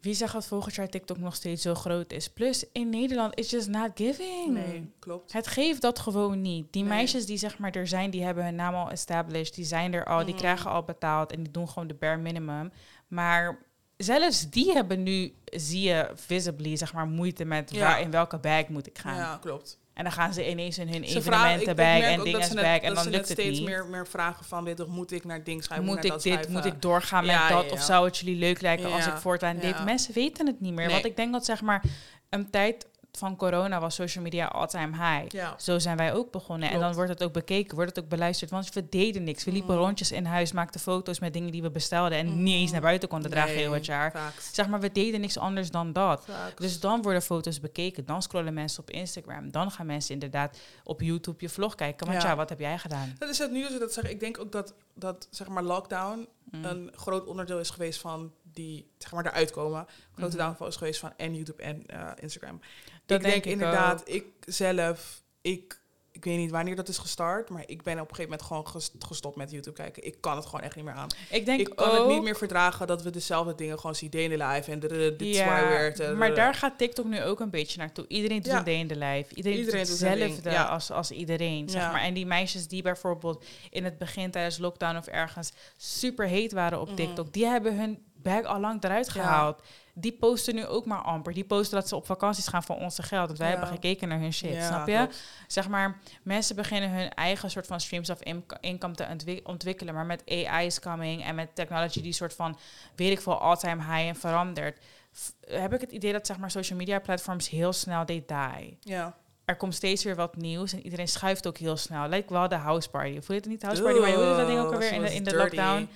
wie 0.00 0.14
zegt 0.14 0.32
dat 0.32 0.46
volgend 0.46 0.74
jaar 0.74 0.88
TikTok 0.88 1.18
nog 1.18 1.34
steeds 1.34 1.62
zo 1.62 1.74
groot 1.74 2.12
is? 2.12 2.28
Plus 2.28 2.64
in 2.72 2.88
Nederland 2.90 3.38
is 3.38 3.50
just 3.50 3.68
not 3.68 3.90
giving. 3.94 4.52
Nee, 4.52 4.90
klopt. 4.98 5.32
Het 5.32 5.46
geeft 5.46 5.80
dat 5.82 5.98
gewoon 5.98 6.40
niet. 6.40 6.72
Die 6.72 6.82
Nee. 6.82 6.92
meisjes 6.92 7.26
die 7.26 7.36
zeg 7.36 7.58
maar 7.58 7.70
er 7.74 7.86
zijn, 7.86 8.10
die 8.10 8.22
hebben 8.24 8.44
hun 8.44 8.54
naam 8.54 8.74
al 8.74 8.90
established, 8.90 9.54
die 9.54 9.64
zijn 9.64 9.92
er 9.94 10.04
al, 10.04 10.18
die 10.18 10.28
Mhm. 10.34 10.36
krijgen 10.42 10.70
al 10.70 10.82
betaald 10.82 11.32
en 11.32 11.42
die 11.42 11.52
doen 11.52 11.68
gewoon 11.68 11.88
de 11.88 11.94
bare 11.94 12.16
minimum. 12.16 12.72
Maar 13.08 13.58
zelfs 13.96 14.50
die 14.50 14.72
hebben 14.72 15.02
nu, 15.02 15.34
zie 15.44 15.82
je 15.88 16.10
visibly, 16.14 16.76
zeg 16.76 16.92
maar, 16.92 17.06
moeite 17.06 17.44
met 17.44 17.70
Ja. 17.74 17.80
waar 17.80 18.00
in 18.00 18.10
welke 18.10 18.38
bag 18.38 18.68
moet 18.68 18.86
ik 18.86 18.98
gaan. 18.98 19.16
Ja, 19.16 19.38
klopt. 19.40 19.78
En 19.94 20.02
dan 20.04 20.12
gaan 20.12 20.32
ze 20.32 20.50
ineens 20.50 20.78
in 20.78 20.88
hun 20.88 21.08
Ze 21.08 21.16
evenementenbag 21.18 21.76
merk 21.76 22.02
en 22.02 22.16
net- 22.16 22.24
dingensbag 22.24 22.62
en 22.80 22.94
dan 22.94 23.04
ze 23.04 23.10
lukt 23.10 23.28
het 23.28 23.38
steeds 23.38 23.58
niet. 23.58 23.68
Meer, 23.68 23.86
meer 23.86 24.06
vragen 24.06 24.44
van, 24.44 24.64
weet 24.64 24.78
je, 24.78 24.84
toch, 24.84 24.94
moet 24.94 25.12
ik 25.12 25.24
naar 25.24 25.44
ding 25.44 25.64
schrijven? 25.64 25.86
moet 25.86 25.96
ik 26.04 26.10
dat 26.10 26.22
dit, 26.22 26.32
schrijven? 26.32 26.52
moet 26.52 26.64
ik 26.64 26.82
doorgaan 26.82 27.26
met 27.26 27.36
dat? 27.48 27.64
ja, 27.64 27.70
Of 27.70 27.82
zou 27.82 28.04
het 28.06 28.18
jullie 28.18 28.36
leuk 28.36 28.60
lijken 28.60 28.92
als 28.92 29.06
ik 29.06 29.16
voortaan 29.16 29.58
deed? 29.58 29.84
Mensen 29.84 30.14
weten 30.14 30.46
het 30.46 30.60
niet 30.60 30.72
meer. 30.74 30.84
Nee. 30.84 30.92
Want 30.94 31.04
ik 31.06 31.16
denk 31.16 31.32
dat 31.32 31.44
zeg 31.44 31.62
maar 31.62 31.82
een 32.30 32.50
tijd 32.50 32.86
van 33.16 33.36
corona 33.36 33.80
was 33.80 33.94
social 33.94 34.24
media 34.24 34.46
all-time 34.46 34.96
high. 34.96 35.34
Ja. 35.34 35.54
Zo 35.58 35.78
zijn 35.78 35.96
wij 35.96 36.12
ook 36.14 36.30
begonnen. 36.30 36.70
En 36.70 36.80
dan 36.80 36.94
wordt 36.94 37.10
het 37.10 37.22
ook 37.22 37.32
bekeken, 37.32 37.74
wordt 37.74 37.94
het 37.94 38.04
ook 38.04 38.10
beluisterd. 38.10 38.50
Want 38.50 38.72
we 38.72 38.88
deden 38.88 39.24
niks. 39.24 39.44
We 39.44 39.52
liepen 39.52 39.74
Mhm. 39.74 39.84
rondjes 39.84 40.12
in 40.12 40.24
huis, 40.24 40.52
maakten 40.52 40.80
foto's 40.80 41.18
met 41.20 41.32
dingen 41.32 41.52
die 41.52 41.62
we 41.62 41.70
bestelden. 41.70 42.18
En 42.18 42.42
niet 42.42 42.54
eens 42.54 42.62
Mhm. 42.64 42.72
naar 42.72 42.80
buiten 42.80 43.08
konden 43.08 43.30
dragen 43.30 43.54
Nee, 43.54 43.62
heel 43.62 43.72
het 43.72 43.86
jaar. 43.86 44.32
Zeg 44.52 44.68
maar, 44.68 44.80
we 44.80 44.92
deden 44.92 45.20
niks 45.20 45.38
anders 45.38 45.70
dan 45.70 45.92
dat. 45.92 46.26
Dus 46.56 46.80
dan 46.80 47.02
worden 47.02 47.22
foto's 47.22 47.60
bekeken. 47.60 48.04
Dan 48.06 48.22
scrollen 48.22 48.54
mensen 48.54 48.80
op 48.82 48.90
Instagram. 48.90 49.50
Dan 49.50 49.70
gaan 49.70 49.86
mensen 49.86 50.12
inderdaad 50.14 50.58
op 50.84 51.00
YouTube 51.00 51.36
je 51.38 51.48
vlog 51.48 51.74
kijken. 51.74 52.06
Want 52.06 52.22
ja, 52.22 52.28
Ja. 52.28 52.36
wat 52.36 52.48
heb 52.48 52.58
jij 52.58 52.78
gedaan? 52.78 53.14
Dat 53.18 53.28
is 53.28 53.38
het 53.38 53.50
nu 53.50 53.68
dus 53.68 53.78
dat 53.78 53.92
zeg. 53.92 54.10
Ik 54.10 54.20
denk 54.20 54.38
ook 54.38 54.52
dat, 54.52 54.74
dat 54.94 55.28
zeg 55.30 55.48
maar 55.48 55.62
lockdown 55.62 56.28
Mm. 56.50 56.64
een 56.64 56.90
groot 56.94 57.26
onderdeel 57.26 57.58
is 57.60 57.70
geweest 57.70 58.00
van 58.00 58.32
die 58.52 58.90
zeg 58.98 59.12
maar 59.12 59.26
eruit 59.26 59.50
komen. 59.50 59.86
Grote 60.14 60.36
Mhm. 60.36 60.44
downfall 60.44 60.66
is 60.68 60.76
geweest 60.76 61.00
van 61.00 61.12
en 61.16 61.34
YouTube 61.34 61.62
en 61.62 61.86
eh, 61.86 62.10
Instagram. 62.20 62.60
Dat 63.06 63.16
ik 63.18 63.22
denk, 63.24 63.32
denk 63.32 63.44
ik 63.44 63.50
inderdaad, 63.52 64.00
ook. 64.00 64.08
ik 64.08 64.24
zelf, 64.40 65.22
ik, 65.40 65.80
ik 66.12 66.24
weet 66.24 66.36
niet 66.36 66.50
wanneer 66.50 66.76
dat 66.76 66.88
is 66.88 66.98
gestart, 66.98 67.50
maar 67.50 67.62
ik 67.66 67.82
ben 67.82 67.94
op 67.94 68.00
een 68.00 68.14
gegeven 68.16 68.30
moment 68.30 68.42
gewoon 68.42 68.66
ges- 68.68 68.90
gestopt 68.98 69.36
met 69.36 69.50
YouTube 69.50 69.76
kijken. 69.76 70.04
Ik 70.06 70.20
kan 70.20 70.36
het 70.36 70.44
gewoon 70.46 70.60
echt 70.60 70.76
niet 70.76 70.84
meer 70.84 70.94
aan. 70.94 71.08
Ik 71.30 71.44
denk 71.46 71.60
ik 71.60 71.76
kan 71.76 71.90
ook, 71.90 71.98
het 71.98 72.06
niet 72.08 72.22
meer 72.22 72.36
verdragen 72.36 72.86
dat 72.86 73.02
we 73.02 73.10
dezelfde 73.10 73.54
dingen 73.54 73.78
gewoon 73.78 73.94
zien 73.94 74.10
day 74.10 74.22
in 74.22 74.30
the 74.38 74.44
life 74.44 74.70
en 74.70 74.80
de- 74.80 74.88
de- 74.88 75.14
dit 75.16 75.28
is 75.34 75.38
waar 75.44 76.16
maar 76.16 76.34
daar 76.34 76.54
gaat 76.54 76.78
TikTok 76.78 77.06
nu 77.06 77.22
ook 77.22 77.40
een 77.40 77.50
beetje 77.50 77.78
naartoe. 77.78 78.04
Iedereen 78.08 78.42
doet 78.42 78.52
Ja. 78.52 78.58
een 78.58 78.64
day 78.64 78.74
in 78.78 78.86
the 78.88 78.96
life. 78.96 79.34
Iedereen, 79.34 79.58
Iedereen 79.58 79.80
doet 79.86 80.00
hetzelfde 80.00 80.50
ja. 80.50 80.64
als, 80.64 80.90
als 80.90 81.10
iedereen. 81.10 81.68
Zeg 81.68 81.82
Ja. 81.82 81.92
maar. 81.92 82.02
En 82.02 82.14
die 82.14 82.26
meisjes 82.26 82.68
die 82.68 82.82
bijvoorbeeld 82.82 83.44
in 83.70 83.84
het 83.84 83.98
begin 83.98 84.30
tijdens 84.30 84.58
lockdown 84.58 84.96
of 84.96 85.06
ergens 85.06 85.52
super 85.76 86.26
heet 86.26 86.52
waren 86.52 86.80
op 86.80 86.86
Mhm. 86.86 86.96
TikTok, 86.96 87.32
die 87.32 87.46
hebben 87.46 87.78
hun 87.78 88.04
bag 88.30 88.44
al 88.44 88.60
lang 88.60 88.82
eruit 88.84 89.06
Ja. 89.06 89.12
gehaald. 89.12 89.62
Die 89.98 90.12
posten 90.12 90.54
nu 90.54 90.66
ook 90.66 90.86
maar 90.86 90.98
amper. 91.02 91.32
Die 91.34 91.44
posten 91.44 91.78
dat 91.78 91.88
ze 91.88 91.96
op 91.96 92.06
vakanties 92.06 92.46
gaan 92.48 92.62
voor 92.62 92.76
onze 92.76 93.02
geld. 93.02 93.26
Want 93.26 93.38
wij 93.38 93.48
Ja. 93.50 93.52
hebben 93.56 93.72
gekeken 93.74 94.08
naar 94.08 94.18
hun 94.18 94.32
shit, 94.32 94.52
Ja, 94.54 94.66
snap 94.66 94.86
je? 94.88 94.94
klopt. 94.96 95.22
Zeg 95.46 95.68
maar, 95.68 95.98
mensen 96.22 96.56
beginnen 96.56 96.90
hun 96.90 97.10
eigen 97.14 97.50
soort 97.50 97.66
van 97.66 97.80
streams 97.80 98.10
of 98.10 98.20
in- 98.22 98.44
income 98.60 98.94
te 98.94 99.06
ontwik- 99.10 99.48
ontwikkelen. 99.48 99.94
Maar 99.94 100.06
met 100.06 100.22
AI 100.30 100.66
is 100.66 100.80
coming 100.80 101.24
en 101.24 101.34
met 101.34 101.54
technology 101.54 102.02
die 102.02 102.12
soort 102.12 102.34
van, 102.34 102.58
weet 102.96 103.10
ik 103.10 103.20
veel, 103.20 103.40
all-time 103.40 103.82
high 103.82 104.08
en 104.08 104.16
verandert. 104.16 104.78
f- 105.18 105.32
heb 105.46 105.72
ik 105.74 105.80
het 105.80 105.90
idee 105.90 106.12
dat 106.12 106.26
zeg 106.26 106.38
maar 106.38 106.50
social 106.50 106.78
media 106.78 106.98
platforms 106.98 107.48
heel 107.48 107.72
snel 107.72 108.04
they 108.04 108.24
die. 108.26 108.78
Ja. 108.80 109.16
Er 109.44 109.56
komt 109.56 109.74
steeds 109.74 110.04
weer 110.04 110.16
wat 110.16 110.36
nieuws 110.36 110.72
en 110.72 110.82
iedereen 110.84 111.08
schuift 111.08 111.46
ook 111.46 111.58
heel 111.58 111.76
snel. 111.76 112.08
Lijkt 112.08 112.30
wel 112.30 112.48
de 112.48 112.54
house 112.54 112.90
party. 112.90 113.20
Voel 113.20 113.36
je 113.36 113.42
het 113.42 113.46
niet 113.50 113.62
house 113.62 113.82
party? 113.82 113.98
Maar 114.00 114.08
je 114.08 114.14
hoorde 114.16 114.36
dat 114.36 114.46
ding 114.46 114.58
ook 114.60 114.72
alweer 114.72 114.92
in 114.92 115.02
de, 115.02 115.14
in 115.14 115.22
de 115.24 115.30
dirty. 115.30 115.56
lockdown. 115.56 115.88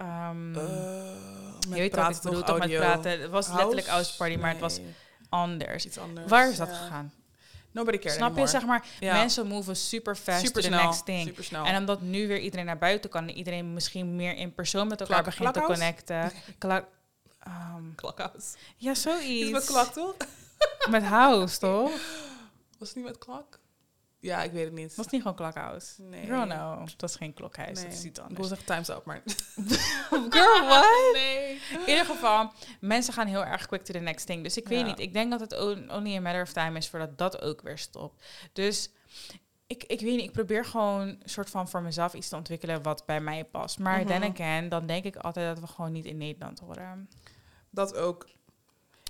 Eh, 0.00 0.30
je 1.60 1.68
weet 1.68 1.94
wat 1.96 2.16
ik 2.16 2.22
bedoel, 2.22 2.42
toch, 2.42 2.58
met 2.58 2.76
praten. 2.76 3.20
Het 3.20 3.30
was 3.30 3.48
letterlijk 3.48 3.86
House? 3.86 4.16
party, 4.16 4.36
maar 4.36 4.50
het 4.50 4.60
was 4.60 4.80
anders. 5.28 5.84
iets 5.84 5.98
anders. 5.98 6.28
Waar 6.30 6.50
is 6.50 6.56
dat 6.56 6.68
Ja. 6.68 6.74
gegaan? 6.74 7.12
Nobody 7.72 7.98
cares 7.98 8.16
Snap 8.16 8.36
je? 8.38 8.46
Zeg 8.46 8.64
maar, 8.66 8.86
Ja. 9.00 9.12
mensen 9.12 9.46
moven 9.46 9.76
super 9.76 10.16
fast 10.16 10.38
super 10.46 10.62
to 10.62 10.68
the 10.68 10.74
snel, 10.74 10.84
next 10.84 11.04
thing. 11.04 11.26
super 11.26 11.44
snel. 11.44 11.64
En 11.64 11.76
omdat 11.76 12.00
nu 12.00 12.28
weer 12.28 12.38
iedereen 12.38 12.66
naar 12.66 12.78
buiten 12.78 13.10
kan 13.10 13.28
en 13.28 13.34
iedereen 13.34 13.72
misschien 13.72 14.16
meer 14.16 14.36
in 14.36 14.54
persoon 14.54 14.88
met 14.88 15.00
elkaar 15.00 15.22
Klak- 15.22 15.34
begint 15.36 15.54
te 15.54 15.60
connecten. 15.60 16.32
Klak, 16.58 16.84
Klakhouse. 17.94 18.56
ja, 18.76 18.90
Iets 18.90 19.02
zoiets. 19.02 19.50
met 19.50 19.64
klak 19.64 19.92
toch? 19.92 20.14
Met 20.90 21.02
house, 21.02 21.58
toch? 21.58 21.90
Was 22.78 22.88
het 22.88 22.96
niet 22.96 23.04
met 23.04 23.18
klak? 23.18 23.58
Ja, 24.22 24.42
ik 24.42 24.52
weet 24.52 24.64
het 24.64 24.72
niet. 24.72 24.94
Was 24.94 25.04
het 25.04 25.14
niet 25.14 25.22
gewoon 25.22 25.36
klokhuis? 25.36 25.94
Nee. 25.98 26.24
Girl, 26.26 26.44
no. 26.46 26.84
Dat 26.96 27.10
is 27.10 27.16
geen 27.16 27.34
klokhuis. 27.34 27.78
Nee. 27.78 27.84
Dat 27.88 27.92
is 27.98 28.04
iets 28.04 28.06
Ik 28.06 28.14
wil 28.14 28.24
anders. 28.24 28.48
zeggen 28.48 28.66
time's 28.66 28.88
up, 28.88 29.04
maar... 29.04 29.22
Girl, 30.36 30.66
what? 30.66 31.10
Nee. 31.12 31.52
In 31.54 31.80
ieder 31.88 32.04
geval, 32.04 32.52
mensen 32.80 33.12
gaan 33.14 33.26
heel 33.26 33.44
erg 33.44 33.66
quick 33.66 33.84
to 33.84 33.92
the 33.92 33.98
next 33.98 34.26
thing. 34.26 34.42
Dus 34.42 34.56
ik 34.56 34.68
weet 34.68 34.80
Ja. 34.80 34.86
niet. 34.86 34.98
Ik 34.98 35.12
denk 35.12 35.30
dat 35.30 35.40
het 35.40 35.58
on- 35.60 35.92
only 35.92 36.16
a 36.16 36.20
matter 36.20 36.42
of 36.42 36.52
time 36.52 36.78
is 36.78 36.88
voordat 36.88 37.18
dat 37.18 37.40
ook 37.42 37.62
weer 37.62 37.78
stopt. 37.78 38.24
Dus 38.52 38.90
ik, 39.66 39.84
ik 39.84 40.00
weet 40.00 40.16
niet. 40.16 40.24
Ik 40.24 40.32
probeer 40.32 40.64
gewoon 40.64 41.00
een 41.08 41.20
soort 41.24 41.50
van 41.50 41.68
voor 41.68 41.82
mezelf 41.82 42.14
iets 42.14 42.28
te 42.28 42.36
ontwikkelen 42.36 42.82
wat 42.82 43.06
bij 43.06 43.20
mij 43.20 43.44
past. 43.44 43.78
Maar 43.78 43.98
Mhm. 43.98 44.06
then 44.06 44.22
again, 44.22 44.68
dan 44.68 44.86
denk 44.86 45.04
ik 45.04 45.16
altijd 45.16 45.46
dat 45.56 45.68
we 45.68 45.72
gewoon 45.74 45.92
niet 45.92 46.04
in 46.04 46.16
Nederland 46.16 46.58
horen. 46.58 47.10
Dat 47.70 47.94
ook. 47.96 48.28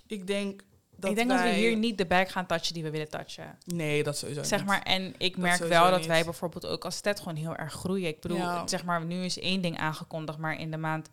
Ik 0.06 0.26
denk 0.26 0.62
dat 1.00 1.10
ik 1.10 1.16
denk 1.16 1.28
dat 1.28 1.42
we 1.42 1.48
hier 1.48 1.76
niet 1.76 1.98
de 1.98 2.06
bag 2.06 2.32
gaan 2.32 2.46
touchen 2.46 2.74
die 2.74 2.82
we 2.82 2.90
willen 2.90 3.08
touchen. 3.08 3.58
Nee, 3.64 4.02
dat 4.02 4.16
sowieso 4.18 4.42
Zeg 4.42 4.58
niet. 4.58 4.68
maar, 4.68 4.82
en 4.82 5.14
ik 5.18 5.36
merk 5.36 5.58
wel 5.62 5.90
dat 5.90 5.98
niet. 5.98 6.08
wij 6.08 6.24
bijvoorbeeld 6.24 6.66
ook 6.66 6.84
als 6.84 6.96
stad 6.96 7.18
gewoon 7.20 7.36
heel 7.36 7.56
erg 7.56 7.72
groeien. 7.72 8.08
Ik 8.08 8.20
bedoel, 8.20 8.36
Ja. 8.36 8.66
zeg 8.66 8.84
maar, 8.84 9.04
nu 9.04 9.24
is 9.24 9.38
één 9.38 9.60
ding 9.60 9.78
aangekondigd, 9.78 10.38
maar 10.38 10.58
in 10.60 10.70
de 10.70 10.76
maand 10.76 11.08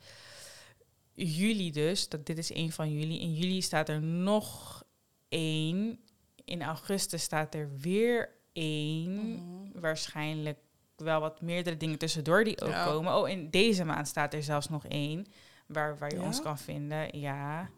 juli 1.13 1.71
dus, 1.71 2.10
dat 2.10 2.26
dit 2.26 2.38
is 2.38 2.52
één 2.52 2.71
van 2.71 2.91
juli. 2.93 3.19
In 3.19 3.34
juli 3.34 3.62
staat 3.62 3.89
er 3.89 4.02
nog 4.02 4.84
één. 5.30 6.00
In 6.45 6.62
augustus 6.63 7.21
staat 7.23 7.56
er 7.56 7.69
weer 7.82 8.30
één. 8.54 9.15
Mhm. 9.15 9.80
Waarschijnlijk 9.80 10.58
wel 10.95 11.19
wat 11.19 11.41
meerdere 11.41 11.78
dingen 11.78 11.97
tussendoor 11.97 12.43
die 12.43 12.62
ook 12.62 12.69
Ja. 12.69 12.86
komen. 12.86 13.15
Oh, 13.15 13.30
in 13.30 13.50
deze 13.50 13.84
maand 13.86 14.08
staat 14.08 14.34
er 14.34 14.43
zelfs 14.43 14.69
nog 14.69 14.86
één. 14.86 15.26
Waar, 15.67 15.97
waar 15.97 16.10
je 16.10 16.15
Ja? 16.19 16.23
ons 16.26 16.41
kan 16.41 16.58
vinden. 16.58 17.19
Ja, 17.19 17.69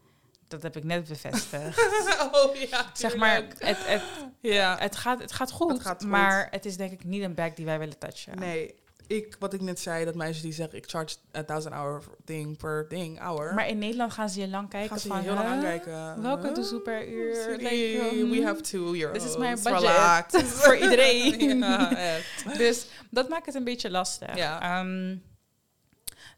dat 0.49 0.63
heb 0.63 0.75
ik 0.75 0.83
net 0.83 1.07
bevestigd. 1.07 1.77
oh 2.31 2.55
ja, 2.55 2.85
zeg 2.93 3.15
maar, 3.15 3.35
het, 3.57 3.85
het, 3.85 4.01
Ja. 4.41 4.77
het, 4.79 4.95
gaat, 4.95 5.19
het 5.19 5.31
gaat 5.31 5.51
goed, 5.51 5.71
Het 5.71 5.81
gaat 5.81 6.01
goed. 6.01 6.12
maar 6.12 6.47
het 6.51 6.65
is 6.65 6.77
denk 6.77 6.91
ik 6.91 7.03
niet 7.03 7.23
een 7.23 7.33
bag 7.33 7.53
die 7.53 7.65
wij 7.65 7.79
willen 7.79 7.97
touchen. 7.97 8.39
Nee, 8.39 8.75
ik, 9.07 9.35
wat 9.39 9.53
ik 9.53 9.62
net 9.62 9.79
zei, 9.79 10.05
dat 10.05 10.15
meisjes 10.15 10.41
die 10.41 10.53
zeggen... 10.53 10.77
ik 10.77 10.89
charge 10.89 11.15
a 11.38 11.43
thousand 11.43 11.75
hour 11.75 12.03
ding 12.25 12.57
per 12.57 12.85
ding, 12.89 13.19
hour. 13.19 13.53
Maar 13.53 13.67
in 13.67 13.77
Nederland 13.77 14.13
gaan 14.13 14.29
ze 14.29 14.39
je 14.39 14.47
lang 14.47 14.69
kijken 14.69 14.89
gaan 14.89 14.99
ze 14.99 15.07
je 15.07 15.13
van... 15.13 15.23
heel 15.23 15.33
lang 15.33 15.45
huh? 15.45 15.53
aankijken. 15.55 16.21
Welke 16.21 16.45
Huh? 16.45 16.55
doezoe 16.55 16.79
per 16.79 17.07
uur? 17.07 17.57
Like, 17.57 18.09
um, 18.13 18.29
we 18.29 18.43
have 18.43 18.62
two 18.62 18.93
euros. 18.93 19.17
This 19.17 19.29
is 19.31 19.38
mijn 19.38 19.59
budget. 19.63 20.43
Voor 20.63 20.75
iedereen. 20.77 21.57
ja. 21.59 22.19
Dus 22.57 22.88
dat 23.09 23.29
maakt 23.29 23.45
het 23.45 23.55
een 23.55 23.63
beetje 23.63 23.89
lastig. 23.89 24.35
Ja. 24.35 24.62
Ehm, 24.79 25.15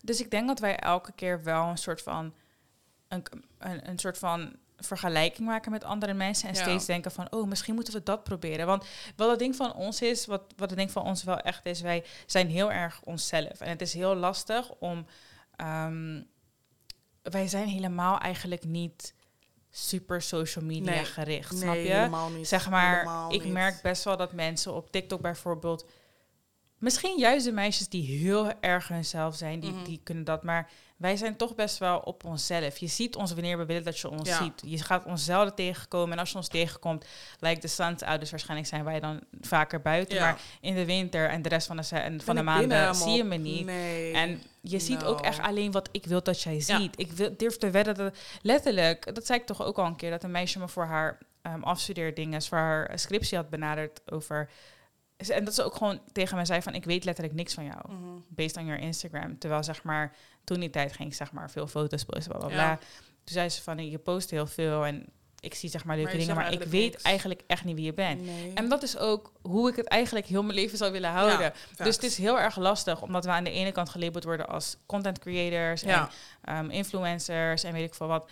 dus 0.01 0.19
ik 0.21 0.31
denk 0.31 0.47
dat 0.47 0.59
wij 0.59 0.75
elke 0.79 1.11
keer 1.11 1.43
wel 1.43 1.63
een 1.67 1.77
soort 1.77 2.01
van... 2.01 2.33
Een, 3.11 3.23
een, 3.59 3.89
een 3.89 3.99
soort 3.99 4.17
van 4.17 4.55
vergelijking 4.77 5.47
maken 5.47 5.71
met 5.71 5.83
andere 5.83 6.13
mensen 6.13 6.49
en 6.49 6.55
Ja. 6.55 6.61
steeds 6.61 6.85
denken 6.85 7.11
van, 7.11 7.31
oh, 7.31 7.47
misschien 7.47 7.75
moeten 7.75 7.93
we 7.93 8.03
dat 8.03 8.23
proberen. 8.23 8.65
Want 8.65 8.85
wat 9.15 9.29
het 9.29 9.39
ding 9.39 9.55
van 9.55 9.73
ons 9.73 10.01
is, 10.01 10.25
wat, 10.25 10.41
wat 10.57 10.69
het 10.69 10.79
ding 10.79 10.91
van 10.91 11.03
ons 11.03 11.23
wel 11.23 11.37
echt 11.39 11.65
is, 11.65 11.81
wij 11.81 12.03
zijn 12.25 12.47
heel 12.49 12.71
erg 12.71 13.01
onszelf. 13.03 13.59
En 13.59 13.69
het 13.69 13.81
is 13.81 13.93
heel 13.93 14.15
lastig 14.15 14.71
om, 14.79 15.05
ehm, 15.55 16.21
wij 17.21 17.47
zijn 17.47 17.67
helemaal 17.67 18.19
eigenlijk 18.19 18.63
niet 18.63 19.13
super 19.69 20.21
social 20.21 20.65
media 20.65 20.91
Nee. 20.91 21.05
gericht, 21.05 21.51
Nee, 21.51 21.61
snap 21.61 21.75
je? 21.75 22.29
niet. 22.37 22.47
Zeg 22.47 22.69
maar, 22.69 23.25
ik 23.29 23.43
niet. 23.43 23.53
merk 23.53 23.81
best 23.81 24.03
wel 24.03 24.17
dat 24.17 24.33
mensen 24.33 24.73
op 24.73 24.91
TikTok 24.91 25.21
bijvoorbeeld... 25.21 25.85
Misschien 26.81 27.17
juist 27.19 27.45
de 27.45 27.51
meisjes 27.51 27.87
die 27.89 28.17
heel 28.17 28.51
erg 28.59 28.87
hunzelf 28.87 29.35
zijn, 29.35 29.59
die, 29.59 29.71
Mhm. 29.71 29.83
die 29.83 29.99
kunnen 30.03 30.23
dat. 30.23 30.43
Maar 30.43 30.69
wij 30.97 31.15
zijn 31.15 31.35
toch 31.35 31.55
best 31.55 31.77
wel 31.77 31.99
op 31.99 32.23
onszelf. 32.25 32.77
Je 32.77 32.87
ziet 32.87 33.15
ons 33.15 33.33
wanneer 33.33 33.57
we 33.57 33.65
willen 33.65 33.83
dat 33.83 33.99
je 33.99 34.09
ons 34.09 34.29
Ja. 34.29 34.37
ziet. 34.43 34.61
Je 34.65 34.77
gaat 34.83 35.05
ons 35.05 35.25
zelden 35.25 35.55
tegenkomen. 35.55 36.11
En 36.13 36.19
als 36.19 36.29
je 36.31 36.35
ons 36.35 36.47
tegenkomt, 36.47 37.05
lijkt 37.39 37.61
de. 37.61 38.17
Dus 38.19 38.29
waarschijnlijk 38.31 38.69
zijn 38.69 38.83
wij 38.83 38.99
dan 38.99 39.19
vaker 39.41 39.81
buiten. 39.81 40.15
Ja. 40.15 40.21
Maar 40.23 40.39
in 40.61 40.75
de 40.75 40.85
winter 40.85 41.29
en 41.29 41.41
de 41.41 41.49
rest 41.49 41.67
van 41.67 41.77
de, 41.77 41.83
en 41.95 42.21
van 42.21 42.35
de 42.35 42.41
maanden 42.41 42.95
zie 42.95 43.11
je 43.11 43.23
me 43.23 43.35
niet. 43.35 43.65
Nee. 43.65 44.13
En 44.13 44.41
je 44.61 44.79
ziet 44.79 45.03
ook 45.03 45.21
echt 45.21 45.39
alleen 45.39 45.71
wat 45.71 45.89
ik 45.91 46.05
wil 46.05 46.23
dat 46.23 46.41
jij 46.41 46.53
Ja. 46.55 46.59
ziet. 46.79 46.99
Ik 46.99 47.11
wil, 47.11 47.33
durf 47.37 47.57
te 47.57 47.69
wedden 47.69 47.95
dat... 47.95 48.17
Letterlijk, 48.41 49.15
dat 49.15 49.25
zei 49.25 49.39
ik 49.39 49.45
toch 49.45 49.63
ook 49.63 49.77
al 49.77 49.85
een 49.85 49.95
keer... 49.95 50.09
dat 50.09 50.23
een 50.23 50.31
meisje 50.31 50.59
me 50.59 50.67
voor 50.67 50.85
haar 50.85 51.17
um, 51.43 51.63
afstudeerdinges... 51.63 52.47
voor 52.47 52.57
haar 52.57 52.99
scriptie 52.99 53.37
had 53.37 53.49
benaderd 53.49 54.01
over... 54.11 54.49
En 55.29 55.43
dat 55.45 55.55
ze 55.55 55.63
ook 55.63 55.75
gewoon 55.75 55.99
tegen 56.11 56.35
mij 56.35 56.45
zei 56.45 56.61
van... 56.61 56.73
ik 56.75 56.85
weet 56.85 57.03
letterlijk 57.05 57.35
niks 57.35 57.53
van 57.53 57.63
jou. 57.65 57.79
Mhm. 57.87 58.19
Based 58.27 58.57
on 58.57 58.65
your 58.65 58.81
Instagram. 58.81 59.37
Terwijl 59.37 59.63
zeg 59.63 59.83
maar... 59.83 60.15
toen 60.43 60.59
die 60.59 60.69
tijd 60.69 60.93
ging 60.93 61.09
ik 61.09 61.15
zeg 61.15 61.31
maar 61.31 61.51
veel 61.51 61.67
foto's 61.67 62.03
posten, 62.05 62.37
bla 62.37 62.47
bla 62.47 62.49
Ja. 62.49 62.53
bla. 62.55 62.77
Toen 63.23 63.33
zei 63.35 63.49
ze 63.49 63.61
van... 63.61 63.89
je 63.89 63.97
post 63.97 64.29
heel 64.29 64.47
veel 64.47 64.85
en 64.85 65.05
ik 65.39 65.53
zie 65.53 65.69
zeg 65.69 65.85
maar 65.85 65.95
leuke 65.95 66.09
Maar 66.11 66.19
dingen... 66.19 66.35
maar 66.35 66.51
ik 66.53 66.63
weet 66.63 66.91
niks. 66.91 67.01
eigenlijk 67.03 67.41
echt 67.47 67.63
niet 67.63 67.75
wie 67.75 67.85
je 67.85 67.93
bent. 67.93 68.21
Nee. 68.25 68.51
En 68.53 68.69
dat 68.69 68.83
is 68.83 68.97
ook 68.97 69.31
hoe 69.41 69.69
ik 69.69 69.75
het 69.75 69.87
eigenlijk 69.87 70.25
heel 70.25 70.43
mijn 70.43 70.55
leven 70.55 70.77
zou 70.77 70.91
willen 70.91 71.09
houden. 71.09 71.39
Ja, 71.39 71.53
Dus 71.83 71.95
het 71.95 72.03
is 72.03 72.17
heel 72.17 72.39
erg 72.39 72.57
lastig, 72.57 73.01
omdat 73.01 73.25
we 73.25 73.31
aan 73.31 73.43
de 73.43 73.51
ene 73.51 73.71
kant 73.71 73.89
gelabeld 73.89 74.23
worden 74.23 74.47
als 74.47 74.77
content 74.85 75.19
creators 75.19 75.81
Ja. 75.81 76.09
en 76.41 76.57
um, 76.65 76.69
influencers 76.69 77.63
en 77.63 77.73
weet 77.73 77.87
ik 77.87 77.95
veel 77.95 78.07
wat. 78.07 78.29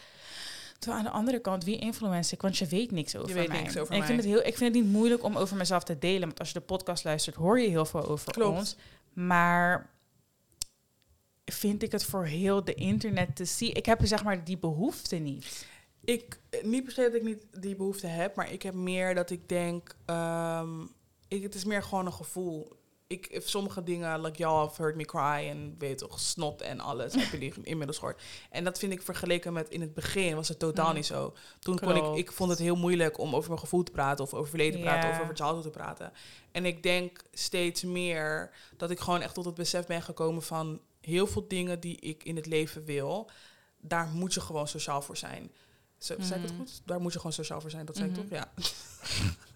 Terwijl 0.79 1.03
aan 1.03 1.11
de 1.11 1.17
andere 1.17 1.39
kant, 1.39 1.63
wie 1.63 1.79
influencer 1.79 2.33
ik? 2.33 2.41
Want 2.41 2.57
je 2.57 2.65
weet 2.65 2.91
niks 2.91 3.15
over 3.15 3.33
weet 3.33 3.47
mij. 3.47 3.61
niks 3.61 3.77
over 3.77 3.93
en 3.93 3.99
ik, 3.99 4.05
vind 4.05 4.17
mij. 4.21 4.29
het 4.29 4.35
heel, 4.35 4.51
ik 4.51 4.57
vind 4.57 4.75
het 4.75 4.83
niet 4.83 4.93
moeilijk 4.93 5.23
om 5.23 5.37
over 5.37 5.57
mezelf 5.57 5.83
te 5.83 5.99
delen. 5.99 6.27
Want 6.27 6.39
als 6.39 6.47
je 6.47 6.59
de 6.59 6.65
podcast 6.65 7.03
luistert, 7.03 7.35
hoor 7.35 7.59
je 7.59 7.69
heel 7.69 7.85
veel 7.85 8.07
over 8.07 8.31
Klopt. 8.31 8.57
ons. 8.57 8.75
Maar 9.13 9.89
vind 11.45 11.83
ik 11.83 11.91
het 11.91 12.03
voor 12.03 12.25
heel 12.25 12.63
de 12.63 12.73
internet 12.73 13.35
te 13.35 13.45
zien? 13.45 13.73
Ik 13.73 13.85
heb 13.85 13.99
zeg 14.03 14.23
maar 14.23 14.43
die 14.43 14.57
behoefte 14.57 15.15
niet. 15.15 15.67
Ik, 16.03 16.39
niet 16.61 16.83
per 16.83 16.91
se 16.91 17.01
dat 17.01 17.13
ik 17.13 17.23
niet 17.23 17.45
die 17.59 17.75
behoefte 17.75 18.07
heb, 18.07 18.35
maar 18.35 18.51
ik 18.51 18.61
heb 18.61 18.73
meer 18.73 19.15
dat 19.15 19.29
ik 19.29 19.49
denk, 19.49 19.95
ehm, 20.05 20.81
ik, 21.27 21.43
het 21.43 21.55
is 21.55 21.65
meer 21.65 21.83
gewoon 21.83 22.05
een 22.05 22.13
gevoel. 22.13 22.78
Ik, 23.11 23.41
sommige 23.45 23.83
dingen, 23.83 24.21
like 24.21 24.37
y'all 24.37 24.57
have 24.67 24.81
heard 24.81 24.95
me 24.95 25.05
cry 25.05 25.47
en 25.49 25.75
weet 25.77 25.97
toch, 25.97 26.19
snot 26.19 26.61
en 26.61 26.79
alles, 26.79 27.13
heb 27.13 27.31
jullie 27.31 27.53
inmiddels 27.63 27.97
gehoord. 27.97 28.21
En 28.49 28.63
dat 28.63 28.79
vind 28.79 28.91
ik 28.93 29.01
vergeleken 29.01 29.53
met 29.53 29.69
in 29.69 29.81
het 29.81 29.93
begin 29.93 30.35
was 30.35 30.47
het 30.47 30.59
totaal 30.59 30.89
Mm. 30.89 30.95
niet 30.95 31.05
zo. 31.05 31.33
Toen 31.59 31.79
kon 31.79 31.95
ik, 31.95 32.25
ik 32.25 32.31
vond 32.31 32.49
het 32.49 32.59
heel 32.59 32.75
moeilijk 32.75 33.17
om 33.17 33.35
over 33.35 33.49
mijn 33.49 33.61
gevoel 33.61 33.83
te 33.83 33.91
praten 33.91 34.23
of 34.25 34.33
over 34.33 34.49
verleden 34.49 34.79
te 34.79 34.85
praten 34.85 35.09
of 35.09 35.19
over 35.21 35.35
childhood 35.35 35.63
te 35.63 35.69
praten. 35.69 36.11
En 36.51 36.65
ik 36.65 36.83
denk 36.83 37.21
steeds 37.33 37.83
meer 37.83 38.51
dat 38.77 38.91
ik 38.91 38.99
gewoon 38.99 39.21
echt 39.21 39.33
tot 39.33 39.45
het 39.45 39.55
besef 39.55 39.85
ben 39.85 40.01
gekomen 40.01 40.41
van 40.43 40.81
heel 41.01 41.27
veel 41.27 41.47
dingen 41.47 41.79
die 41.79 41.99
ik 41.99 42.23
in 42.23 42.35
het 42.35 42.45
leven 42.45 42.85
wil, 42.85 43.29
daar 43.81 44.07
moet 44.07 44.33
je 44.33 44.41
gewoon 44.41 44.67
sociaal 44.67 45.01
voor 45.01 45.17
zijn. 45.17 45.51
Zei 45.97 46.19
ik 46.19 46.29
het 46.29 46.43
Mhm. 46.51 46.55
goed? 46.55 46.81
Daar 46.85 47.01
moet 47.01 47.11
je 47.11 47.17
gewoon 47.17 47.33
sociaal 47.33 47.61
voor 47.61 47.69
zijn. 47.69 47.85
Dat 47.85 47.95
zei 47.95 48.09
Mhm. 48.09 48.19
ik 48.19 48.27
toch? 48.29 48.37
Ja. 48.39 48.51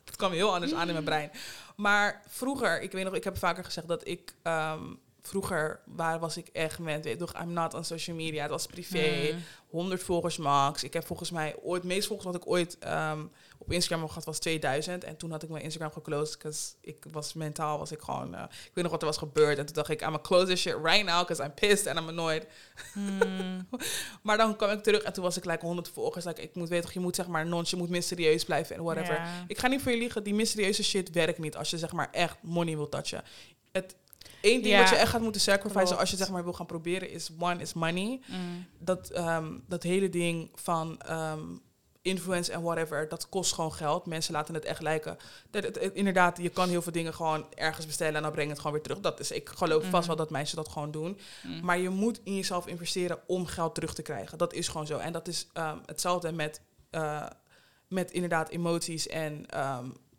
Het 0.06 0.22
kwam 0.22 0.32
heel 0.32 0.54
anders 0.54 0.74
aan 0.74 0.88
in 0.88 0.94
mijn 0.94 1.06
brein. 1.06 1.32
Maar 1.76 2.22
vroeger, 2.28 2.82
ik 2.82 2.92
weet 2.92 3.04
nog, 3.04 3.16
ik 3.16 3.24
heb 3.24 3.38
vaker 3.38 3.64
gezegd 3.64 3.88
dat 3.88 4.08
ik 4.08 4.34
ehm, 4.42 4.94
vroeger 5.28 5.80
waar 5.86 6.20
was 6.20 6.38
ik 6.38 6.48
echt 6.48 6.80
met, 6.80 7.04
weet 7.04 7.20
toch, 7.20 7.42
I'm 7.42 7.54
not 7.54 7.74
on 7.74 7.84
social 7.84 8.16
media. 8.16 8.42
Het 8.42 8.52
was 8.52 8.66
privé, 8.66 9.32
Mm. 9.34 9.40
100 9.70 10.04
volgers 10.04 10.38
max. 10.38 10.84
Ik 10.84 10.94
heb 10.94 11.06
volgens 11.06 11.32
mij 11.32 11.56
ooit, 11.62 11.84
het 11.84 11.92
meest 11.92 12.08
volgers 12.08 12.32
wat 12.32 12.42
ik 12.42 12.48
ooit 12.50 12.78
ehm, 12.80 13.26
op 13.58 13.72
Instagram 13.72 14.08
gehad 14.08 14.26
was 14.26 14.40
2000. 14.40 15.04
En 15.04 15.18
toen 15.18 15.32
had 15.32 15.44
ik 15.44 15.50
mijn 15.50 15.64
Instagram 15.64 15.92
geclosed, 15.92 16.38
because 16.38 16.72
ik 16.82 17.06
was 17.12 17.34
mentaal, 17.34 17.78
was 17.78 17.92
ik 17.92 18.02
gewoon, 18.02 18.36
eh, 18.36 18.42
ik 18.42 18.72
weet 18.74 18.84
nog 18.84 18.92
wat 18.92 19.02
er 19.02 19.08
was 19.08 19.18
gebeurd. 19.18 19.58
En 19.58 19.66
toen 19.66 19.76
dacht 19.76 19.90
ik, 19.90 20.00
I'm 20.02 20.06
gonna 20.08 20.22
close 20.22 20.46
this 20.46 20.62
shit 20.62 20.76
right 20.84 21.06
now, 21.06 21.20
because 21.20 21.44
I'm 21.44 21.54
pissed 21.54 21.88
and 21.88 22.00
I'm 22.00 22.08
annoyed. 22.08 22.48
Mm. 22.94 23.68
Maar 24.24 24.38
dan 24.38 24.56
kwam 24.56 24.70
ik 24.70 24.84
terug 24.84 25.02
en 25.04 25.14
toen 25.14 25.24
was 25.24 25.38
ik 25.38 25.46
like 25.46 25.66
100 25.66 25.90
volgers. 25.90 26.26
Like, 26.26 26.42
ik 26.42 26.56
moet 26.56 26.70
weten, 26.70 26.90
je 26.94 27.00
moet 27.00 27.16
zeg 27.16 27.28
maar 27.28 27.46
nonch, 27.46 27.68
je 27.70 27.76
moet 27.76 27.90
mysterieus 27.90 28.44
blijven 28.46 28.76
en 28.76 28.84
whatever. 28.84 29.22
Ik 29.48 29.58
ga 29.58 29.68
niet 29.68 29.82
voor 29.82 29.92
je 29.92 29.98
liegen, 29.98 30.24
die 30.24 30.34
mysterieuze 30.34 30.84
shit 30.84 31.10
werkt 31.10 31.40
niet 31.40 31.56
als 31.56 31.70
je 31.70 31.78
zeg 31.78 31.92
maar 31.92 32.10
echt 32.12 32.38
money 32.42 32.76
wil 32.76 32.90
touchen. 32.90 33.24
Het 33.72 33.96
één 34.42 34.62
ding 34.62 34.74
Ja, 34.74 34.80
wat 34.80 34.90
je 34.90 34.96
echt 34.96 35.10
gaat 35.12 35.22
moeten 35.22 35.42
sacrificen 35.42 35.84
klopt. 35.86 36.00
als 36.00 36.10
je 36.12 36.18
zeg 36.18 36.30
maar 36.30 36.44
wil 36.44 36.54
gaan 36.54 36.66
proberen 36.66 37.10
is 37.10 37.30
one 37.40 37.62
is 37.62 37.74
money. 37.74 38.20
Mm. 38.28 38.66
Dat, 38.80 39.10
ehm, 39.10 39.58
dat 39.68 39.84
hele 39.84 40.10
ding 40.10 40.50
van 40.56 41.00
ehm, 41.02 41.42
influence 42.02 42.52
en 42.52 42.62
whatever, 42.62 43.10
dat 43.10 43.30
kost 43.30 43.54
gewoon 43.54 43.74
geld. 43.74 44.06
Mensen 44.06 44.34
laten 44.34 44.54
het 44.54 44.66
echt 44.66 44.82
lijken. 44.82 45.18
Dat, 45.52 45.64
het- 45.64 45.80
het- 45.80 45.94
inderdaad, 45.94 46.38
je 46.38 46.50
kan 46.50 46.70
heel 46.70 46.82
veel 46.82 46.92
dingen 46.92 47.14
gewoon 47.14 47.46
ergens 47.56 47.86
bestellen 47.86 48.16
en 48.16 48.22
dan 48.22 48.32
breng 48.32 48.50
het 48.50 48.58
gewoon 48.58 48.74
weer 48.74 48.82
terug. 48.82 49.00
Dat 49.00 49.20
is, 49.20 49.32
ik 49.32 49.50
geloof 49.50 49.82
vast 49.84 49.94
Mhm. 49.98 50.08
wel 50.08 50.16
dat 50.16 50.30
mensen 50.30 50.56
dat 50.56 50.68
gewoon 50.70 50.92
doen. 50.92 51.20
Mm. 51.44 51.60
Maar 51.66 51.78
je 51.80 51.90
moet 51.90 52.20
in 52.24 52.36
jezelf 52.36 52.68
investeren 52.68 53.20
om 53.28 53.46
geld 53.46 53.76
terug 53.76 53.94
te 53.94 54.02
krijgen. 54.02 54.38
Dat 54.38 54.54
is 54.54 54.68
gewoon 54.68 54.88
zo. 54.88 54.98
En 54.98 55.14
dat 55.14 55.28
is 55.28 55.48
ehm, 55.54 55.78
hetzelfde 55.86 56.32
met, 56.32 56.62
eh, 56.90 57.26
met 57.88 58.12
inderdaad 58.12 58.50
emoties 58.50 59.08
en 59.08 59.46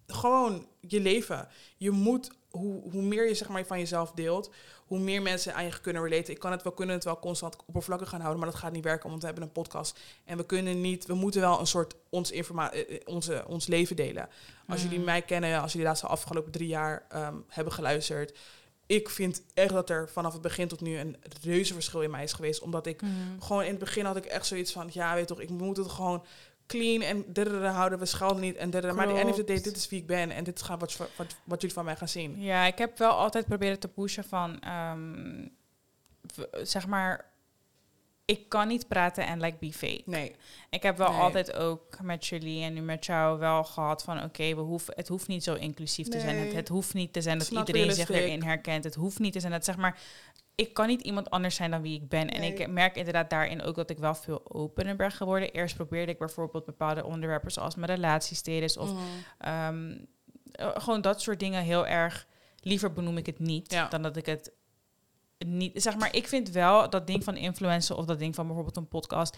gewoon 0.06 0.66
je 0.80 1.00
leven. 1.00 1.48
Je 1.76 1.90
moet, 1.90 2.30
hoe, 2.58 2.82
hoe 2.90 3.02
meer 3.02 3.28
je 3.28 3.34
zeg 3.34 3.48
maar, 3.48 3.64
van 3.64 3.78
jezelf 3.78 4.12
deelt, 4.12 4.50
hoe 4.86 4.98
meer 4.98 5.22
mensen 5.22 5.54
aan 5.54 5.64
je 5.64 5.80
kunnen 5.80 6.02
relaten. 6.02 6.32
Ik 6.34 6.38
kan 6.40 6.50
het 6.52 6.62
wel, 6.62 6.72
kunnen 6.72 6.94
het 6.94 7.04
wel 7.04 7.18
constant 7.18 7.56
oppervlakkig 7.66 8.08
gaan 8.08 8.20
houden, 8.20 8.40
maar 8.42 8.50
dat 8.50 8.58
gaat 8.60 8.72
niet 8.72 8.84
werken, 8.84 9.08
want 9.08 9.20
we 9.20 9.26
hebben 9.26 9.44
een 9.44 9.52
podcast. 9.52 9.98
En 10.24 10.36
we 10.36 10.46
kunnen 10.46 10.80
niet, 10.80 11.06
we 11.06 11.14
moeten 11.14 11.40
wel 11.40 11.60
een 11.60 11.66
soort 11.66 11.94
ons, 12.10 12.30
informa 12.30 12.72
eh, 12.72 12.94
eh, 12.94 13.00
onze, 13.04 13.44
ons 13.48 13.66
leven 13.66 13.96
delen. 13.96 14.28
Als 14.68 14.82
Mm. 14.82 14.88
jullie 14.90 15.04
mij 15.04 15.22
kennen, 15.22 15.60
als 15.60 15.72
jullie 15.72 15.86
de 15.86 15.92
laatste 15.92 16.06
afgelopen 16.06 16.52
drie 16.52 16.68
jaar 16.68 17.06
ehm, 17.08 17.36
hebben 17.48 17.72
geluisterd. 17.72 18.38
Ik 18.86 19.10
vind 19.10 19.42
echt 19.54 19.72
dat 19.72 19.90
er 19.90 20.08
vanaf 20.08 20.32
het 20.32 20.42
begin 20.42 20.68
tot 20.68 20.80
nu 20.80 20.98
een 20.98 21.16
reuze 21.42 21.72
verschil 21.74 22.00
in 22.02 22.10
mij 22.10 22.22
is 22.22 22.32
geweest. 22.32 22.60
Omdat 22.60 22.86
ik 22.86 23.02
Mm. 23.02 23.10
gewoon 23.42 23.62
in 23.62 23.70
het 23.70 23.78
begin 23.78 24.04
had 24.04 24.16
ik 24.16 24.24
echt 24.24 24.46
zoiets 24.46 24.72
van, 24.72 24.88
ja, 24.92 25.14
weet 25.14 25.26
toch, 25.26 25.40
ik 25.40 25.48
moet 25.50 25.76
het 25.76 25.88
gewoon 25.88 26.24
clean 26.66 27.02
en 27.02 27.24
dadada 27.26 27.70
houden. 27.70 27.98
We 27.98 28.06
schelden 28.06 28.40
niet 28.40 28.56
en 28.56 28.70
dadada. 28.70 28.94
Maar 28.94 29.06
the 29.06 29.14
end 29.14 29.30
of 29.30 29.36
the 29.36 29.44
day, 29.44 29.60
dit 29.60 29.76
is 29.76 29.88
wie 29.88 30.00
ik 30.00 30.06
ben 30.06 30.30
en 30.30 30.44
dit 30.44 30.56
is 30.58 30.62
gaan 30.62 30.78
wat, 30.78 30.96
wat, 30.96 31.36
wat 31.44 31.60
jullie 31.60 31.76
van 31.76 31.84
mij 31.84 31.96
gaan 31.96 32.08
zien. 32.08 32.42
Ja, 32.42 32.64
ik 32.64 32.78
heb 32.78 32.98
wel 32.98 33.12
altijd 33.12 33.46
proberen 33.46 33.78
te 33.78 33.88
pushen 33.88 34.24
van, 34.24 34.60
ehm, 34.60 35.46
zeg 36.62 36.86
maar, 36.86 37.32
ik 38.26 38.48
kan 38.48 38.68
niet 38.68 38.88
praten 38.88 39.26
en 39.26 39.40
like 39.40 39.56
be 39.60 39.72
fake. 39.72 40.02
Nee. 40.04 40.36
Ik 40.70 40.82
heb 40.82 40.96
wel 40.96 41.10
Nee. 41.10 41.20
altijd 41.20 41.52
ook 41.52 42.00
met 42.02 42.26
jullie 42.26 42.62
en 42.62 42.74
nu 42.74 42.80
met 42.80 43.06
jou 43.06 43.38
wel 43.38 43.64
gehad 43.64 44.02
van, 44.02 44.22
oké, 44.22 44.54
we 44.54 44.60
hoeven, 44.60 44.94
het 44.96 45.08
hoeft 45.08 45.28
niet 45.28 45.44
zo 45.44 45.54
inclusief 45.54 46.08
te 46.08 46.20
zijn. 46.20 46.36
Het, 46.36 46.52
het 46.52 46.68
hoeft 46.68 46.94
niet 46.94 47.12
te 47.12 47.22
zijn 47.22 47.38
dat 47.38 47.48
iedereen 47.48 47.92
zich 47.92 48.08
erin 48.08 48.42
herkent. 48.42 48.84
Het 48.84 48.94
hoeft 48.94 49.18
niet 49.18 49.32
te 49.32 49.40
zijn 49.40 49.52
dat, 49.52 49.64
zeg 49.64 49.76
maar, 49.76 49.98
ik 50.54 50.74
kan 50.74 50.86
niet 50.86 51.00
iemand 51.02 51.30
anders 51.30 51.54
zijn 51.54 51.70
dan 51.70 51.82
wie 51.82 52.00
ik 52.00 52.08
ben. 52.08 52.30
En 52.30 52.40
Nee. 52.40 52.54
ik 52.54 52.68
merk 52.68 52.96
inderdaad 52.96 53.30
daarin 53.30 53.62
ook 53.62 53.74
dat 53.74 53.90
ik 53.90 53.98
wel 53.98 54.14
veel 54.14 54.40
opener 54.54 54.96
ben 54.96 55.10
geworden. 55.12 55.50
Eerst 55.52 55.76
probeerde 55.76 56.12
ik 56.12 56.18
bijvoorbeeld 56.18 56.64
bepaalde 56.64 57.04
onderwerpen 57.04 57.50
zoals 57.50 57.74
mijn 57.74 57.90
relatiestatus 57.94 58.76
of 58.76 58.90
Mhm. 58.92 59.00
Ehm, 59.38 59.96
eh, 60.52 60.70
gewoon 60.74 61.00
dat 61.00 61.20
soort 61.22 61.40
dingen 61.40 61.62
heel 61.62 61.86
erg. 61.86 62.26
Liever 62.60 62.92
benoem 62.92 63.16
ik 63.16 63.26
het 63.26 63.38
niet 63.38 63.72
Ja. 63.72 63.88
dan 63.88 64.02
dat 64.02 64.16
ik 64.16 64.26
het 64.26 64.52
niet. 65.38 65.82
Zeg 65.82 65.96
maar, 65.96 66.14
ik 66.14 66.28
vind 66.28 66.50
wel 66.50 66.90
dat 66.90 67.06
ding 67.06 67.24
van 67.24 67.36
influencer 67.36 67.96
of 67.96 68.04
dat 68.04 68.18
ding 68.18 68.34
van 68.34 68.44
bijvoorbeeld 68.46 68.76
een 68.76 68.88
podcast. 68.88 69.36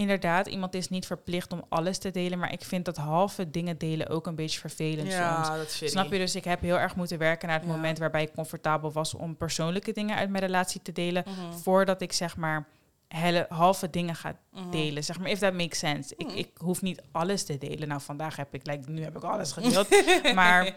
Inderdaad, 0.00 0.46
iemand 0.46 0.74
is 0.74 0.88
niet 0.88 1.06
verplicht 1.06 1.52
om 1.52 1.64
alles 1.68 1.98
te 1.98 2.10
delen, 2.10 2.38
maar 2.38 2.52
ik 2.52 2.62
vind 2.64 2.84
dat 2.84 2.96
halve 2.96 3.50
dingen 3.50 3.78
delen 3.78 4.08
ook 4.08 4.26
een 4.26 4.34
beetje 4.34 4.60
vervelend 4.60 5.06
soms. 5.12 5.14
Ja, 5.14 5.56
dat 5.56 5.66
is 5.66 5.72
shitty. 5.76 5.92
Snap 5.92 6.12
je? 6.12 6.18
Dus 6.18 6.34
ik 6.34 6.44
heb 6.44 6.60
heel 6.60 6.78
erg 6.78 6.96
moeten 6.96 7.18
werken 7.18 7.48
naar 7.48 7.58
het 7.58 7.66
Ja. 7.68 7.72
moment 7.74 7.98
waarbij 7.98 8.22
ik 8.22 8.32
comfortabel 8.34 8.92
was 8.92 9.14
om 9.14 9.36
persoonlijke 9.36 9.92
dingen 9.92 10.16
uit 10.16 10.30
mijn 10.30 10.44
relatie 10.44 10.82
te 10.82 10.92
delen, 10.92 11.24
Mhm. 11.26 11.52
voordat 11.58 12.00
ik 12.02 12.12
zeg 12.12 12.36
maar 12.36 12.66
hele, 13.08 13.46
halve 13.48 13.90
dingen 13.90 14.14
ga 14.14 14.36
Mhm. 14.52 14.70
delen. 14.70 15.04
Zeg 15.04 15.18
maar, 15.18 15.28
if 15.30 15.38
that 15.38 15.52
makes 15.54 15.78
sense. 15.78 16.14
Ik, 16.16 16.26
Mhm. 16.26 16.36
ik 16.36 16.48
hoef 16.56 16.82
niet 16.82 17.02
alles 17.12 17.44
te 17.44 17.58
delen. 17.58 17.88
Nou, 17.88 18.00
vandaag 18.00 18.36
heb 18.36 18.54
ik, 18.54 18.66
like, 18.66 18.90
nu 18.90 19.02
heb 19.02 19.16
ik 19.16 19.22
alles 19.22 19.52
gedeeld. 19.58 19.88
maar 20.34 20.74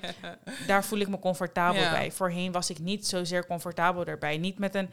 daar 0.67 0.83
voel 0.83 0.99
ik 0.99 1.07
me 1.07 1.19
comfortabel 1.19 1.89
bij. 1.91 2.11
Voorheen 2.11 2.51
was 2.51 2.69
ik 2.69 2.79
niet 2.79 3.07
zozeer 3.07 3.45
comfortabel 3.45 4.05
erbij. 4.05 4.37
Niet 4.37 4.59
met 4.59 4.75
een 4.75 4.89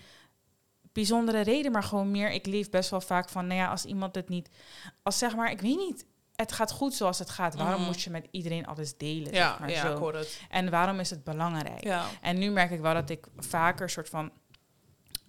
bijzondere 0.92 1.40
reden, 1.40 1.72
maar 1.72 1.82
gewoon 1.82 2.10
meer. 2.10 2.30
Ik 2.30 2.46
leef 2.46 2.70
best 2.70 2.90
wel 2.90 3.00
vaak 3.00 3.28
van, 3.28 3.46
nou 3.46 3.60
ja, 3.60 3.68
als 3.70 3.84
iemand 3.84 4.14
het 4.14 4.28
niet, 4.28 4.48
als 5.02 5.18
zeg 5.18 5.36
maar, 5.36 5.50
ik 5.50 5.60
weet 5.60 5.76
niet, 5.76 6.06
het 6.34 6.52
gaat 6.52 6.70
goed 6.70 6.94
zoals 6.94 7.18
het 7.18 7.30
gaat. 7.30 7.54
Waarom 7.54 7.74
Mhm. 7.80 7.84
moet 7.86 8.02
je 8.02 8.10
met 8.10 8.26
iedereen 8.30 8.66
alles 8.66 8.96
delen? 8.96 9.32
Ja, 9.32 9.48
zeg 9.50 9.58
maar, 9.58 9.70
ja, 9.70 9.80
zo? 9.86 9.92
ik 9.92 9.98
hoor 9.98 10.14
het. 10.14 10.40
En 10.48 10.70
waarom 10.70 11.00
is 11.00 11.10
het 11.10 11.24
belangrijk? 11.24 11.84
Ja. 11.84 12.04
En 12.20 12.38
nu 12.38 12.50
merk 12.50 12.70
ik 12.70 12.80
wel 12.80 12.94
dat 12.94 13.10
ik 13.10 13.26
vaker 13.36 13.90
soort 13.90 14.08
van 14.08 14.30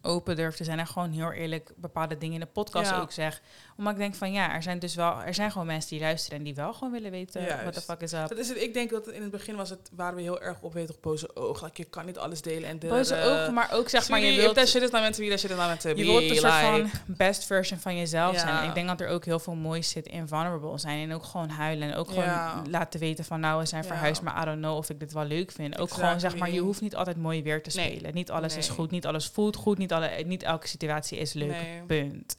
open 0.01 0.35
durf 0.35 0.55
te 0.55 0.63
zijn 0.63 0.79
en 0.79 0.87
gewoon 0.87 1.11
heel 1.11 1.31
eerlijk 1.31 1.73
bepaalde 1.75 2.17
dingen 2.17 2.33
in 2.33 2.39
de 2.39 2.45
podcast 2.45 2.89
Ja. 2.89 2.99
ook 2.99 3.11
zeg. 3.11 3.41
Omdat 3.81 3.95
ik 3.95 4.01
denk 4.01 4.15
van 4.15 4.31
ja, 4.31 4.53
er 4.53 4.63
zijn 4.63 4.79
dus 4.79 4.95
wel, 4.95 5.21
er 5.21 5.33
zijn 5.33 5.51
gewoon 5.51 5.67
mensen 5.67 5.89
die 5.89 5.99
luisteren 5.99 6.37
en 6.37 6.43
die 6.43 6.55
wel 6.55 6.73
gewoon 6.73 6.91
willen 6.91 7.11
weten 7.11 7.41
Juist. 7.41 7.63
wat 7.63 7.73
de 7.73 7.81
fuck 7.81 8.01
is 8.01 8.13
up. 8.13 8.27
Dat 8.27 8.37
is 8.37 8.49
het. 8.49 8.61
Ik 8.61 8.73
denk 8.73 8.89
dat 8.89 9.07
in 9.07 9.21
het 9.21 9.31
begin 9.31 9.55
was 9.55 9.69
het, 9.69 9.89
waren 9.95 10.15
we 10.15 10.21
heel 10.21 10.41
erg 10.41 10.61
op, 10.61 10.73
weet 10.73 11.01
boze. 11.01 11.29
Like, 11.35 11.69
je 11.73 11.83
kan 11.83 12.05
niet 12.05 12.17
alles 12.17 12.41
delen. 12.41 12.69
En 12.69 12.79
Boze 12.79 13.15
ogen, 13.15 13.53
maar 13.53 13.71
ook 13.73 13.89
zeg 13.89 14.09
maar 14.09 14.19
je 14.19 14.35
wilt, 14.35 14.55
that 14.55 14.67
shit 14.67 14.81
is 14.81 14.91
meant 14.91 15.15
to 15.15 15.23
be, 15.23 15.29
that 15.29 15.39
shit 15.39 15.49
is 15.49 15.57
meant 15.57 15.81
to 15.81 15.89
je 15.89 15.95
wilt 15.95 16.21
een 16.21 16.35
soort 16.35 16.53
van 16.53 16.89
best 17.05 17.45
version 17.45 17.79
van 17.79 17.97
jezelf 17.97 18.39
zijn. 18.39 18.57
En 18.57 18.67
ik 18.67 18.73
denk 18.73 18.87
dat 18.87 19.01
er 19.01 19.07
ook 19.07 19.25
heel 19.25 19.39
veel 19.39 19.55
moois 19.55 19.89
zit 19.89 20.07
in 20.07 20.27
vulnerable 20.27 20.77
zijn 20.77 21.09
en 21.09 21.15
ook 21.15 21.23
gewoon 21.23 21.49
huilen 21.49 21.91
en 21.91 21.95
ook 21.95 22.07
gewoon 22.07 22.67
laten 22.69 22.99
weten 22.99 23.25
van 23.25 23.39
nou 23.39 23.59
we 23.59 23.65
zijn 23.65 23.83
verhuisd, 23.83 24.21
maar 24.21 24.41
I 24.41 24.45
don't 24.45 24.57
know 24.57 24.77
of 24.77 24.89
ik 24.89 24.99
dit 24.99 25.13
wel 25.13 25.25
leuk 25.25 25.51
vind. 25.51 25.79
Ook 25.79 25.91
gewoon 25.91 26.19
zeg 26.19 26.37
maar 26.37 26.51
je 26.51 26.59
hoeft 26.59 26.81
niet 26.81 26.95
altijd 26.95 27.17
mooi 27.17 27.43
weer 27.43 27.63
te 27.63 27.69
spelen. 27.69 28.13
Niet 28.13 28.31
alles 28.31 28.57
is 28.57 28.69
goed, 28.69 28.91
niet 28.91 29.05
alles 29.05 29.27
voelt 29.27 29.55
goed, 29.55 29.77
niet 29.77 29.93
alle, 29.93 30.23
niet 30.25 30.43
elke 30.43 30.67
situatie 30.67 31.17
is 31.17 31.33
leuk. 31.33 31.55
Punt. 31.87 32.35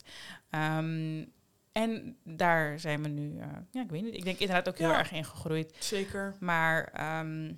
Ehm, 0.53 1.25
en 1.73 2.17
daar 2.25 2.81
zijn 2.81 3.03
we 3.03 3.09
nu, 3.09 3.38
eh, 3.38 3.47
ja, 3.71 3.83
ik 3.83 3.91
weet 3.91 4.03
niet. 4.03 4.15
Ik 4.15 4.25
denk 4.25 4.38
inderdaad 4.38 4.69
ook 4.69 4.79
heel 4.79 4.91
Ja. 4.91 4.99
erg 4.99 5.12
in 5.12 5.25
gegroeid. 5.25 5.75
Zeker. 5.79 6.35
Maar 6.41 6.85
ehm, 6.85 7.53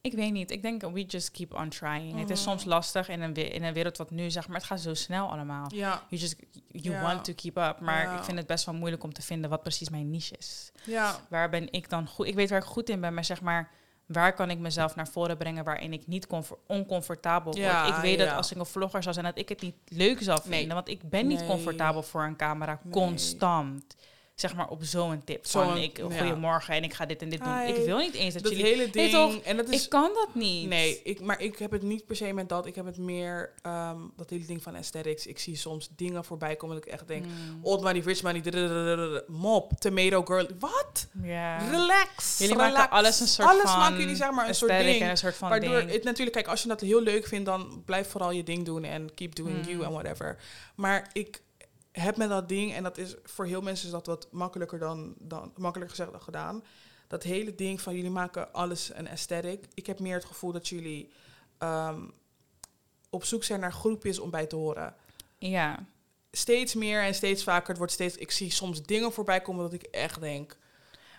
ik 0.00 0.12
weet 0.12 0.32
niet. 0.32 0.50
Ik 0.50 0.62
denk, 0.62 0.82
we 0.82 1.04
just 1.04 1.30
keep 1.30 1.54
on 1.54 1.68
trying. 1.68 2.18
Het 2.18 2.30
is 2.30 2.40
Mhm. 2.40 2.48
soms 2.48 2.64
lastig 2.64 3.08
in 3.08 3.20
een, 3.20 3.34
in 3.34 3.62
een 3.64 3.72
wereld 3.74 3.96
wat 3.96 4.10
nu, 4.10 4.30
zeg 4.30 4.46
maar, 4.48 4.56
het 4.56 4.66
gaat 4.66 4.80
zo 4.80 4.94
snel 4.94 5.30
allemaal. 5.30 5.74
Ja. 5.74 6.02
You 6.08 6.20
just, 6.22 6.36
you 6.68 6.94
Ja. 6.94 7.02
want 7.02 7.24
to 7.24 7.32
keep 7.34 7.56
up. 7.56 7.80
Maar 7.80 8.02
Ja. 8.02 8.16
ik 8.18 8.24
vind 8.24 8.38
het 8.38 8.46
best 8.46 8.64
wel 8.64 8.74
moeilijk 8.74 9.02
om 9.04 9.12
te 9.12 9.22
vinden 9.22 9.50
wat 9.50 9.62
precies 9.62 9.88
mijn 9.90 10.10
niche 10.10 10.36
is. 10.38 10.72
Ja. 10.84 11.16
Waar 11.28 11.50
ben 11.50 11.72
ik 11.72 11.88
dan 11.88 12.06
goed? 12.08 12.26
Ik 12.26 12.34
weet 12.34 12.50
waar 12.50 12.58
ik 12.58 12.64
goed 12.64 12.88
in 12.88 13.00
ben, 13.00 13.14
maar 13.14 13.24
zeg 13.24 13.40
maar... 13.40 13.70
Waar 14.08 14.34
kan 14.34 14.50
ik 14.50 14.58
mezelf 14.58 14.96
naar 14.96 15.08
voren 15.08 15.36
brengen 15.36 15.64
waarin 15.64 15.92
ik 15.92 16.06
niet 16.06 16.26
comfort- 16.26 16.60
oncomfortabel 16.66 17.52
word? 17.52 17.64
Ja, 17.64 17.86
ik 17.86 17.94
weet 18.02 18.18
dat 18.18 18.30
als 18.32 18.50
ik 18.52 18.58
een 18.58 18.66
vlogger 18.66 19.02
zou 19.02 19.14
zijn, 19.14 19.26
dat 19.26 19.38
ik 19.38 19.48
het 19.48 19.60
niet 19.62 19.74
leuk 19.88 20.22
zou 20.22 20.40
vinden. 20.42 20.58
Nee. 20.60 20.68
Want 20.74 20.88
ik 20.88 21.10
ben 21.10 21.26
niet 21.26 21.38
Nee. 21.38 21.48
comfortabel 21.48 22.02
voor 22.02 22.22
een 22.22 22.36
camera, 22.36 22.78
Nee. 22.82 22.92
constant. 22.92 23.96
Zeg 24.40 24.54
maar 24.54 24.68
op 24.68 24.84
zo'n 24.84 25.22
tip 25.24 25.46
van, 25.46 25.76
ik, 25.76 26.00
goedemorgen 26.02 26.74
en 26.74 26.82
ik 26.84 26.94
ga 26.94 27.06
dit 27.06 27.22
en 27.22 27.28
dit 27.28 27.44
doen. 27.44 27.58
Hi. 27.60 27.68
Ik 27.72 27.84
wil 27.84 27.98
niet 27.98 28.14
eens 28.14 28.34
dat, 28.34 28.42
Dat 28.42 28.52
jullie... 28.52 28.66
hele 28.66 28.90
ding. 28.90 29.10
toch, 29.10 29.36
en 29.38 29.56
dat 29.56 29.68
is 29.68 29.82
Ik 29.84 29.90
kan 29.90 30.10
dat 30.14 30.28
niet. 30.34 30.68
Nee, 30.68 31.00
ik, 31.04 31.20
maar 31.20 31.40
ik 31.40 31.58
heb 31.58 31.70
het 31.70 31.82
niet 31.82 32.06
per 32.06 32.16
se 32.16 32.32
met 32.32 32.48
dat. 32.48 32.66
Ik 32.66 32.74
heb 32.74 32.86
het 32.86 32.98
meer, 32.98 33.52
ehm, 33.62 33.96
dat 34.16 34.30
hele 34.30 34.44
ding 34.44 34.62
van 34.62 34.76
aesthetics. 34.76 35.26
Ik 35.26 35.38
zie 35.38 35.56
soms 35.56 35.88
dingen 35.96 36.24
voorbij 36.24 36.56
komen 36.56 36.76
dat 36.76 36.86
ik 36.86 36.92
echt 36.92 37.08
denk... 37.08 37.24
Mm, 37.24 37.58
Old 37.62 37.82
money, 37.82 38.00
rich 38.00 38.22
money, 38.22 38.42
mop, 39.26 39.72
tomato 39.78 40.22
girl. 40.24 40.46
Wat? 40.58 41.08
ja. 41.22 41.56
Relax. 41.70 42.38
Jullie 42.38 42.54
relax. 42.54 42.74
maken 42.74 42.90
alles 42.90 43.20
een 43.20 43.26
soort 43.28 43.48
Alles 43.48 43.70
van 43.70 43.78
maken 43.78 43.98
jullie 43.98 44.16
zeg 44.16 44.30
maar 44.30 44.48
een 44.48 44.54
soort 44.54 44.70
ding. 44.78 45.00
en 45.02 45.10
een 45.10 45.16
soort 45.16 45.36
van 45.36 45.48
Waardoor 45.48 45.76
ding. 45.78 45.90
het 45.90 46.04
natuurlijk, 46.04 46.36
kijk, 46.36 46.48
als 46.48 46.62
je 46.62 46.68
dat 46.68 46.80
heel 46.80 47.00
leuk 47.02 47.26
vindt, 47.26 47.46
dan 47.46 47.82
blijf 47.84 48.08
vooral 48.10 48.30
je 48.30 48.42
ding 48.42 48.64
doen 48.64 48.84
en 48.84 49.14
keep 49.14 49.34
doing 49.34 49.56
Mm. 49.56 49.72
you 49.72 49.84
en 49.84 49.90
whatever. 49.92 50.36
Maar 50.74 51.10
ik 51.12 51.40
heb 51.98 52.16
met 52.16 52.28
dat 52.28 52.48
ding, 52.48 52.72
en 52.74 52.82
dat 52.82 52.98
is 52.98 53.14
voor 53.24 53.46
heel 53.46 53.60
mensen 53.60 53.86
is 53.86 53.92
dat 53.92 54.06
wat 54.06 54.28
makkelijker 54.30 54.78
dan, 54.78 55.14
dan 55.18 55.52
makkelijker 55.56 55.96
gezegd 55.96 56.10
dan 56.12 56.22
gedaan. 56.22 56.64
dat 57.06 57.22
hele 57.22 57.54
ding 57.54 57.80
van 57.80 57.94
jullie 57.94 58.10
maken 58.10 58.52
alles 58.52 58.90
een 58.94 59.08
aesthetic. 59.08 59.64
Ik 59.74 59.86
heb 59.86 59.98
meer 60.00 60.14
het 60.14 60.24
gevoel 60.24 60.52
dat 60.52 60.68
jullie 60.68 61.12
ehm, 61.58 62.00
op 63.10 63.24
zoek 63.24 63.44
zijn 63.44 63.60
naar 63.60 63.72
groepjes 63.72 64.18
om 64.18 64.30
bij 64.30 64.46
te 64.46 64.56
horen. 64.56 64.94
Ja. 65.38 65.86
Steeds 66.30 66.74
meer 66.74 67.02
en 67.02 67.14
steeds 67.14 67.42
vaker. 67.42 67.68
Het 67.68 67.78
wordt 67.78 67.92
steeds. 67.92 68.16
Ik 68.16 68.30
zie 68.30 68.50
soms 68.50 68.82
dingen 68.82 69.12
voorbij 69.12 69.40
komen 69.40 69.62
dat 69.62 69.72
ik 69.72 69.82
echt 69.82 70.20
denk. 70.20 70.56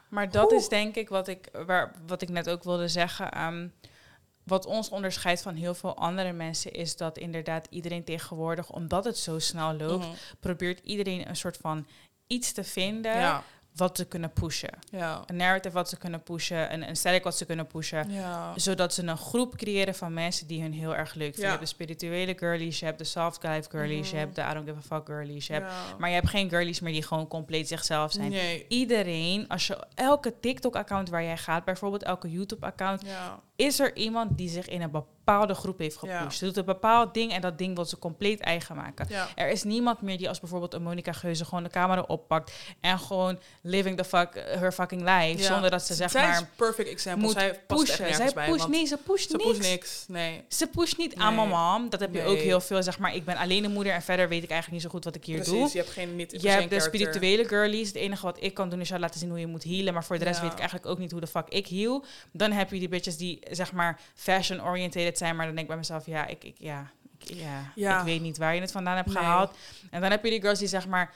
Maar 0.09 0.31
dat 0.31 0.51
Oeh. 0.51 0.61
is 0.61 0.67
denk 0.67 0.95
ik 0.95 1.09
wat 1.09 1.27
ik, 1.27 1.49
waar, 1.65 1.95
wat 2.07 2.21
ik 2.21 2.29
net 2.29 2.49
ook 2.49 2.63
wilde 2.63 2.87
zeggen. 2.87 3.31
ehm, 3.31 3.67
wat 4.43 4.65
ons 4.65 4.89
onderscheidt 4.89 5.41
van 5.41 5.55
heel 5.55 5.73
veel 5.73 5.95
andere 5.97 6.31
mensen 6.31 6.71
is 6.71 6.95
dat 6.97 7.17
inderdaad 7.17 7.67
iedereen 7.69 8.03
tegenwoordig, 8.03 8.69
omdat 8.71 9.05
het 9.05 9.17
zo 9.17 9.39
snel 9.39 9.73
loopt, 9.73 10.05
Mhm. 10.05 10.13
probeert 10.39 10.79
iedereen 10.79 11.29
een 11.29 11.35
soort 11.35 11.57
van 11.57 11.87
iets 12.27 12.51
te 12.51 12.63
vinden 12.63 13.15
Ja, 13.15 13.43
wat 13.79 13.97
ze 13.97 14.05
kunnen 14.05 14.31
pushen. 14.33 14.69
ja, 14.91 15.23
Een 15.25 15.35
narrative 15.35 15.73
wat 15.73 15.89
ze 15.89 15.97
kunnen 15.97 16.23
pushen, 16.23 16.73
een, 16.73 16.87
een 16.89 16.95
sterk 16.95 17.23
wat 17.23 17.37
ze 17.37 17.45
kunnen 17.45 17.67
pushen. 17.67 18.11
ja. 18.11 18.53
Zodat 18.55 18.93
ze 18.93 19.03
een 19.03 19.17
groep 19.17 19.55
creëren 19.57 19.95
van 19.95 20.13
mensen 20.13 20.47
die 20.47 20.61
hun 20.61 20.73
heel 20.73 20.95
erg 20.95 21.13
leuk 21.13 21.25
vinden. 21.33 21.43
Je 21.43 21.47
hebt 21.47 21.61
de 21.61 21.67
spirituele 21.67 22.33
girlies, 22.37 22.79
je 22.79 22.85
hebt 22.85 22.97
de 22.97 23.03
soft 23.03 23.43
life 23.43 23.69
girlies, 23.69 24.05
Mhm. 24.07 24.15
je 24.15 24.21
hebt 24.21 24.35
de 24.35 24.41
I 24.41 24.53
don't 24.53 24.67
give 24.67 24.77
a 24.77 24.95
fuck 24.97 25.05
girlies. 25.05 25.47
Je 25.47 25.53
hebt. 25.53 25.65
Maar 25.97 26.09
je 26.09 26.15
hebt 26.15 26.29
geen 26.29 26.49
girlies 26.49 26.79
meer 26.79 26.93
die 26.93 27.03
gewoon 27.03 27.27
compleet 27.27 27.67
zichzelf 27.67 28.11
zijn. 28.11 28.29
Nee. 28.29 28.65
Iedereen, 28.67 29.47
als 29.47 29.67
je 29.67 29.77
elke 29.95 30.33
TikTok-account 30.39 31.09
waar 31.09 31.23
jij 31.23 31.37
gaat, 31.37 31.65
bijvoorbeeld 31.65 32.03
elke 32.03 32.31
YouTube-account, 32.31 33.03
is 33.55 33.79
er 33.79 33.95
iemand 33.95 34.37
die 34.37 34.49
zich 34.49 34.67
in 34.67 34.81
een 34.81 34.91
bepaalde 34.91 35.17
groep 35.37 35.79
heeft 35.79 35.99
Ja. 36.01 36.17
gepusht. 36.19 36.39
Ze 36.39 36.45
doet 36.45 36.57
een 36.57 36.65
bepaald 36.65 37.13
ding 37.13 37.31
en 37.33 37.41
dat 37.41 37.57
ding 37.57 37.75
wil 37.75 37.85
ze 37.85 37.99
compleet 37.99 38.39
eigen 38.39 38.75
maken. 38.75 39.05
Ja. 39.09 39.27
Er 39.35 39.49
is 39.49 39.63
niemand 39.63 40.01
meer 40.01 40.17
die 40.17 40.27
als 40.29 40.39
bijvoorbeeld 40.39 40.73
een 40.73 40.81
Monica 40.83 41.11
Geuze 41.11 41.45
gewoon 41.45 41.63
de 41.63 41.69
camera 41.69 42.01
oppakt 42.01 42.51
en 42.81 42.99
gewoon 42.99 43.39
living 43.61 43.97
the 43.97 44.03
fuck 44.03 44.29
her 44.33 44.71
fucking 44.71 45.01
life, 45.01 45.43
zonder 45.43 45.69
dat 45.69 45.85
ze 45.85 45.93
zeg 45.93 46.11
Zij 46.11 46.21
is 46.23 46.27
maar 46.29 46.37
een 46.39 46.47
perfect 46.55 46.89
example. 46.89 47.23
moet 47.23 47.33
Zij 47.33 47.49
echt 47.49 47.65
pushen. 47.67 48.13
Zij 48.15 48.31
bij. 48.33 48.49
pusht, 48.49 48.67
nee, 48.67 48.85
ze 48.85 48.97
pusht 48.97 49.29
ze 49.29 49.35
niks. 49.37 49.47
pusht 49.57 49.69
niks. 49.69 50.05
Nee. 50.07 50.43
Ze 50.47 50.67
pusht 50.67 50.97
niet 50.97 51.15
aan 51.15 51.27
Nee. 51.27 51.35
mijn 51.35 51.49
mam. 51.49 51.89
Dat 51.89 51.99
heb 51.99 52.13
je 52.13 52.23
ook 52.23 52.37
heel 52.37 52.61
veel. 52.61 52.83
Zeg 52.83 52.99
maar, 52.99 53.15
ik 53.15 53.25
ben 53.25 53.37
alleen 53.37 53.61
de 53.61 53.69
moeder 53.69 53.93
en 53.93 54.01
verder 54.01 54.29
weet 54.29 54.43
ik 54.43 54.49
eigenlijk 54.49 54.71
niet 54.71 54.91
zo 54.91 54.95
goed 54.97 55.03
wat 55.05 55.15
ik 55.15 55.25
hier 55.25 55.35
Precies. 55.35 55.53
doe. 55.53 55.69
Je 55.71 55.77
hebt 55.77 55.89
geen 55.89 56.15
niet 56.15 56.41
Je 56.41 56.49
hebt 56.49 56.69
de 56.69 56.79
spirituele 56.79 57.47
girlies. 57.47 57.87
Het 57.87 57.95
enige 57.97 58.25
wat 58.25 58.37
ik 58.43 58.53
kan 58.53 58.69
doen 58.69 58.81
is 58.81 58.87
jou 58.87 58.99
laten 59.01 59.19
zien 59.19 59.29
hoe 59.29 59.39
je 59.39 59.47
moet 59.47 59.63
healen. 59.63 59.93
Maar 59.93 60.03
voor 60.03 60.17
de 60.19 60.23
rest 60.23 60.41
weet 60.41 60.51
ik 60.51 60.57
eigenlijk 60.59 60.87
ook 60.89 60.97
niet 60.97 61.11
hoe 61.11 61.19
de 61.19 61.27
fuck 61.27 61.47
ik 61.49 61.67
heal. 61.67 62.03
Dan 62.31 62.51
heb 62.51 62.71
je 62.71 62.79
die 62.79 62.89
bitches 62.89 63.17
die 63.17 63.39
zeg 63.51 63.71
maar 63.71 63.99
fashion-oriented 64.15 65.17
zijn. 65.19 65.35
Maar 65.35 65.45
dan 65.45 65.55
denk 65.55 65.67
ik 65.67 65.71
bij 65.73 65.81
mezelf, 65.81 66.05
ja, 66.05 66.25
ik, 66.27 66.43
ik, 66.43 66.55
ja, 66.57 66.91
ik, 67.19 67.29
ja, 67.33 67.71
Ja. 67.75 67.99
ik 67.99 68.05
weet 68.05 68.21
niet 68.21 68.37
waar 68.37 68.55
je 68.55 68.61
het 68.61 68.71
vandaan 68.71 68.95
hebt 68.95 69.07
Nee. 69.07 69.17
gehaald. 69.17 69.55
En 69.91 70.01
dan 70.01 70.11
heb 70.11 70.23
je 70.23 70.29
die 70.29 70.41
girls 70.41 70.59
die 70.59 70.67
zeg 70.67 70.87
maar, 70.87 71.13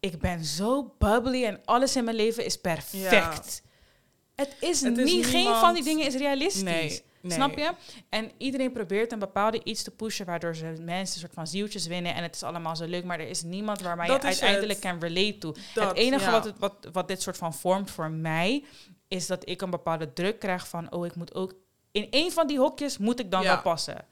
ik 0.00 0.18
ben 0.18 0.44
zo 0.44 0.94
bubbly 0.98 1.44
en 1.44 1.60
alles 1.64 1.96
in 1.96 2.04
mijn 2.04 2.16
leven 2.16 2.44
is 2.44 2.60
perfect. 2.60 3.62
Het 4.34 4.56
is, 4.60 4.80
Het 4.80 4.98
is 4.98 5.04
niet, 5.12 5.26
geen 5.26 5.54
van 5.54 5.74
die 5.74 5.82
dingen 5.82 6.06
is 6.06 6.14
realistisch. 6.14 6.62
Nee, 6.62 7.02
nee. 7.20 7.32
Snap 7.32 7.58
je? 7.58 7.70
En 8.08 8.30
iedereen 8.38 8.72
probeert 8.72 9.12
een 9.12 9.18
bepaalde 9.18 9.60
iets 9.64 9.82
te 9.82 9.90
pushen, 9.90 10.26
waardoor 10.26 10.56
ze 10.56 10.64
mensen 10.64 10.98
een 10.98 11.06
soort 11.06 11.34
van 11.34 11.46
zieltjes 11.46 11.86
winnen. 11.86 12.14
En 12.14 12.22
het 12.22 12.34
is 12.34 12.42
allemaal 12.42 12.76
zo 12.76 12.84
leuk, 12.86 13.04
maar 13.04 13.20
er 13.20 13.28
is 13.28 13.42
niemand 13.42 13.80
waarmee 13.80 14.10
je 14.10 14.20
uiteindelijk 14.20 14.80
kan 14.80 15.00
relate 15.00 15.38
to. 15.38 15.54
Dat, 15.74 15.88
het 15.88 15.96
enige 15.96 16.24
ja. 16.24 16.30
wat, 16.30 16.44
het, 16.44 16.58
wat, 16.58 16.88
wat 16.92 17.08
dit 17.08 17.22
soort 17.22 17.36
van 17.36 17.54
vormt 17.54 17.90
voor 17.90 18.10
mij, 18.10 18.64
is 19.08 19.26
dat 19.26 19.48
ik 19.48 19.62
een 19.62 19.70
bepaalde 19.70 20.12
druk 20.12 20.38
krijg 20.38 20.68
van, 20.68 20.92
oh, 20.92 21.06
ik 21.06 21.14
moet 21.14 21.34
ook 21.34 21.54
in 21.92 22.06
één 22.10 22.32
van 22.32 22.46
die 22.46 22.58
hokjes 22.58 22.98
moet 22.98 23.20
ik 23.20 23.30
dan 23.30 23.42
Ja. 23.42 23.52
wel 23.54 23.62
passen. 23.62 24.04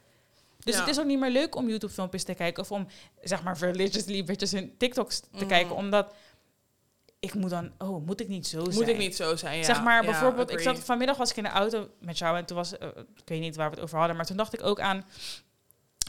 Dus 0.59 0.75
Ja. 0.75 0.81
het 0.81 0.89
is 0.89 0.99
ook 0.99 1.07
niet 1.07 1.19
meer 1.19 1.31
leuk 1.31 1.55
om 1.57 1.69
YouTube-filmpjes 1.69 2.25
te 2.25 2.35
kijken 2.35 2.63
of 2.63 2.73
om, 2.73 2.87
zeg 3.23 3.43
maar, 3.43 3.59
religiously 3.59 4.25
bitches 4.25 4.53
in 4.55 4.77
TikToks 4.77 5.21
te 5.21 5.27
Mhm. 5.33 5.47
kijken, 5.47 5.75
omdat 5.75 6.15
ik 7.21 7.35
moet 7.35 7.51
dan, 7.51 7.73
oh, 7.79 8.07
moet 8.07 8.21
ik 8.21 8.29
niet 8.29 8.47
zo 8.47 8.61
zijn? 8.65 8.75
Moet 8.75 8.89
ik 8.89 8.99
niet 8.99 9.17
zo 9.17 9.37
zijn, 9.37 9.59
ja. 9.59 9.65
zeg 9.65 9.83
maar, 9.83 10.05
Ja, 10.05 10.11
bijvoorbeeld, 10.11 10.51
ik 10.51 10.61
zat 10.61 10.79
vanmiddag 10.79 11.17
was 11.17 11.31
ik 11.31 11.37
in 11.37 11.43
de 11.43 11.49
auto 11.49 11.89
met 11.99 12.19
jou 12.19 12.37
en 12.37 12.45
toen 12.45 12.57
was, 12.57 12.79
eh, 12.79 12.89
ik 13.17 13.23
weet 13.29 13.41
niet 13.41 13.57
waar 13.57 13.69
we 13.71 13.75
het 13.75 13.85
over 13.85 13.99
hadden, 13.99 14.17
maar 14.17 14.27
toen 14.27 14.37
dacht 14.37 14.53
ik 14.55 14.63
ook 14.63 14.81
aan 14.81 15.05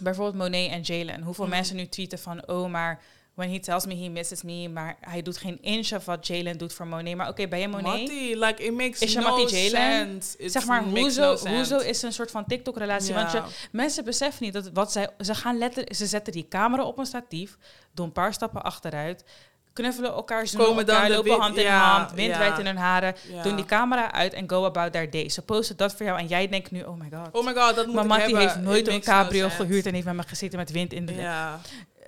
bijvoorbeeld 0.01 0.35
Monet 0.37 0.71
en 0.71 0.81
Jalen. 0.81 1.21
Hoeveel 1.21 1.45
Mhm. 1.45 1.53
mensen 1.53 1.75
nu 1.75 1.87
tweeten 1.87 2.19
van, 2.19 2.47
oh, 2.47 2.69
maar 2.71 3.01
when 3.33 3.49
he 3.49 3.59
tells 3.59 3.85
me 3.85 3.95
he 3.95 4.09
misses 4.09 4.43
me, 4.43 4.69
maar 4.69 4.97
hij 4.99 5.21
doet 5.21 5.37
geen 5.37 5.57
inch 5.61 5.91
of 5.93 6.05
wat 6.05 6.27
Jalen 6.27 6.57
doet 6.57 6.73
voor 6.73 6.87
Monet. 6.87 7.15
Maar 7.15 7.27
oké, 7.29 7.47
ben 7.47 7.59
je 7.59 7.67
Monet? 7.67 7.85
Mattie, 7.85 8.37
like, 8.37 8.63
it 8.63 8.73
makes 8.73 8.99
Is 8.99 9.13
je 9.13 9.19
no 9.19 9.47
Jalen? 9.47 10.21
zeg 10.39 10.65
maar, 10.65 10.83
hoezo, 10.83 11.37
no 11.43 11.49
hoezo 11.49 11.77
is 11.77 12.01
een 12.01 12.13
soort 12.13 12.31
van 12.31 12.45
TikTok-relatie? 12.45 13.13
Want 13.13 13.31
je, 13.31 13.41
mensen 13.71 14.03
beseffen 14.03 14.43
niet 14.43 14.53
dat 14.53 14.69
wat 14.73 14.91
zij, 14.91 15.09
ze 15.19 15.35
gaan 15.35 15.57
letterlijk, 15.57 15.95
ze 15.95 16.05
zetten 16.05 16.33
die 16.33 16.47
camera 16.47 16.83
op 16.83 16.97
een 16.97 17.05
statief, 17.05 17.57
doen 17.93 18.05
een 18.05 18.11
paar 18.11 18.33
stappen 18.33 18.63
achteruit, 18.63 19.23
knuffelen 19.73 20.11
elkaar, 20.11 20.47
zoenen 20.47 20.67
Komen 20.67 20.85
dan 20.85 20.95
elkaar, 20.95 21.11
lopen 21.11 21.39
hand 21.39 21.57
in 21.57 21.63
ja, 21.63 21.97
hand, 21.97 22.11
wind 22.11 22.31
ja. 22.31 22.37
wijd 22.37 22.59
in 22.59 22.65
hun 22.65 22.77
haren, 22.77 23.15
Ja. 23.31 23.43
doen 23.43 23.55
die 23.55 23.65
camera 23.65 24.11
uit 24.11 24.33
en 24.33 24.49
go 24.49 24.65
about 24.65 24.91
their 24.91 25.09
day. 25.09 25.29
Ze 25.29 25.41
posten 25.41 25.77
dat 25.77 25.93
voor 25.93 26.05
jou 26.05 26.19
en 26.19 26.27
jij 26.27 26.47
denkt 26.47 26.71
nu, 26.71 26.81
oh 26.81 26.99
my 26.99 27.09
god. 27.13 27.29
Oh 27.31 27.45
my 27.45 27.53
god, 27.53 27.75
dat 27.75 27.87
moet 27.87 28.05
ik 28.05 28.11
hebben. 28.11 28.39
heeft 28.39 28.59
nooit 28.59 28.87
It 28.87 28.93
een 28.93 29.01
cabrio 29.01 29.49
gehuurd 29.49 29.85
en 29.85 29.93
heeft 29.93 30.05
met 30.05 30.15
me 30.15 30.23
gezeten 30.23 30.57
met 30.57 30.71
wind 30.71 30.93
in 30.93 31.05
de. 31.05 31.13
Ja. 31.13 31.59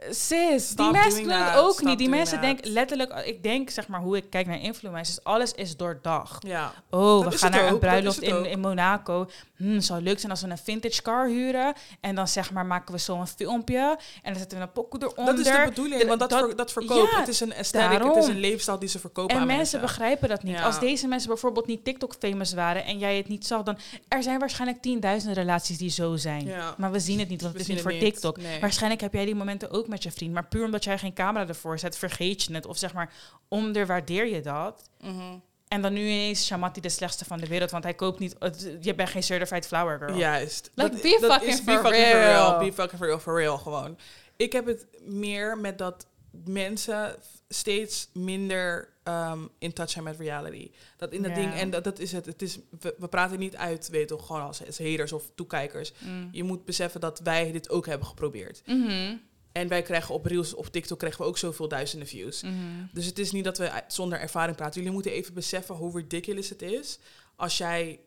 Sis, 0.10 0.68
Stop 0.68 0.78
die 0.78 1.02
mensen 1.02 1.24
doen 1.24 1.32
het 1.32 1.56
ook 1.58 1.72
Stop 1.74 1.86
niet. 1.88 1.98
Die 1.98 2.10
mensen 2.10 2.42
denken 2.42 2.72
letterlijk, 2.72 3.14
ik 3.26 3.44
denk 3.44 3.70
zeg 3.70 3.88
maar 3.88 4.02
hoe 4.02 4.18
ik 4.18 4.30
kijk 4.30 4.48
naar 4.48 4.62
influencers, 4.62 5.24
alles 5.24 5.52
is 5.52 5.78
doordacht. 5.78 6.48
ja. 6.48 6.74
Oh, 6.90 7.24
Dat 7.24 7.34
we 7.34 7.40
gaan 7.40 7.52
naar 7.52 7.64
ook, 7.66 7.70
een 7.72 7.80
bruiloft 7.80 8.22
in, 8.22 8.46
in 8.46 8.60
Monaco. 8.60 9.30
Het 9.58 9.86
zou 9.86 10.02
leuk 10.02 10.20
zijn 10.20 10.32
als 10.32 10.42
we 10.42 10.50
een 10.50 10.58
vintage 10.58 11.02
car 11.02 11.28
huren. 11.28 11.74
En 12.02 12.16
dan 12.16 12.28
zeg 12.28 12.52
maar 12.52 12.66
maken 12.66 12.94
we 12.94 13.00
zo 13.00 13.20
een 13.20 13.28
filmpje. 13.28 13.98
En 14.24 14.32
dan 14.32 14.36
zetten 14.40 14.58
we 14.58 14.64
een 14.64 14.72
pokoe 14.72 15.00
eronder. 15.04 15.26
Dat 15.36 15.46
is 15.46 15.52
de 15.52 15.64
bedoeling, 15.66 16.04
want 16.08 16.20
dat, 16.20 16.30
Dat- 16.30 16.40
ver- 16.40 16.56
dat 16.56 16.72
verkoopt. 16.72 17.12
ja, 17.12 17.20
het 17.20 17.28
is 17.28 17.40
een 17.40 17.54
aesthetic, 17.54 18.04
het 18.04 18.16
is 18.16 18.28
een 18.28 18.40
leefstijl 18.40 18.80
die 18.80 18.90
ze 18.90 19.00
verkopen 19.00 19.36
En 19.36 19.42
aan 19.42 19.48
mensen 19.48 19.82
begrijpen 19.82 20.30
dat 20.30 20.44
niet. 20.44 20.56
Ja. 20.56 20.64
Als 20.64 20.80
deze 20.80 21.08
mensen 21.08 21.28
bijvoorbeeld 21.30 21.68
niet 21.68 21.84
TikTok-famous 21.84 22.54
waren 22.54 22.86
en 22.86 22.98
jij 22.98 23.18
het 23.18 23.28
niet 23.28 23.48
zag, 23.48 23.64
dan... 23.64 23.78
Er 24.08 24.24
zijn 24.24 24.40
waarschijnlijk 24.40 24.82
tienduizenden 24.82 25.38
relaties 25.38 25.78
die 25.78 25.90
zo 25.90 26.16
zijn. 26.16 26.46
Ja. 26.46 26.76
Maar 26.78 26.92
we 26.92 27.00
zien 27.00 27.20
het 27.20 27.30
niet, 27.30 27.42
want 27.42 27.54
We 27.54 27.60
het 27.60 27.68
is 27.70 27.74
niet 27.74 27.84
voor 27.84 27.92
niet, 27.94 28.02
TikTok. 28.02 28.38
nee. 28.38 28.60
Waarschijnlijk 28.60 29.02
heb 29.02 29.14
jij 29.14 29.26
die 29.26 29.36
momenten 29.36 29.72
ook 29.72 29.88
met 29.94 30.04
je 30.04 30.12
vriend. 30.12 30.34
Maar 30.34 30.48
puur 30.48 30.66
omdat 30.66 30.84
jij 30.84 30.98
geen 30.98 31.14
camera 31.14 31.48
ervoor 31.48 31.80
zet, 31.80 31.98
vergeet 31.98 32.44
je 32.44 32.54
het. 32.54 32.66
Of 32.66 32.78
zeg 32.78 32.94
maar, 32.94 33.14
onderwaardeer 33.48 34.26
je 34.28 34.42
dat. 34.42 34.90
Mhm. 35.02 35.38
En 35.68 35.82
dan 35.82 35.94
nu 35.94 36.00
ineens 36.02 36.46
Shamati 36.46 36.82
de 36.82 36.90
slechtste 36.90 37.26
van 37.26 37.38
de 37.38 37.48
wereld, 37.48 37.72
want 37.72 37.84
hij 37.84 37.94
koopt 37.94 38.20
niet... 38.20 38.36
het- 38.40 38.78
Je 38.82 38.96
bent 38.96 39.10
geen 39.10 39.24
certified 39.24 39.68
flower 39.68 39.98
girl. 39.98 40.18
Juist. 40.18 40.72
Like, 40.76 40.90
be 41.02 41.18
fucking 41.22 41.52
is 41.52 41.56
for 41.56 41.66
be 41.66 41.72
fucking 41.72 41.94
real. 41.96 42.12
for 42.12 42.58
real. 42.60 42.60
Be 42.60 42.74
fucking 42.74 42.98
for 42.98 43.08
real, 43.08 43.20
for 43.20 43.36
real 43.40 43.58
gewoon. 43.58 43.98
Ik 44.38 44.52
heb 44.52 44.66
het 44.66 44.88
meer 45.06 45.58
met 45.58 45.78
dat 45.78 46.08
mensen 46.46 47.16
steeds 47.50 48.10
minder 48.14 48.90
ehm, 49.04 49.40
in 49.60 49.74
touch 49.74 49.90
zijn 49.90 50.04
met 50.04 50.20
reality. 50.20 50.72
Dat 50.98 51.12
in 51.14 51.22
dat 51.24 51.36
ding, 51.36 51.54
en 51.54 51.70
dat, 51.70 51.84
dat 51.84 52.00
is 52.00 52.12
het. 52.12 52.26
het 52.26 52.42
is, 52.42 52.60
we, 52.80 52.96
we 52.98 53.08
praten 53.08 53.40
niet 53.40 53.56
uit, 53.56 53.90
weet 53.90 54.08
toch, 54.08 54.26
gewoon 54.26 54.42
als, 54.42 54.66
als 54.66 54.78
haters 54.80 55.12
of 55.14 55.24
toekijkers. 55.36 55.94
Mm. 56.00 56.30
Je 56.32 56.44
moet 56.44 56.66
beseffen 56.66 57.02
dat 57.02 57.20
wij 57.20 57.52
dit 57.52 57.70
ook 57.70 57.86
hebben 57.86 58.08
geprobeerd. 58.08 58.62
Mhm. 58.66 59.16
En 59.54 59.68
wij 59.68 59.82
krijgen 59.82 60.16
op 60.16 60.26
Reels, 60.26 60.54
op 60.54 60.66
TikTok 60.66 61.00
krijgen 61.00 61.22
we 61.22 61.28
ook 61.28 61.38
zoveel 61.38 61.68
duizenden 61.68 62.08
views. 62.08 62.42
Mhm. 62.42 62.54
Dus 62.92 63.06
het 63.06 63.20
is 63.20 63.32
niet 63.32 63.44
dat 63.44 63.58
we 63.58 63.82
zonder 63.88 64.20
ervaring 64.20 64.56
praten. 64.56 64.76
Jullie 64.76 64.94
moeten 64.94 65.12
even 65.12 65.34
beseffen 65.34 65.76
hoe 65.76 65.98
ridiculous 65.98 66.50
het 66.50 66.62
is 66.62 67.00
als 67.36 67.58
jij 67.58 68.00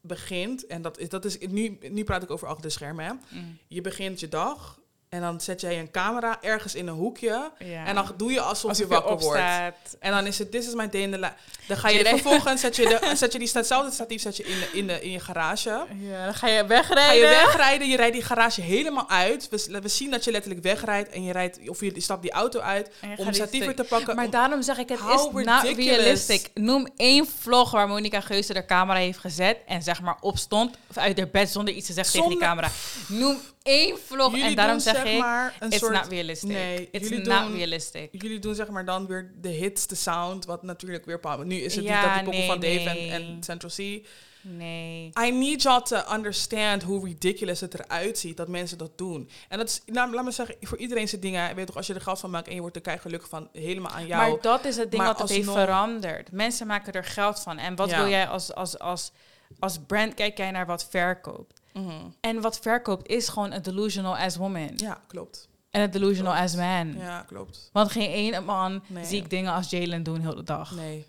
begint. 0.00 0.66
En 0.66 0.82
dat 0.82 0.98
is, 0.98 1.08
dat 1.08 1.24
is 1.24 1.38
nu, 1.38 1.78
nu 1.90 2.04
praat 2.04 2.22
ik 2.22 2.30
over 2.30 2.48
achter 2.48 2.62
de 2.62 2.70
schermen. 2.70 3.04
Hè. 3.04 3.12
Mm. 3.38 3.58
Je 3.68 3.80
begint 3.80 4.20
je 4.20 4.28
dag 4.28 4.80
en 5.08 5.20
dan 5.20 5.40
zet 5.40 5.60
jij 5.60 5.78
een 5.78 5.90
camera 5.90 6.38
ergens 6.42 6.74
in 6.74 6.86
een 6.86 6.94
hoekje. 6.94 7.50
Ja. 7.58 7.84
En 7.86 7.94
dan 7.94 8.12
doe 8.16 8.32
je 8.32 8.40
alsof, 8.40 8.70
Alsof 8.70 8.78
je 8.78 8.86
wakker 8.94 9.18
wordt. 9.18 9.96
En 10.00 10.10
dan 10.12 10.26
is 10.26 10.38
het, 10.38 10.50
this 10.50 10.66
is 10.66 10.74
my 10.74 10.88
day 10.88 11.00
in 11.00 11.10
the. 11.10 11.28
Dan 11.66 11.76
ga 11.76 11.88
je 11.88 12.04
vervolgens, 12.04 12.60
zet 12.60 12.76
je, 12.76 12.82
de, 13.00 13.12
zet 13.16 13.32
je 13.32 13.38
die 13.38 13.50
hetzelfde 13.52 13.92
statief 13.92 14.20
zet 14.22 14.36
je 14.36 14.44
in, 14.44 14.58
de, 14.58 14.68
in, 14.78 14.86
de, 14.86 15.00
in 15.02 15.10
je 15.10 15.20
garage. 15.20 15.84
Ja, 15.98 16.24
dan 16.24 16.34
ga 16.34 16.48
je 16.48 16.66
wegrijden. 16.66 17.04
Ga 17.28 17.30
je 17.30 17.44
wegrijden, 17.44 17.88
je 17.88 17.96
rijdt 17.96 18.12
die 18.12 18.22
garage 18.22 18.60
helemaal 18.60 19.08
uit. 19.10 19.48
We, 19.48 19.80
we 19.82 19.88
zien 19.88 20.10
dat 20.10 20.24
je 20.24 20.30
letterlijk 20.30 20.62
wegrijdt 20.62 21.10
en 21.10 21.22
je 21.24 21.32
rijdt, 21.32 21.58
of 21.68 21.80
je 21.80 21.92
stapt 22.00 22.22
die 22.22 22.32
auto 22.32 22.60
uit 22.60 22.90
om 23.16 23.24
die 23.24 23.34
statieven 23.34 23.72
stuk- 23.72 23.76
te 23.76 23.94
pakken. 23.94 24.16
Maar 24.16 24.24
om- 24.24 24.30
daarom 24.30 24.62
zeg 24.62 24.78
ik, 24.78 24.88
het 24.88 24.98
is 24.98 25.44
not 25.44 25.62
realistic. 25.62 26.50
Noem 26.54 26.86
één 26.96 27.26
vlog 27.38 27.70
waar 27.70 27.88
Monica 27.88 28.20
Geuze 28.20 28.52
de 28.52 28.64
camera 28.64 28.98
heeft 28.98 29.18
gezet 29.18 29.56
en 29.66 29.82
zeg 29.82 30.00
maar 30.00 30.16
opstond 30.20 30.76
of 30.90 30.96
uit 30.96 31.18
haar 31.18 31.28
bed 31.28 31.50
zonder 31.50 31.74
iets 31.74 31.86
te 31.86 31.92
zeggen 31.92 32.12
tegen 32.12 32.28
die 32.28 32.38
camera. 32.38 32.70
Noem 33.08 33.38
één 33.68 33.98
vlog 33.98 34.30
Jullie 34.30 34.46
en 34.46 34.54
daarom 34.54 34.78
zeg, 34.80 34.94
zeg 34.94 35.04
ik, 35.04 35.18
maar, 35.18 35.56
een 35.60 35.68
it's 35.70 35.78
soort- 35.78 35.92
not 35.92 36.06
realistic. 36.08 36.48
Nee, 36.50 36.88
it's 36.90 37.08
jullie 37.08 37.26
not 37.26 37.42
doen- 37.46 37.56
realistic. 37.56 38.08
Jullie 38.22 38.38
doen 38.38 38.54
zeg 38.54 38.68
maar 38.68 38.84
dan 38.84 39.06
weer 39.06 39.32
de 39.40 39.48
hits, 39.48 39.86
de 39.86 39.94
sound, 39.94 40.44
wat 40.44 40.62
natuurlijk 40.62 41.04
weer. 41.04 41.20
Nu 41.44 41.56
is 41.56 41.74
het 41.76 41.84
Ja, 41.84 41.94
niet 41.94 42.04
dat 42.04 42.14
die 42.14 42.22
poppen 42.22 42.38
nee, 42.40 42.48
van 42.48 42.60
Dave 42.60 42.98
nee. 43.00 43.10
en, 43.10 43.22
en 43.22 43.42
Central 43.42 43.70
C. 43.76 44.06
Nee. 44.42 45.12
I 45.26 45.30
need 45.30 45.62
y'all 45.62 45.82
to 45.82 45.96
understand 46.14 46.82
hoe 46.82 47.04
ridiculous 47.04 47.60
het 47.60 47.74
eruit 47.74 48.18
ziet 48.18 48.36
dat 48.36 48.48
mensen 48.48 48.78
dat 48.78 48.98
doen. 48.98 49.30
En 49.48 49.58
dat 49.58 49.68
is, 49.68 49.82
nou, 49.86 50.14
laat 50.14 50.24
me 50.24 50.30
zeggen, 50.30 50.56
voor 50.60 50.78
iedereen 50.78 51.08
zijn 51.08 51.20
dingen. 51.20 51.54
Weet 51.54 51.66
toch, 51.66 51.76
als 51.76 51.86
je 51.86 51.94
er 51.94 52.00
geld 52.00 52.18
van 52.20 52.30
maakt 52.30 52.48
en 52.48 52.54
je 52.54 52.60
wordt 52.60 52.76
er 52.76 52.82
kei 52.82 52.98
gelukkig 52.98 53.28
van, 53.28 53.48
helemaal 53.52 53.92
aan 53.92 54.06
jou. 54.06 54.30
Maar 54.30 54.40
dat 54.40 54.64
is 54.64 54.76
het 54.76 54.90
ding 54.90 55.02
Maar 55.02 55.12
wat 55.12 55.20
het 55.20 55.30
heeft 55.30 55.50
veranderd. 55.50 56.32
Mensen 56.32 56.66
maken 56.66 56.92
er 56.92 57.04
geld 57.04 57.40
van. 57.40 57.58
En 57.58 57.76
wat 57.76 57.90
Ja. 57.90 57.98
wil 58.00 58.08
jij 58.10 58.28
als, 58.28 58.54
als, 58.54 58.78
als, 58.78 59.12
als 59.58 59.78
brand, 59.86 60.14
kijk 60.14 60.36
jij 60.38 60.50
naar 60.50 60.66
wat 60.66 60.86
verkoopt. 60.90 61.57
Mhm. 61.82 61.92
En 62.20 62.40
wat 62.40 62.58
verkoopt 62.58 63.08
is 63.08 63.28
gewoon 63.28 63.52
een 63.52 63.62
delusional 63.62 64.16
as 64.16 64.36
woman. 64.36 64.70
Ja, 64.76 65.00
klopt. 65.06 65.48
En 65.70 65.80
een 65.82 65.90
delusional 65.90 66.32
Klopt. 66.32 66.48
as 66.48 66.56
man. 66.56 66.94
Ja, 66.98 67.24
klopt. 67.26 67.70
Want 67.72 67.90
geen 67.92 68.10
ene 68.10 68.40
man 68.40 68.82
Nee. 68.86 69.04
zie 69.04 69.18
ik 69.22 69.30
dingen 69.30 69.52
als 69.52 69.70
Jalen 69.70 70.02
doen 70.02 70.20
heel 70.20 70.34
de 70.34 70.42
dag. 70.42 70.70
Nee. 70.74 71.06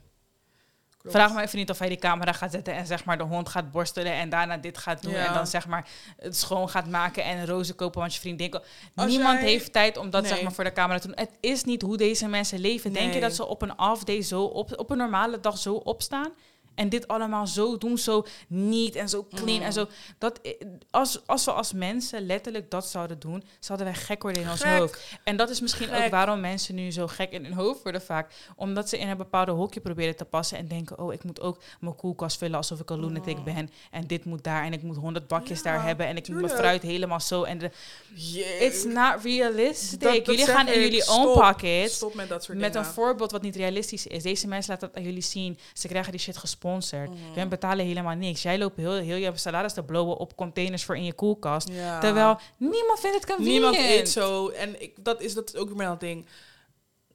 Klopt. 0.97 1.15
Vraag 1.15 1.33
me 1.33 1.41
even 1.41 1.57
niet 1.57 1.69
of 1.69 1.79
hij 1.79 1.87
die 1.87 1.97
camera 1.97 2.31
gaat 2.31 2.51
zetten 2.51 2.73
en 2.73 2.85
zeg 2.87 3.05
maar 3.05 3.17
de 3.17 3.23
hond 3.23 3.49
gaat 3.49 3.71
borstelen 3.71 4.13
en 4.13 4.29
daarna 4.29 4.57
dit 4.57 4.77
gaat 4.77 5.01
doen 5.01 5.11
Ja. 5.11 5.27
en 5.27 5.33
dan 5.33 5.47
zeg 5.47 5.67
maar 5.67 5.87
het 6.17 6.37
schoon 6.37 6.69
gaat 6.69 6.87
maken 6.87 7.23
en 7.23 7.45
rozen 7.45 7.75
kopen 7.75 7.99
want 7.99 8.13
je 8.13 8.19
vriendin 8.19 8.49
ko- 8.49 8.61
Als 8.95 9.11
Niemand 9.11 9.39
jij- 9.39 9.49
heeft 9.49 9.73
tijd 9.73 9.97
om 9.97 10.09
dat 10.09 10.21
Nee. 10.21 10.31
zeg 10.31 10.41
maar 10.41 10.51
voor 10.51 10.63
de 10.63 10.73
camera 10.73 10.99
te 10.99 11.07
doen. 11.07 11.15
Het 11.19 11.31
is 11.39 11.63
niet 11.63 11.81
hoe 11.81 11.97
deze 11.97 12.27
mensen 12.27 12.59
leven. 12.59 12.93
Denk 12.93 13.13
je 13.13 13.19
dat 13.19 13.33
ze 13.35 13.45
op 13.45 13.61
een 13.61 13.79
off 13.79 14.03
day 14.03 14.21
zo 14.21 14.43
op, 14.43 14.79
op 14.79 14.89
een 14.89 14.97
normale 14.97 15.39
dag 15.39 15.57
zo 15.57 15.73
opstaan? 15.73 16.31
En 16.75 16.89
dit 16.89 17.07
allemaal 17.07 17.47
zo 17.47 17.77
doen, 17.77 17.97
zo 17.97 18.25
niet 18.47 18.95
en 18.95 19.09
zo 19.09 19.27
clean 19.35 19.57
Mm. 19.59 19.63
en 19.65 19.73
zo. 19.73 19.87
Dat, 20.17 20.39
i- 20.45 20.57
als, 20.91 21.21
als 21.25 21.45
we 21.45 21.51
als 21.51 21.73
mensen 21.73 22.25
letterlijk 22.25 22.71
dat 22.71 22.87
zouden 22.87 23.19
doen, 23.19 23.43
zouden 23.59 23.87
wij 23.87 23.95
gek 23.95 24.21
worden 24.21 24.41
in 24.41 24.49
ons 24.49 24.61
Gek. 24.61 24.77
hoofd. 24.77 24.99
En 25.23 25.37
dat 25.37 25.49
is 25.49 25.61
misschien 25.61 25.93
ook 25.93 26.09
waarom 26.09 26.39
mensen 26.39 26.75
nu 26.75 26.91
zo 26.91 27.07
gek 27.07 27.31
in 27.31 27.43
hun 27.43 27.53
hoofd 27.53 27.83
worden 27.83 28.01
vaak. 28.01 28.33
Omdat 28.55 28.89
ze 28.89 28.97
in 28.97 29.07
een 29.09 29.17
bepaalde 29.17 29.51
hokje 29.51 29.79
proberen 29.79 30.15
te 30.15 30.25
passen 30.25 30.57
en 30.57 30.67
denken... 30.67 30.99
oh, 30.99 31.13
ik 31.13 31.23
moet 31.23 31.41
ook 31.41 31.61
mijn 31.79 31.95
koelkast 31.95 32.37
vullen 32.37 32.57
alsof 32.57 32.79
ik 32.79 32.89
een 32.89 32.99
lunatic 32.99 33.43
ben. 33.43 33.69
En 33.91 34.07
dit 34.07 34.25
moet 34.25 34.43
daar 34.43 34.63
en 34.63 34.73
ik 34.73 34.81
moet 34.81 34.97
honderd 34.97 35.27
bakjes 35.27 35.57
Ja, 35.57 35.63
daar 35.63 35.83
hebben. 35.83 36.05
En 36.07 36.17
ik 36.17 36.27
moet 36.27 36.41
mijn 36.41 36.53
fruit 36.53 36.81
helemaal 36.81 37.19
zo. 37.19 37.43
En 37.43 37.57
de, 37.57 37.71
Yeah. 38.13 38.61
it's 38.61 38.83
not 38.83 39.23
realistic. 39.23 39.99
Dat- 39.99 40.15
dat 40.15 40.25
jullie 40.25 40.45
gaan 40.45 40.67
in 40.67 40.73
ik. 40.73 40.79
jullie 40.81 41.01
Stop. 41.01 41.25
own 41.25 41.39
pocket... 41.39 41.91
Stop 41.91 42.13
met 42.13 42.29
dat 42.29 42.43
soort 42.43 42.57
Met 42.57 42.75
een 42.75 42.85
voorbeeld 42.85 43.31
wat 43.31 43.41
niet 43.41 43.55
realistisch 43.55 44.07
is. 44.07 44.23
Deze 44.23 44.47
mensen 44.47 44.73
laten 44.73 44.87
dat 44.87 44.97
aan 44.97 45.03
jullie 45.03 45.21
zien. 45.21 45.57
Ze 45.73 45.87
krijgen 45.87 46.11
die 46.11 46.21
shit 46.21 46.37
gesponsord. 46.59 47.09
Hun 47.33 47.49
betalen 47.49 47.85
helemaal 47.85 48.15
niks. 48.15 48.41
Jij 48.41 48.57
loopt 48.57 48.77
heel, 48.77 48.93
heel 48.93 49.15
je 49.15 49.31
salaris 49.33 49.73
te 49.73 49.83
blowen 49.83 50.17
op 50.17 50.35
containers 50.35 50.83
voor 50.83 50.95
in 50.95 51.03
je 51.03 51.13
koelkast. 51.13 51.69
Ja. 51.71 51.99
Terwijl 51.99 52.39
niemand 52.57 52.99
vindt 52.99 53.15
het 53.15 53.25
convenient. 53.25 53.53
Niemand 53.53 53.77
eet 53.77 54.09
zo. 54.09 54.47
En 54.47 54.81
ik, 54.81 54.93
dat, 55.03 55.21
is, 55.21 55.33
dat 55.33 55.53
is 55.53 55.59
ook 55.59 55.67
weer 55.67 55.77
mijn 55.77 55.95
ding. 55.99 56.25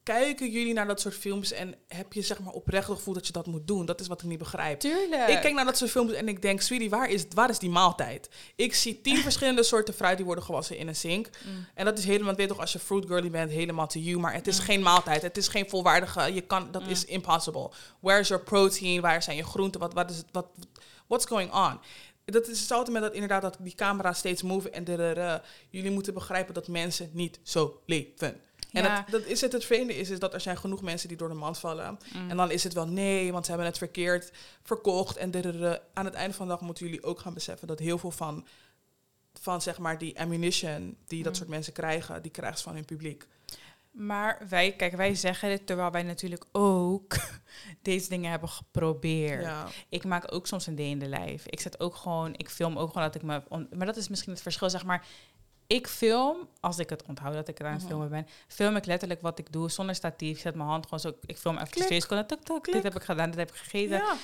Kijken 0.04 0.50
jullie 0.50 0.72
naar 0.72 0.86
dat 0.86 1.00
soort 1.00 1.14
films 1.14 1.52
en 1.52 1.74
heb 1.88 2.12
je 2.12 2.22
zeg 2.22 2.40
maar 2.40 2.52
oprecht 2.52 2.86
het 2.88 2.96
gevoel 2.96 3.14
dat 3.14 3.26
je 3.26 3.32
dat 3.32 3.46
moet 3.46 3.66
doen? 3.66 3.86
Dat 3.86 4.00
is 4.00 4.06
wat 4.06 4.22
ik 4.22 4.28
niet 4.28 4.38
begrijp. 4.38 4.80
Tuurlijk. 4.80 5.28
Ik 5.28 5.40
kijk 5.40 5.54
naar 5.54 5.64
dat 5.64 5.76
soort 5.76 5.90
films 5.90 6.12
en 6.12 6.28
ik 6.28 6.42
denk, 6.42 6.60
sweetie, 6.60 6.90
waar 6.90 7.10
is, 7.10 7.24
waar 7.34 7.50
is 7.50 7.58
die 7.58 7.70
maaltijd? 7.70 8.28
Ik 8.56 8.74
zie 8.74 9.00
tien 9.00 9.16
verschillende 9.28 9.62
soorten 9.62 9.94
fruit 9.94 10.16
die 10.16 10.26
worden 10.26 10.44
gewassen 10.44 10.76
in 10.76 10.88
een 10.88 10.96
zink. 10.96 11.28
Mm. 11.44 11.66
En 11.74 11.84
dat 11.84 11.98
is 11.98 12.04
helemaal, 12.04 12.34
weet 12.34 12.48
toch, 12.48 12.58
als 12.60 12.72
je 12.72 12.78
fruit 12.78 13.06
girly 13.06 13.30
bent, 13.30 13.50
helemaal 13.50 13.86
to 13.86 14.00
you. 14.00 14.18
Maar 14.18 14.32
het 14.34 14.46
is 14.46 14.58
Mm. 14.58 14.64
geen 14.64 14.82
maaltijd. 14.82 15.22
Het 15.22 15.36
is 15.36 15.48
geen 15.48 15.68
volwaardige, 15.68 16.34
je 16.34 16.40
kan, 16.40 16.70
dat 16.70 16.82
Mm. 16.82 16.88
is 16.88 17.04
impossible. 17.04 17.70
Where 18.00 18.20
is 18.20 18.28
your 18.28 18.44
protein? 18.44 19.00
Waar 19.00 19.22
zijn 19.22 19.36
je 19.36 19.44
groenten? 19.44 19.80
Wat, 19.80 19.94
wat 19.94 20.10
is 20.10 20.16
het, 20.16 20.26
wat, 20.32 20.46
what's 21.06 21.26
going 21.26 21.52
on? 21.52 21.80
Dat 22.24 22.48
is 22.48 22.58
hetzelfde 22.58 22.92
met 22.92 23.02
dat 23.02 23.12
inderdaad 23.12 23.42
dat 23.42 23.56
die 23.60 23.74
camera 23.74 24.12
steeds 24.12 24.42
move 24.42 24.70
en 24.70 24.84
de, 24.84 25.40
jullie 25.70 25.90
moeten 25.90 26.14
begrijpen 26.14 26.54
dat 26.54 26.68
mensen 26.68 27.10
niet 27.12 27.40
zo 27.42 27.80
leven. 27.86 28.40
En 28.74 28.82
Ja. 28.84 28.96
dat, 28.96 29.10
dat 29.10 29.22
is 29.30 29.40
het, 29.40 29.52
het 29.52 29.64
vreemde 29.64 29.96
is, 29.96 30.10
is 30.10 30.18
dat 30.18 30.34
er 30.34 30.40
zijn 30.40 30.56
genoeg 30.56 30.82
mensen 30.82 31.08
die 31.08 31.16
door 31.16 31.28
de 31.28 31.34
mand 31.34 31.58
vallen. 31.58 31.98
Mm. 32.14 32.30
En 32.30 32.36
dan 32.36 32.50
is 32.50 32.64
het 32.64 32.72
wel 32.72 32.86
nee, 32.86 33.32
want 33.32 33.44
ze 33.44 33.50
hebben 33.50 33.68
het 33.68 33.78
verkeerd 33.78 34.32
verkocht. 34.62 35.16
En 35.16 35.30
de, 35.30 35.80
aan 35.94 36.04
het 36.04 36.14
einde 36.14 36.34
van 36.34 36.46
de 36.46 36.52
dag 36.52 36.60
moeten 36.60 36.86
jullie 36.86 37.02
ook 37.02 37.18
gaan 37.20 37.34
beseffen 37.34 37.66
dat 37.68 37.78
heel 37.78 37.98
veel 37.98 38.10
van, 38.10 38.46
van 39.40 39.62
zeg 39.62 39.78
maar 39.78 39.98
die 39.98 40.20
ammunition 40.20 40.96
die 41.06 41.22
dat 41.22 41.32
Mm. 41.32 41.38
soort 41.38 41.48
mensen 41.48 41.72
krijgen, 41.72 42.22
die 42.22 42.30
krijgen 42.30 42.58
ze 42.58 42.64
van 42.64 42.74
hun 42.74 42.84
publiek. 42.84 43.26
Maar 43.90 44.42
wij, 44.48 44.72
kijk, 44.76 44.96
wij 44.96 45.14
zeggen 45.14 45.48
dit 45.48 45.66
terwijl 45.66 45.90
wij 45.90 46.02
natuurlijk 46.02 46.44
ook 46.52 47.16
deze 47.82 48.08
dingen 48.08 48.30
hebben 48.30 48.48
geprobeerd. 48.48 49.42
Ja. 49.42 49.66
Ik 49.88 50.04
maak 50.04 50.32
ook 50.34 50.46
soms 50.46 50.66
een 50.66 50.74
D 50.76 50.78
in 50.78 50.98
de 50.98 51.06
lijf. 51.08 51.46
Ik 51.46 51.60
zet 51.60 51.80
ook 51.80 51.94
gewoon, 51.96 52.34
ik 52.36 52.50
film 52.50 52.78
ook 52.78 52.88
gewoon 52.92 53.02
dat 53.06 53.14
ik 53.14 53.22
me. 53.22 53.42
on- 53.48 53.68
maar 53.76 53.86
dat 53.86 53.96
is 53.96 54.08
misschien 54.08 54.32
het 54.32 54.42
verschil, 54.42 54.70
zeg 54.70 54.84
maar. 54.84 55.06
Ik 55.66 55.86
film, 55.86 56.48
als 56.60 56.78
ik 56.78 56.90
het 56.90 57.02
onthoud 57.06 57.34
dat 57.34 57.48
ik 57.48 57.58
er 57.58 57.66
aan 57.66 57.72
het 57.72 57.80
Mhm. 57.80 57.90
filmen 57.90 58.08
ben, 58.08 58.26
film 58.48 58.76
ik 58.76 58.84
letterlijk 58.84 59.20
wat 59.20 59.38
ik 59.38 59.52
doe 59.52 59.70
zonder 59.70 59.94
statief. 59.94 60.36
Ik 60.36 60.42
zet 60.42 60.54
mijn 60.54 60.68
hand 60.68 60.84
gewoon 60.84 61.00
zo. 61.00 61.12
Ik 61.26 61.36
film 61.38 61.54
even 61.54 61.68
Klik. 61.68 61.86
Klik. 62.60 62.74
dit 62.74 62.82
heb 62.82 62.94
ik 62.96 63.02
gedaan, 63.02 63.30
dit 63.30 63.38
heb 63.38 63.48
ik 63.50 63.56
gegeten. 63.56 63.96
Ja. 63.96 64.16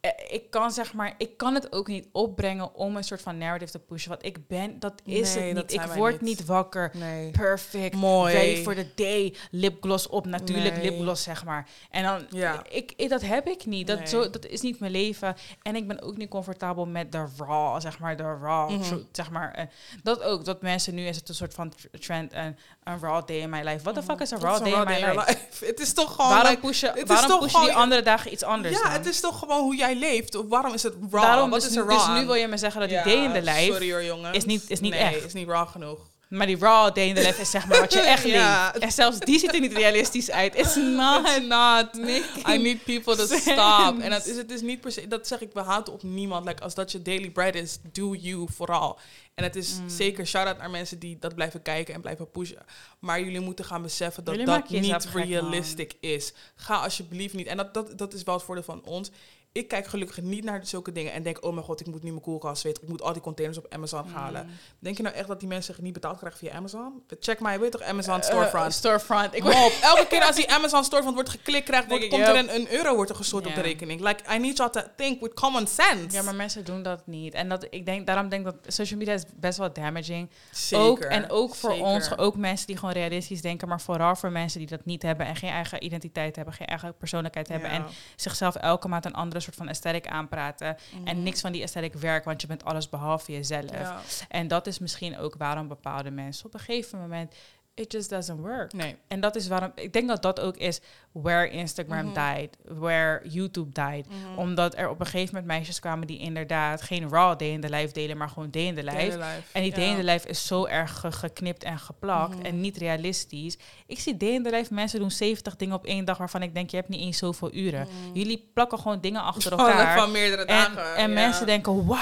Eh, 0.00 0.10
Ik 0.28 0.50
kan 0.50 0.70
zeg 0.70 0.92
maar, 0.92 1.14
ik 1.18 1.36
kan 1.36 1.54
het 1.54 1.72
ook 1.72 1.86
niet 1.86 2.06
opbrengen 2.12 2.74
om 2.74 2.96
een 2.96 3.04
soort 3.04 3.22
van 3.22 3.38
narrative 3.38 3.70
te 3.70 3.78
pushen. 3.78 4.10
Wat 4.10 4.24
ik 4.24 4.46
ben, 4.46 4.78
dat 4.78 4.92
is 5.04 5.34
Nee, 5.34 5.44
het 5.54 5.56
niet. 5.56 5.72
Ik 5.72 5.80
word 5.80 6.20
niet. 6.20 6.38
niet 6.38 6.46
wakker 6.46 6.90
Nee. 6.94 7.30
perfect, 7.30 7.94
Mooi. 7.94 8.32
ready 8.34 8.62
for 8.62 8.74
the 8.74 8.86
day, 8.94 9.34
lipgloss 9.50 10.06
op, 10.08 10.26
natuurlijk 10.26 10.76
Nee. 10.76 10.90
lipgloss, 10.90 11.22
zeg 11.22 11.44
maar. 11.44 11.68
En 11.90 12.02
dan, 12.02 12.26
Ja. 12.30 12.62
ik, 12.68 12.92
ik, 12.96 13.08
dat 13.08 13.20
heb 13.22 13.48
ik 13.48 13.66
niet. 13.66 13.86
Dat, 13.86 14.08
zo, 14.08 14.30
dat 14.30 14.46
is 14.46 14.60
niet 14.60 14.80
mijn 14.80 14.92
leven. 14.92 15.36
En 15.62 15.76
ik 15.76 15.88
ben 15.88 16.02
ook 16.02 16.16
niet 16.16 16.28
comfortabel 16.30 16.86
met 16.86 17.12
de 17.12 17.26
raw, 17.38 17.80
zeg 17.80 17.98
maar, 17.98 18.16
de 18.16 18.22
raw 18.42 18.70
Mhm. 18.70 18.98
zeg 19.12 19.30
maar. 19.30 19.52
En 19.54 19.70
dat 20.02 20.22
ook, 20.22 20.44
dat 20.44 20.62
mensen 20.62 20.94
nu 20.94 21.06
is 21.06 21.16
het 21.16 21.28
een 21.28 21.34
soort 21.34 21.54
van 21.54 21.68
tr- 21.68 21.98
trend, 21.98 22.32
en 22.32 22.58
een 22.84 22.98
raw 23.00 23.26
day 23.26 23.36
in 23.36 23.50
my 23.50 23.60
life. 23.62 23.82
What 23.82 23.94
the 23.94 24.02
fuck 24.02 24.20
is 24.20 24.30
een 24.30 24.38
Mhm. 24.38 24.46
Raw 24.46 24.54
is 24.54 24.60
day 24.62 24.72
een 24.72 24.78
in 24.78 24.84
my 24.84 24.92
raw 25.00 25.00
day 25.00 25.08
life? 25.16 25.30
in 25.30 25.36
your 25.36 25.48
life? 25.50 25.64
Het 25.70 25.80
is 25.80 25.92
toch 25.92 26.14
gewoon... 26.14 26.30
Waarom 26.30 26.60
pushen, 26.60 27.06
waarom 27.06 27.28
toch 27.28 27.40
pushen 27.40 27.60
die 27.60 27.72
andere 27.72 28.02
dagen 28.02 28.32
iets 28.32 28.42
anders 28.42 28.76
ja, 28.76 28.82
dan? 28.82 28.92
het 28.92 29.06
is 29.06 29.20
toch 29.20 29.38
gewoon 29.38 29.60
hoe 29.60 29.76
jij 29.76 29.89
leeft. 29.96 30.34
Of 30.34 30.46
waarom 30.48 30.74
is 30.74 30.82
het 30.82 30.94
raw? 31.10 31.22
Daarom, 31.22 31.50
Wat 31.50 31.60
dus, 31.60 31.70
is 31.70 31.76
er 31.76 31.82
nu- 31.84 31.88
raw 31.90 32.06
dus 32.12 32.20
nu 32.20 32.26
wil 32.26 32.34
je 32.34 32.46
me 32.48 32.56
zeggen 32.56 32.80
dat 32.80 32.88
die 32.88 33.02
day 33.02 33.24
in 33.24 33.32
the 33.32 33.42
life 33.42 33.72
Sorry 33.72 33.90
hoor, 33.92 34.04
jongens. 34.04 34.36
is 34.36 34.44
niet- 34.44 34.70
is 34.70 34.80
niet 34.80 34.92
nee, 34.92 35.00
echt. 35.00 35.24
is 35.24 35.32
niet 35.32 35.48
raw 35.48 35.68
genoeg. 35.68 36.08
Maar 36.28 36.46
die 36.46 36.58
raw 36.58 36.94
day 36.94 37.06
in 37.08 37.14
the 37.14 37.20
life 37.20 37.40
is 37.40 37.50
zeg 37.50 37.66
maar 37.66 37.80
wat 37.80 37.92
je 37.92 38.00
echt 38.14 38.24
Ja. 38.24 38.70
leeft. 38.72 38.84
En 38.84 38.92
zelfs 38.92 39.18
die 39.18 39.38
ziet 39.38 39.54
er 39.54 39.60
niet 39.60 39.72
realistisch 39.72 40.30
uit. 40.30 40.54
It's 40.54 40.74
not. 40.76 41.28
It's 41.28 41.46
not. 41.46 41.88
I 42.54 42.58
need 42.58 42.84
people 42.84 43.16
to 43.16 43.26
sense. 43.26 43.50
stop. 43.50 43.98
En 44.00 44.10
dat 44.10 44.26
is 44.26 44.36
het 44.36 44.50
is 44.50 44.60
niet 44.60 44.80
per 44.80 44.92
se, 44.92 45.08
dat 45.08 45.26
zeg 45.26 45.40
ik, 45.40 45.52
we 45.52 45.60
haten 45.60 45.92
op 45.92 46.02
niemand. 46.02 46.46
Like, 46.46 46.62
als 46.62 46.74
dat 46.74 46.92
je 46.92 47.02
daily 47.02 47.30
bread 47.30 47.54
is, 47.54 47.78
do 47.92 48.14
you 48.14 48.46
vooral. 48.54 48.98
En 49.34 49.44
het 49.44 49.56
is 49.56 49.78
Mm. 49.80 49.88
zeker 49.88 50.26
shout-out 50.26 50.58
naar 50.58 50.70
mensen 50.70 50.98
die 50.98 51.16
dat 51.20 51.34
blijven 51.34 51.62
kijken 51.62 51.94
en 51.94 52.00
blijven 52.00 52.30
pushen. 52.30 52.58
Maar 52.98 53.20
jullie 53.20 53.40
moeten 53.40 53.64
gaan 53.64 53.82
beseffen 53.82 54.24
dat 54.24 54.34
Jullie 54.34 54.50
dat 54.50 54.68
niet 54.68 55.04
realistic 55.14 55.92
is. 56.00 56.32
Ga 56.56 56.74
alsjeblieft 56.76 57.34
niet. 57.34 57.46
En 57.46 57.56
dat, 57.56 57.74
dat, 57.74 57.98
dat 57.98 58.12
is 58.14 58.22
wel 58.22 58.34
het 58.34 58.44
voordeel 58.44 58.64
van 58.64 58.82
ons. 58.84 59.10
Ik 59.52 59.68
kijk 59.68 59.86
gelukkig 59.86 60.20
niet 60.22 60.44
naar 60.44 60.66
zulke 60.66 60.92
dingen 60.92 61.12
en 61.12 61.22
denk, 61.22 61.44
oh 61.44 61.52
mijn 61.52 61.64
god, 61.64 61.80
ik 61.80 61.86
moet 61.86 62.02
nu 62.02 62.10
mijn 62.10 62.22
koelkast 62.22 62.62
weten. 62.62 62.82
Ik 62.82 62.88
moet 62.88 63.02
al 63.02 63.12
die 63.12 63.22
containers 63.22 63.58
op 63.58 63.66
Amazon 63.72 64.04
Mm. 64.06 64.12
halen. 64.14 64.48
Denk 64.78 64.96
je 64.96 65.02
nou 65.02 65.14
echt 65.14 65.28
dat 65.28 65.40
die 65.40 65.48
mensen 65.48 65.74
niet 65.80 65.92
betaald 65.92 66.18
krijgen 66.18 66.38
via 66.38 66.52
Amazon? 66.52 67.02
Check 67.20 67.40
my, 67.40 67.58
weet 67.60 67.72
toch, 67.72 67.82
Amazon 67.82 68.14
Eh, 68.16 68.22
storefront. 68.22 68.72
storefront. 68.72 69.34
Ik 69.34 69.40
Kom 69.42 69.50
op, 69.50 69.72
elke 69.94 70.06
keer 70.08 70.22
als 70.24 70.36
die 70.36 70.50
Amazon 70.50 70.84
storefront 70.84 71.14
wordt 71.14 71.30
geklikt, 71.30 71.64
krijgt, 71.64 71.88
wordt, 71.88 72.08
komt 72.08 72.22
er 72.26 72.36
een, 72.36 72.54
een 72.54 72.72
euro 72.72 72.94
wordt 72.94 73.10
er 73.10 73.16
gestort 73.16 73.46
op 73.46 73.54
de 73.54 73.60
rekening. 73.60 74.00
Like, 74.00 74.34
I 74.34 74.38
need 74.38 74.56
y'all 74.56 74.70
to 74.70 74.80
think 74.96 75.20
with 75.20 75.34
common 75.34 75.66
sense. 75.66 76.16
Ja, 76.16 76.22
maar 76.22 76.34
mensen 76.34 76.64
doen 76.64 76.82
dat 76.82 77.06
niet. 77.06 77.34
En 77.34 77.48
dat, 77.48 77.66
ik 77.70 77.86
denk, 77.86 78.06
daarom 78.06 78.28
denk 78.28 78.46
ik 78.46 78.52
dat 78.62 78.72
social 78.72 78.98
media 78.98 79.14
is 79.14 79.24
best 79.36 79.58
wel 79.58 79.72
damaging. 79.72 80.30
Zeker, 80.50 80.84
Ook, 80.86 80.98
en 81.00 81.30
ook 81.30 81.54
voor 81.54 81.70
zeker. 81.70 81.84
ons, 81.86 82.18
ook 82.18 82.36
mensen 82.36 82.66
die 82.66 82.76
gewoon 82.76 82.94
realistisch 82.94 83.42
denken, 83.42 83.68
maar 83.68 83.80
vooral 83.80 84.16
voor 84.16 84.30
mensen 84.32 84.58
die 84.58 84.68
dat 84.68 84.84
niet 84.84 85.02
hebben 85.02 85.26
en 85.26 85.36
geen 85.36 85.50
eigen 85.50 85.84
identiteit 85.84 86.36
hebben, 86.36 86.54
geen 86.54 86.66
eigen 86.66 86.96
persoonlijkheid 86.96 87.48
hebben 87.48 87.70
en 87.70 87.84
zichzelf 88.16 88.54
elke 88.54 88.88
maand 88.88 89.04
een 89.04 89.14
andere 89.14 89.39
soort 89.42 89.56
van 89.56 89.68
aesthetic 89.68 90.06
aanpraten. 90.06 90.76
Mhm. 90.94 91.06
En 91.06 91.22
niks 91.22 91.40
van 91.40 91.52
die 91.52 91.62
aesthetic 91.62 91.94
werkt, 91.94 92.24
want 92.24 92.40
je 92.40 92.46
bent 92.46 92.64
alles 92.64 92.88
behalve 92.88 93.32
jezelf. 93.32 93.70
Ja. 93.70 94.00
En 94.28 94.48
dat 94.48 94.66
is 94.66 94.78
misschien 94.78 95.18
ook 95.18 95.34
waarom 95.38 95.68
bepaalde 95.68 96.10
mensen 96.10 96.46
op 96.46 96.54
een 96.54 96.60
gegeven 96.60 97.00
moment, 97.00 97.34
it 97.80 97.92
just 97.92 98.10
doesn't 98.10 98.40
work. 98.40 98.72
Nee. 98.72 98.96
En 99.08 99.20
dat 99.20 99.36
is 99.36 99.48
waarom, 99.48 99.72
ik 99.74 99.92
denk 99.92 100.08
dat 100.08 100.22
dat 100.22 100.40
ook 100.40 100.56
is 100.56 100.80
where 101.12 101.50
Instagram 101.50 102.04
Mhm. 102.06 102.34
died, 102.36 102.56
where 102.78 103.20
YouTube 103.28 103.72
died. 103.72 104.06
Mhm. 104.08 104.38
Omdat 104.38 104.76
er 104.76 104.88
op 104.88 105.00
een 105.00 105.06
gegeven 105.06 105.34
moment 105.34 105.46
meisjes 105.52 105.80
kwamen 105.80 106.06
die 106.06 106.18
inderdaad 106.18 106.82
geen 106.82 107.08
raw 107.08 107.38
day 107.38 107.48
in 107.48 107.60
the 107.60 107.68
life 107.70 107.92
delen, 107.92 108.16
maar 108.16 108.28
gewoon 108.28 108.50
day 108.50 108.62
in 108.66 108.74
the 108.74 108.82
life. 108.84 109.18
En 109.52 109.62
die 109.62 109.72
day 109.74 109.84
in 109.88 109.96
the 109.96 110.04
life 110.04 110.28
is 110.28 110.46
zo 110.46 110.64
erg 110.66 111.00
ge- 111.00 111.12
geknipt 111.12 111.62
en 111.64 111.78
geplakt 111.78 112.36
Mhm. 112.36 112.44
en 112.46 112.60
niet 112.60 112.76
realistisch. 112.76 113.58
Ik 113.86 114.00
zie 114.00 114.16
day 114.16 114.28
in 114.28 114.42
the 114.42 114.50
life 114.50 114.74
mensen 114.74 114.98
doen 115.00 115.10
70 115.10 115.56
dingen 115.56 115.74
op 115.76 115.84
één 115.84 116.04
dag 116.04 116.18
waarvan 116.18 116.42
ik 116.42 116.54
denk, 116.54 116.70
je 116.70 116.76
hebt 116.76 116.88
niet 116.88 117.00
eens 117.00 117.18
zoveel 117.18 117.52
uren. 117.54 117.88
Jullie 118.12 118.50
plakken 118.54 118.78
gewoon 118.78 119.00
dingen 119.00 119.22
achter 119.32 119.50
elkaar. 119.50 119.98
Van 119.98 120.10
meerdere 120.10 120.44
en 120.44 120.74
dagen. 120.74 120.94
en 120.96 121.08
ja. 121.08 121.14
mensen 121.14 121.46
denken, 121.46 121.86
Wauw, 121.86 121.98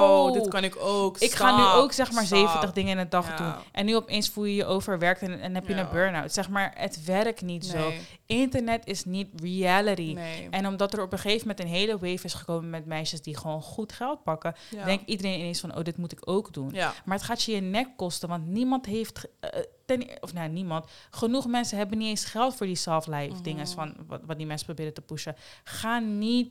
wauw, 0.00 0.30
dit 0.32 0.48
kan 0.48 0.64
ik 0.64 0.76
ook. 0.78 1.18
ik 1.18 1.32
ga 1.32 1.56
nu 1.56 1.62
ook 1.80 1.92
zeg 1.92 2.12
maar 2.12 2.24
stop. 2.24 2.38
70 2.38 2.72
dingen 2.72 2.90
in 2.92 2.98
een 2.98 3.08
dag 3.08 3.28
Ja. 3.28 3.36
doen. 3.36 3.52
En 3.72 3.84
nu 3.86 3.96
opeens 3.96 4.28
voel 4.30 4.44
je 4.44 4.54
je 4.54 4.64
overwerkt 4.88 5.22
en, 5.22 5.40
en 5.40 5.54
heb 5.54 5.66
je 5.68 5.74
Ja. 5.74 5.80
een 5.80 5.88
burn-out. 5.90 6.32
Zeg 6.32 6.48
maar, 6.48 6.72
het 6.76 7.04
werkt 7.04 7.42
niet 7.42 7.66
zo. 7.66 7.92
Internet 8.26 8.86
is 8.86 9.04
niet 9.04 9.28
reality. 9.42 10.12
nee. 10.14 10.48
En 10.50 10.66
omdat 10.66 10.92
er 10.92 11.02
op 11.02 11.12
een 11.12 11.18
gegeven 11.18 11.46
moment 11.48 11.60
een 11.66 11.72
hele 11.72 11.92
wave 11.98 12.24
is 12.24 12.34
gekomen 12.34 12.70
met 12.70 12.86
meisjes 12.86 13.22
die 13.22 13.36
gewoon 13.36 13.62
goed 13.62 13.92
geld 13.92 14.22
pakken, 14.22 14.54
Ja. 14.70 14.84
denkt 14.84 15.02
iedereen 15.08 15.38
ineens 15.38 15.60
van, 15.60 15.76
oh, 15.76 15.82
dit 15.84 15.96
moet 15.96 16.12
ik 16.12 16.20
ook 16.24 16.52
doen. 16.54 16.70
Ja. 16.72 16.92
Maar 17.04 17.16
het 17.16 17.26
gaat 17.26 17.42
je 17.42 17.52
je 17.54 17.60
nek 17.60 17.88
kosten, 17.96 18.28
want 18.28 18.46
niemand 18.46 18.86
heeft, 18.86 19.18
ge- 19.18 19.30
eh, 19.40 19.60
ten, 19.86 20.00
e- 20.02 20.16
of 20.20 20.32
nou 20.32 20.48
niemand, 20.48 20.86
genoeg 21.10 21.46
mensen 21.46 21.78
hebben 21.78 21.98
niet 21.98 22.08
eens 22.08 22.24
geld 22.24 22.54
voor 22.56 22.66
die 22.66 22.74
self-life 22.76 23.32
Mhm. 23.34 23.42
dingen 23.42 23.68
van 23.68 23.94
wat, 24.06 24.20
wat 24.26 24.36
die 24.36 24.46
mensen 24.46 24.66
proberen 24.66 24.94
te 24.94 25.00
pushen. 25.00 25.36
Ga 25.64 25.98
niet, 25.98 26.50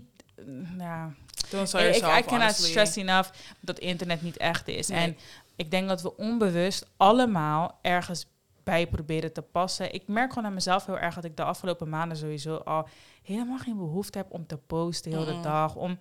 ja, 0.78 1.14
Don't 1.50 1.70
sell 1.70 1.80
ik, 1.88 1.96
ik 1.96 2.02
yourself, 2.02 2.18
I 2.20 2.22
cannot 2.28 2.42
honestly. 2.42 2.70
stress 2.70 2.96
enough 2.96 3.30
dat 3.60 3.80
internet 3.80 4.22
niet 4.22 4.38
echt 4.38 4.68
is. 4.68 4.88
Nee. 4.88 5.00
En 5.00 5.18
ik 5.58 5.72
denk 5.72 5.88
dat 5.88 6.02
we 6.02 6.16
onbewust 6.16 6.86
allemaal 6.98 7.80
ergens 7.82 8.26
bij 8.64 8.88
proberen 8.88 9.34
te 9.34 9.42
passen. 9.42 9.94
Ik 9.94 10.08
merk 10.08 10.30
gewoon 10.34 10.48
aan 10.48 10.54
mezelf 10.54 10.86
heel 10.86 11.00
erg 11.00 11.16
dat 11.16 11.24
ik 11.24 11.38
de 11.38 11.44
afgelopen 11.44 11.90
maanden 11.90 12.18
sowieso 12.18 12.56
al 12.56 12.88
helemaal 13.24 13.58
geen 13.58 13.78
behoefte 13.78 14.18
heb 14.18 14.32
om 14.32 14.46
te 14.48 14.58
posten 14.58 15.12
heel 15.12 15.26
de 15.26 15.32
Mm. 15.34 15.42
dag. 15.42 15.76
Om 15.76 16.00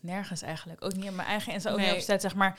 nergens 0.00 0.42
eigenlijk. 0.42 0.84
Ook 0.84 0.94
niet 0.94 1.04
in 1.04 1.14
mijn 1.14 1.28
eigen 1.28 1.52
Insta, 1.52 1.70
ook 1.70 1.76
Nee. 1.76 1.86
niet 1.86 1.96
op 1.96 2.00
zet, 2.02 2.20
zeg 2.20 2.34
maar. 2.34 2.58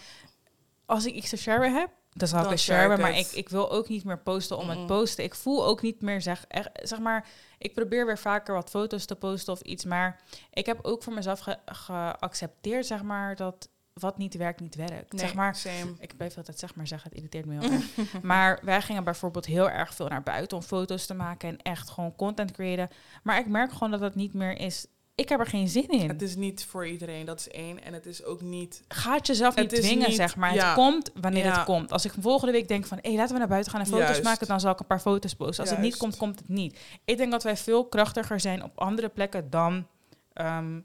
Als 0.86 1.06
ik 1.06 1.14
iets 1.14 1.30
te 1.30 1.38
sharen 1.38 1.74
heb, 1.74 1.90
dan 2.14 2.28
zal 2.28 2.44
ik 2.44 2.50
het 2.50 2.60
sharen. 2.60 3.00
Maar 3.00 3.14
het. 3.16 3.26
ik, 3.32 3.38
ik 3.38 3.50
wil 3.50 3.72
ook 3.72 3.90
niet 3.90 4.04
meer 4.04 4.20
posten 4.20 4.58
om 4.58 4.68
het 4.68 4.74
Mm-mm. 4.78 4.88
posten. 4.88 5.24
Ik 5.24 5.36
voel 5.36 5.66
ook 5.66 5.82
niet 5.82 6.02
meer, 6.02 6.22
zeg, 6.22 6.46
echt, 6.48 6.70
zeg 6.74 7.00
maar... 7.00 7.28
Ik 7.58 7.74
probeer 7.74 8.06
weer 8.06 8.18
vaker 8.18 8.54
wat 8.54 8.70
foto's 8.70 9.06
te 9.06 9.16
posten 9.16 9.54
of 9.54 9.62
iets. 9.62 9.86
Maar 9.86 10.20
ik 10.54 10.66
heb 10.66 10.80
ook 10.82 11.04
voor 11.04 11.14
mezelf 11.14 11.40
ge- 11.40 11.58
geaccepteerd, 11.66 12.86
zeg 12.86 13.04
maar, 13.04 13.36
dat 13.36 13.70
wat 14.00 14.18
niet 14.18 14.36
werkt, 14.36 14.60
niet 14.60 14.76
werkt. 14.76 15.20
zeg 15.20 15.34
maar, 15.34 15.56
same. 15.56 15.93
ik 16.00 16.18
blijf 16.18 16.38
altijd 16.38 16.60
zeg 16.60 16.76
maar 16.76 16.88
zeggen, 16.88 17.10
het 17.10 17.18
irriteert 17.18 17.45
me 17.45 17.60
heel 17.60 17.72
erg. 17.78 18.22
maar 18.22 18.60
wij 18.64 18.82
gingen 18.82 19.04
bijvoorbeeld 19.04 19.45
heel 19.45 19.70
erg 19.70 19.93
veel 19.93 20.08
naar 20.08 20.24
buiten 20.24 20.58
om 20.58 20.64
foto's 20.64 21.06
te 21.06 21.14
maken 21.14 21.50
en 21.50 21.58
echt 21.62 21.89
gewoon 21.89 22.16
content 22.16 22.52
creëren. 22.52 22.89
Maar 23.24 23.39
ik 23.39 23.48
merk 23.48 23.72
gewoon 23.72 23.91
dat 23.91 24.00
dat 24.00 24.16
niet 24.16 24.34
meer 24.34 24.60
is. 24.60 24.86
Ik 25.16 25.30
heb 25.30 25.39
er 25.39 25.45
geen 25.45 25.68
zin 25.68 25.88
in. 25.89 26.10
Het 26.10 26.22
is 26.22 26.36
niet 26.36 26.66
voor 26.66 26.88
iedereen, 26.88 27.26
dat 27.26 27.39
is 27.39 27.48
één. 27.50 27.84
En 27.84 27.93
het 27.93 28.06
is 28.06 28.24
ook 28.24 28.41
niet... 28.41 28.84
Ga 28.88 29.14
het 29.14 29.28
jezelf 29.28 29.56
niet 29.56 29.72
Het 29.72 29.82
dwingen, 29.82 30.08
niet- 30.08 30.16
zeg 30.16 30.36
maar. 30.36 30.54
ja. 30.54 30.66
Het 30.66 30.76
komt 30.76 31.12
wanneer 31.22 31.45
Ja. 31.45 31.54
het 31.56 31.64
komt. 31.64 31.91
Als 31.91 32.06
ik 32.06 32.14
volgende 32.20 32.52
week 32.54 32.68
denk 32.68 32.86
van, 32.86 33.00
hé, 33.02 33.12
laten 33.12 33.34
we 33.34 33.39
naar 33.39 33.48
buiten 33.48 33.72
gaan 33.72 33.82
en 33.82 33.88
foto's 33.88 34.06
Juist. 34.06 34.24
maken, 34.24 34.48
dan 34.48 34.60
zal 34.60 34.72
ik 34.72 34.80
een 34.80 34.86
paar 34.86 35.00
foto's 35.00 35.34
posten. 35.36 35.60
Als 35.64 35.70
het 35.74 35.80
niet 35.80 35.98
komt, 35.98 36.18
komt 36.18 36.39
het 36.39 36.50
niet. 36.50 36.80
Ik 37.06 37.18
denk 37.18 37.32
dat 37.32 37.43
wij 37.43 37.58
veel 37.58 37.86
krachtiger 37.86 38.39
zijn 38.39 38.64
op 38.64 38.80
andere 38.80 39.10
plekken 39.10 39.50
dan 39.50 39.88
ehm, 40.34 40.80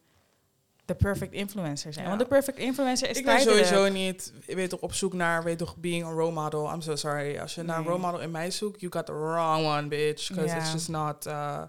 de 0.85 0.95
perfect 0.95 1.33
influencer 1.33 1.93
zijn. 1.93 2.05
Ja. 2.05 2.11
Want 2.11 2.22
de 2.22 2.28
perfect 2.28 2.59
influencer 2.59 3.09
is 3.11 3.18
ik 3.18 3.24
ben 3.24 3.35
tijdelijk. 3.37 3.66
sowieso 3.66 3.93
niet, 3.93 4.33
je 4.47 4.55
weet 4.55 4.70
toch, 4.70 4.80
op 4.80 4.93
zoek 4.93 5.12
naar, 5.12 5.45
weet 5.45 5.59
toch, 5.59 5.76
being 5.76 6.05
a 6.05 6.11
role 6.11 6.33
model. 6.33 6.72
I'm 6.72 6.80
so 6.80 6.97
sorry. 6.97 7.39
Als 7.39 7.55
je 7.55 7.62
naar 7.62 7.78
een 7.78 7.85
role 7.85 7.99
model 7.99 8.20
in 8.20 8.30
mij 8.30 8.51
zoekt, 8.51 8.80
you 8.80 8.93
got 8.93 9.07
the 9.07 9.12
wrong 9.12 9.66
one, 9.66 9.89
bitch. 9.89 10.28
Because 10.28 10.55
Ja. 10.55 10.61
it's 10.61 10.72
just 10.72 10.89
not, 10.89 11.26
uh, 11.26 11.62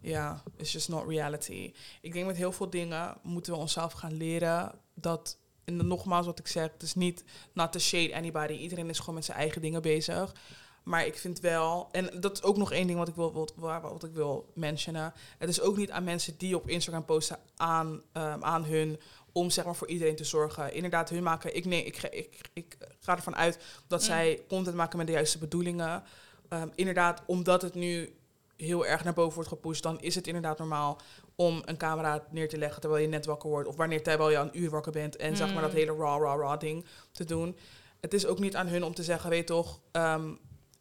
yeah, 0.00 0.38
it's 0.56 0.72
just 0.72 0.88
not 0.88 1.08
reality. 1.08 1.72
Ik 2.00 2.12
denk 2.12 2.26
met 2.26 2.36
heel 2.36 2.52
veel 2.52 2.70
dingen 2.70 3.14
moeten 3.22 3.52
we 3.52 3.58
onszelf 3.58 3.92
gaan 3.92 4.16
leren 4.16 4.72
dat, 4.94 5.38
en 5.64 5.86
nogmaals 5.86 6.26
wat 6.26 6.38
ik 6.38 6.46
zeg, 6.46 6.70
het 6.72 6.82
is 6.82 6.94
niet 6.94 7.24
not 7.52 7.72
to 7.72 7.78
shade 7.78 8.14
anybody. 8.14 8.52
Iedereen 8.52 8.88
is 8.88 8.98
gewoon 8.98 9.14
met 9.14 9.24
zijn 9.24 9.38
eigen 9.38 9.60
dingen 9.60 9.82
bezig. 9.82 10.34
Maar 10.82 11.06
ik 11.06 11.16
vind 11.18 11.40
wel, 11.40 11.88
en 11.92 12.10
dat 12.20 12.32
is 12.32 12.42
ook 12.42 12.56
nog 12.56 12.72
één 12.72 12.86
ding 12.86 12.98
wat 12.98 13.08
ik 13.08 13.14
wil, 13.14 13.32
wat, 13.32 13.52
wat 13.82 14.04
ik 14.04 14.12
wil 14.12 14.50
mentionen. 14.54 15.12
Het 15.38 15.48
is 15.48 15.60
ook 15.60 15.76
niet 15.76 15.90
aan 15.90 16.04
mensen 16.04 16.34
die 16.38 16.56
op 16.56 16.68
Instagram 16.68 17.04
posten 17.04 17.38
aan, 17.56 18.02
ehm, 18.12 18.44
aan 18.44 18.64
hun 18.64 19.00
om 19.32 19.50
zeg 19.50 19.64
maar 19.64 19.74
voor 19.76 19.88
iedereen 19.88 20.16
te 20.16 20.24
zorgen. 20.24 20.74
Inderdaad, 20.74 21.08
hun 21.08 21.22
maken. 21.22 21.56
Ik, 21.56 21.64
nee, 21.64 21.84
ik, 21.84 21.96
ga- 21.96 22.10
ik, 22.10 22.40
ik 22.52 22.76
ga 23.00 23.16
ervan 23.16 23.36
uit 23.36 23.58
dat 23.86 24.00
Mm. 24.00 24.06
zij 24.06 24.42
content 24.48 24.76
maken 24.76 24.98
met 24.98 25.06
de 25.06 25.12
juiste 25.12 25.38
bedoelingen. 25.38 26.02
Ehm, 26.48 26.68
inderdaad, 26.74 27.22
omdat 27.26 27.62
het 27.62 27.74
nu 27.74 28.14
heel 28.56 28.86
erg 28.86 29.04
naar 29.04 29.12
boven 29.12 29.34
wordt 29.34 29.48
gepusht, 29.48 29.82
dan 29.82 30.00
is 30.00 30.14
het 30.14 30.26
inderdaad 30.26 30.58
normaal 30.58 31.00
om 31.34 31.62
een 31.64 31.76
camera 31.76 32.24
neer 32.30 32.48
te 32.48 32.58
leggen 32.58 32.80
terwijl 32.80 33.02
je 33.02 33.08
net 33.08 33.26
wakker 33.26 33.50
wordt. 33.50 33.68
Of 33.68 33.76
wanneer 33.76 34.02
terwijl 34.02 34.30
je 34.30 34.36
een 34.36 34.58
uur 34.62 34.70
wakker 34.70 34.92
bent. 34.92 35.16
En 35.16 35.36
zeg 35.36 35.52
maar 35.52 35.62
dat 35.62 35.70
Mm. 35.70 35.76
hele 35.76 35.92
raw, 35.94 36.22
raw, 36.22 36.40
raw 36.40 36.60
ding 36.60 36.84
te 37.12 37.24
doen. 37.24 37.56
Het 38.00 38.14
is 38.14 38.26
ook 38.26 38.38
niet 38.38 38.56
aan 38.56 38.66
hun 38.68 38.84
om 38.84 38.94
te 38.94 39.02
zeggen, 39.02 39.30
weet 39.30 39.46
toch. 39.46 39.80
ehm, 39.92 40.30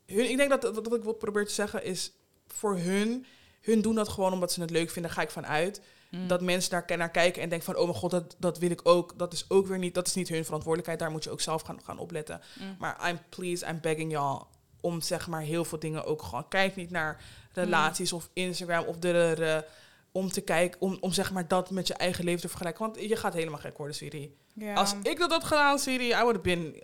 hun, 0.10 0.30
ik 0.30 0.38
denk 0.38 0.50
dat 0.62 0.76
wat 0.76 0.94
ik 0.96 1.04
wil 1.04 1.14
proberen 1.14 1.48
te 1.48 1.54
zeggen 1.54 1.84
is 1.84 2.12
voor 2.48 2.78
hun. 2.78 3.26
Hun 3.62 3.82
doen 3.82 3.96
dat 3.96 4.10
gewoon 4.10 4.34
omdat 4.34 4.52
ze 4.52 4.62
het 4.62 4.70
leuk 4.70 4.90
vinden, 4.90 5.12
ga 5.12 5.22
ik 5.22 5.30
vanuit 5.32 5.82
Mm. 6.12 6.28
dat 6.28 6.42
mensen 6.42 6.70
daar 6.72 6.98
naar 6.98 7.12
kijken 7.12 7.42
en 7.42 7.50
denken 7.50 7.66
van, 7.68 7.76
oh 7.76 7.84
mijn 7.88 7.98
god, 7.98 8.12
dat, 8.12 8.36
dat 8.40 8.58
wil 8.58 8.72
ik 8.72 8.80
ook. 8.84 9.14
Dat 9.18 9.34
is 9.34 9.46
ook 9.50 9.68
weer 9.68 9.78
niet, 9.78 9.94
dat 9.94 10.08
is 10.08 10.14
niet 10.14 10.30
hun 10.30 10.46
verantwoordelijkheid. 10.46 11.00
Daar 11.00 11.12
moet 11.12 11.24
je 11.24 11.30
ook 11.30 11.42
zelf 11.42 11.62
gaan, 11.62 11.80
gaan 11.84 11.98
opletten. 12.00 12.42
Mm. 12.60 12.76
Maar 12.80 13.10
I'm 13.10 13.20
please, 13.30 13.66
I'm 13.68 13.80
begging 13.82 14.12
y'all 14.12 14.42
om 14.82 15.02
zeg 15.02 15.28
maar 15.28 15.42
heel 15.42 15.66
veel 15.66 15.80
dingen 15.80 16.06
ook 16.06 16.22
gewoon. 16.22 16.48
Kijk 16.48 16.76
niet 16.76 16.90
naar 16.92 17.24
relaties 17.54 18.14
of 18.14 18.30
Instagram 18.34 18.84
of 18.86 18.96
de, 18.98 19.12
de, 19.12 19.34
de- 19.36 19.66
om 20.12 20.32
te 20.32 20.42
kijken, 20.42 20.82
om, 20.82 20.98
om 21.00 21.12
zeg 21.12 21.32
maar 21.32 21.48
dat 21.48 21.70
met 21.72 21.88
je 21.88 21.94
eigen 21.94 22.24
leven 22.24 22.42
te 22.42 22.48
vergelijken. 22.50 22.82
Want 22.86 23.00
je 23.10 23.16
gaat 23.16 23.34
helemaal 23.34 23.60
gek 23.60 23.78
worden, 23.78 23.96
Siri. 23.96 24.36
Ja. 24.60 24.74
Als 24.74 24.96
ik 25.04 25.18
dat 25.18 25.32
had 25.32 25.44
gedaan, 25.44 25.80
Siri, 25.80 26.08
I 26.08 26.22
would 26.22 26.36
have 26.36 26.42
been. 26.42 26.84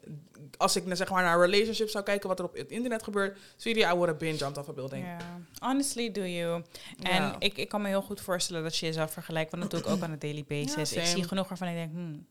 Als 0.58 0.76
ik 0.76 0.84
zeg 0.90 1.10
maar 1.10 1.24
naar 1.24 1.40
relationships 1.40 1.92
zou 1.92 2.04
kijken, 2.04 2.30
wat 2.30 2.40
er 2.40 2.46
op 2.46 2.56
het 2.56 2.72
internet 2.72 3.04
gebeurt, 3.04 3.38
Siri, 3.56 3.82
I 3.82 3.94
would 3.94 4.06
have 4.06 4.18
been 4.18 4.36
jumped 4.36 4.58
off 4.58 4.70
a 4.70 4.74
building. 4.74 5.06
Ja, 5.06 5.18
honestly 5.60 6.12
do 6.12 6.22
you. 6.22 6.64
En 7.02 7.36
ik, 7.40 7.58
ik 7.58 7.70
kan 7.70 7.82
me 7.82 7.88
heel 7.88 8.02
goed 8.02 8.22
voorstellen 8.22 8.64
dat 8.64 8.78
je 8.78 8.86
jezelf 8.86 9.12
vergelijkt, 9.12 9.52
want 9.52 9.64
dat 9.64 9.72
doe 9.72 9.80
ik 9.80 9.88
ook 9.96 10.04
aan 10.04 10.12
een 10.12 10.20
daily 10.20 10.46
basis. 10.48 10.90
Ja, 10.90 11.02
ik 11.02 11.08
zie 11.08 11.24
genoeg 11.24 11.48
waarvan 11.48 11.68
ik 11.68 11.76
denk, 11.76 11.92
hmm, 11.92 12.26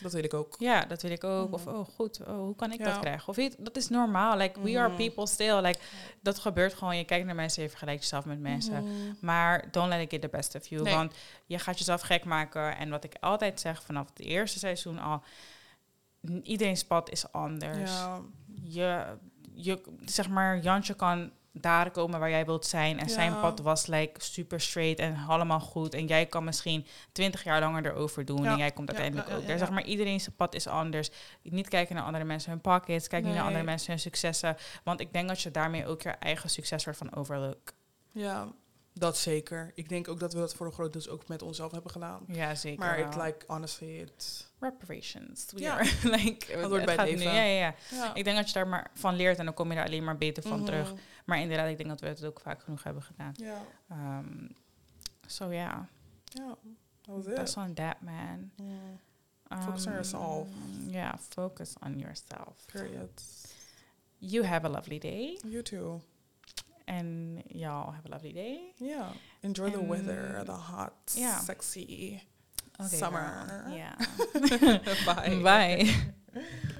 Dat 0.00 0.12
weet 0.12 0.24
ik 0.24 0.34
ook. 0.34 0.54
ja, 0.58 0.84
dat 0.84 1.02
wil 1.02 1.10
ik 1.10 1.24
ook. 1.24 1.52
Of, 1.52 1.66
oh 1.66 1.88
goed, 1.94 2.20
oh, 2.20 2.36
hoe 2.36 2.56
kan 2.56 2.72
ik 2.72 2.78
Ja. 2.78 2.84
dat 2.84 2.98
krijgen? 2.98 3.28
Of 3.28 3.36
dat 3.58 3.76
is 3.76 3.88
normaal. 3.88 4.36
Like, 4.36 4.60
we 4.60 4.78
are 4.78 4.88
Mhm. 4.88 4.96
people 4.96 5.26
still. 5.26 5.60
Like, 5.60 5.78
dat 6.20 6.38
gebeurt 6.38 6.74
gewoon. 6.74 6.96
Je 6.96 7.04
kijkt 7.04 7.26
naar 7.26 7.34
mensen, 7.34 7.62
je 7.62 7.68
vergelijkt 7.68 8.02
jezelf 8.02 8.24
met 8.24 8.40
mensen. 8.40 8.84
Maar 9.20 9.68
don't 9.70 9.88
let 9.88 10.00
it 10.00 10.10
get 10.10 10.20
the 10.20 10.28
best 10.28 10.54
of 10.54 10.66
you. 10.66 10.82
Nee. 10.82 10.94
Want 10.94 11.14
je 11.46 11.58
gaat 11.58 11.78
jezelf 11.78 12.00
gek 12.00 12.24
maken. 12.24 12.76
En 12.76 12.90
wat 12.90 13.04
ik 13.04 13.14
altijd 13.20 13.60
zeg 13.60 13.82
vanaf 13.82 14.08
het 14.08 14.18
eerste 14.26 14.58
seizoen 14.58 14.98
al, 14.98 15.22
iedereen's 16.42 16.84
pad 16.84 17.10
is 17.10 17.32
anders. 17.32 17.90
Ja. 17.90 18.20
je, 18.62 19.04
je, 19.54 19.80
zeg 20.04 20.28
maar, 20.28 20.58
Jantje 20.58 20.94
kan 20.94 21.30
daar 21.52 21.90
komen 21.90 22.20
waar 22.20 22.30
jij 22.30 22.44
wilt 22.44 22.66
zijn. 22.66 22.98
En 22.98 23.10
zijn 23.10 23.40
pad 23.40 23.60
was 23.60 23.86
like 23.86 24.22
super 24.22 24.60
straight 24.60 24.98
en 24.98 25.16
allemaal 25.28 25.60
goed. 25.60 25.94
En 25.94 26.06
jij 26.06 26.26
kan 26.26 26.44
misschien 26.44 26.86
twintig 27.12 27.44
jaar 27.44 27.60
langer 27.60 27.86
erover 27.86 28.24
doen. 28.24 28.42
Ja. 28.42 28.52
En 28.52 28.58
jij 28.58 28.70
komt 28.70 28.88
uiteindelijk 28.88 29.28
ja, 29.28 29.34
ook 29.34 29.40
daar. 29.40 29.50
ja, 29.50 29.58
Zeg 29.58 29.70
maar, 29.70 29.84
iedereen 29.84 30.20
zijn 30.20 30.36
pad 30.36 30.54
is 30.54 30.66
anders. 30.66 31.10
Niet 31.42 31.68
kijken 31.68 31.94
naar 31.94 32.04
andere 32.04 32.24
mensen 32.24 32.50
hun 32.50 32.60
pockets. 32.60 33.08
Kijk 33.08 33.24
niet 33.24 33.34
naar 33.34 33.44
andere 33.44 33.64
mensen 33.64 33.90
hun 33.90 34.00
successen. 34.00 34.56
Want 34.84 35.00
ik 35.00 35.12
denk 35.12 35.28
dat 35.28 35.40
je 35.40 35.50
daarmee 35.50 35.86
ook 35.86 36.02
je 36.02 36.08
eigen 36.08 36.50
succes 36.50 36.82
soort 36.82 36.96
van 36.96 37.14
overlook. 37.14 37.72
Ja, 38.12 38.48
dat 38.94 39.16
zeker. 39.16 39.70
Ik 39.74 39.88
denk 39.88 40.08
ook 40.08 40.20
dat 40.20 40.32
we 40.32 40.38
dat 40.38 40.54
voor 40.54 40.66
een 40.66 40.72
groot 40.72 40.92
deel 40.92 41.12
ook 41.12 41.28
met 41.28 41.42
onszelf 41.42 41.72
hebben 41.72 41.90
gedaan. 41.90 42.24
Ja, 42.26 42.54
zeker 42.54 42.78
Maar 42.78 42.98
it 42.98 43.16
like 43.16 43.44
honestly, 43.46 43.98
it. 43.98 44.49
Reparations. 44.60 45.46
We 45.52 45.60
Ja. 45.60 45.72
are, 45.78 45.84
like, 46.16 46.52
het 46.52 46.84
bij 46.84 46.94
het 46.96 47.16
nu-. 47.16 47.22
Ja, 47.22 47.32
ja, 47.32 47.42
ja. 47.42 47.74
Ja. 47.90 48.14
Ik 48.14 48.24
denk 48.24 48.36
dat 48.36 48.46
je 48.48 48.52
daar 48.54 48.68
maar 48.68 48.90
van 48.94 49.14
leert 49.16 49.38
en 49.38 49.44
dan 49.44 49.54
kom 49.54 49.68
je 49.68 49.74
daar 49.74 49.86
alleen 49.86 50.04
maar 50.04 50.16
beter 50.18 50.42
van 50.42 50.56
Mhm. 50.56 50.64
terug. 50.64 50.92
Maar 51.24 51.38
inderdaad, 51.40 51.68
ik 51.68 51.76
denk 51.76 51.88
dat 51.88 52.00
we 52.00 52.06
het 52.06 52.24
ook 52.24 52.40
vaak 52.40 52.62
genoeg 52.62 52.82
hebben 52.82 53.02
gedaan. 53.02 53.32
Ja, 53.36 53.62
Um, 53.90 54.48
so 55.26 55.52
yeah, 55.52 55.78
ja. 56.24 56.56
Dat 57.02 57.24
was 57.24 57.34
that's 57.34 57.50
it. 57.50 57.56
on 57.56 57.74
that, 57.74 58.00
man. 58.00 58.50
Mm, 58.56 58.98
Focus 59.62 59.86
on 59.86 59.92
yourself. 59.92 60.48
Yeah, 60.86 61.14
focus 61.28 61.74
on 61.84 61.98
yourself. 61.98 62.64
period. 62.66 63.22
You 64.18 64.44
have 64.44 64.66
a 64.66 64.70
lovely 64.70 64.98
day, 64.98 65.38
You 65.46 65.62
too. 65.62 66.00
and 66.84 67.40
y'all 67.46 67.92
have 67.92 68.02
a 68.06 68.08
lovely 68.08 68.32
day. 68.32 68.72
Yeah. 68.76 69.08
Enjoy 69.40 69.70
the 69.70 69.84
weather, 69.86 70.42
the 70.44 70.52
hot, 70.52 70.92
Ja. 71.16 71.38
sexy 71.40 72.20
Okay, 72.86 72.96
summer. 72.96 73.46
girl. 73.66 73.74
Yeah. 73.74 73.94
Bye. 75.06 75.40
Bye. 75.42 75.94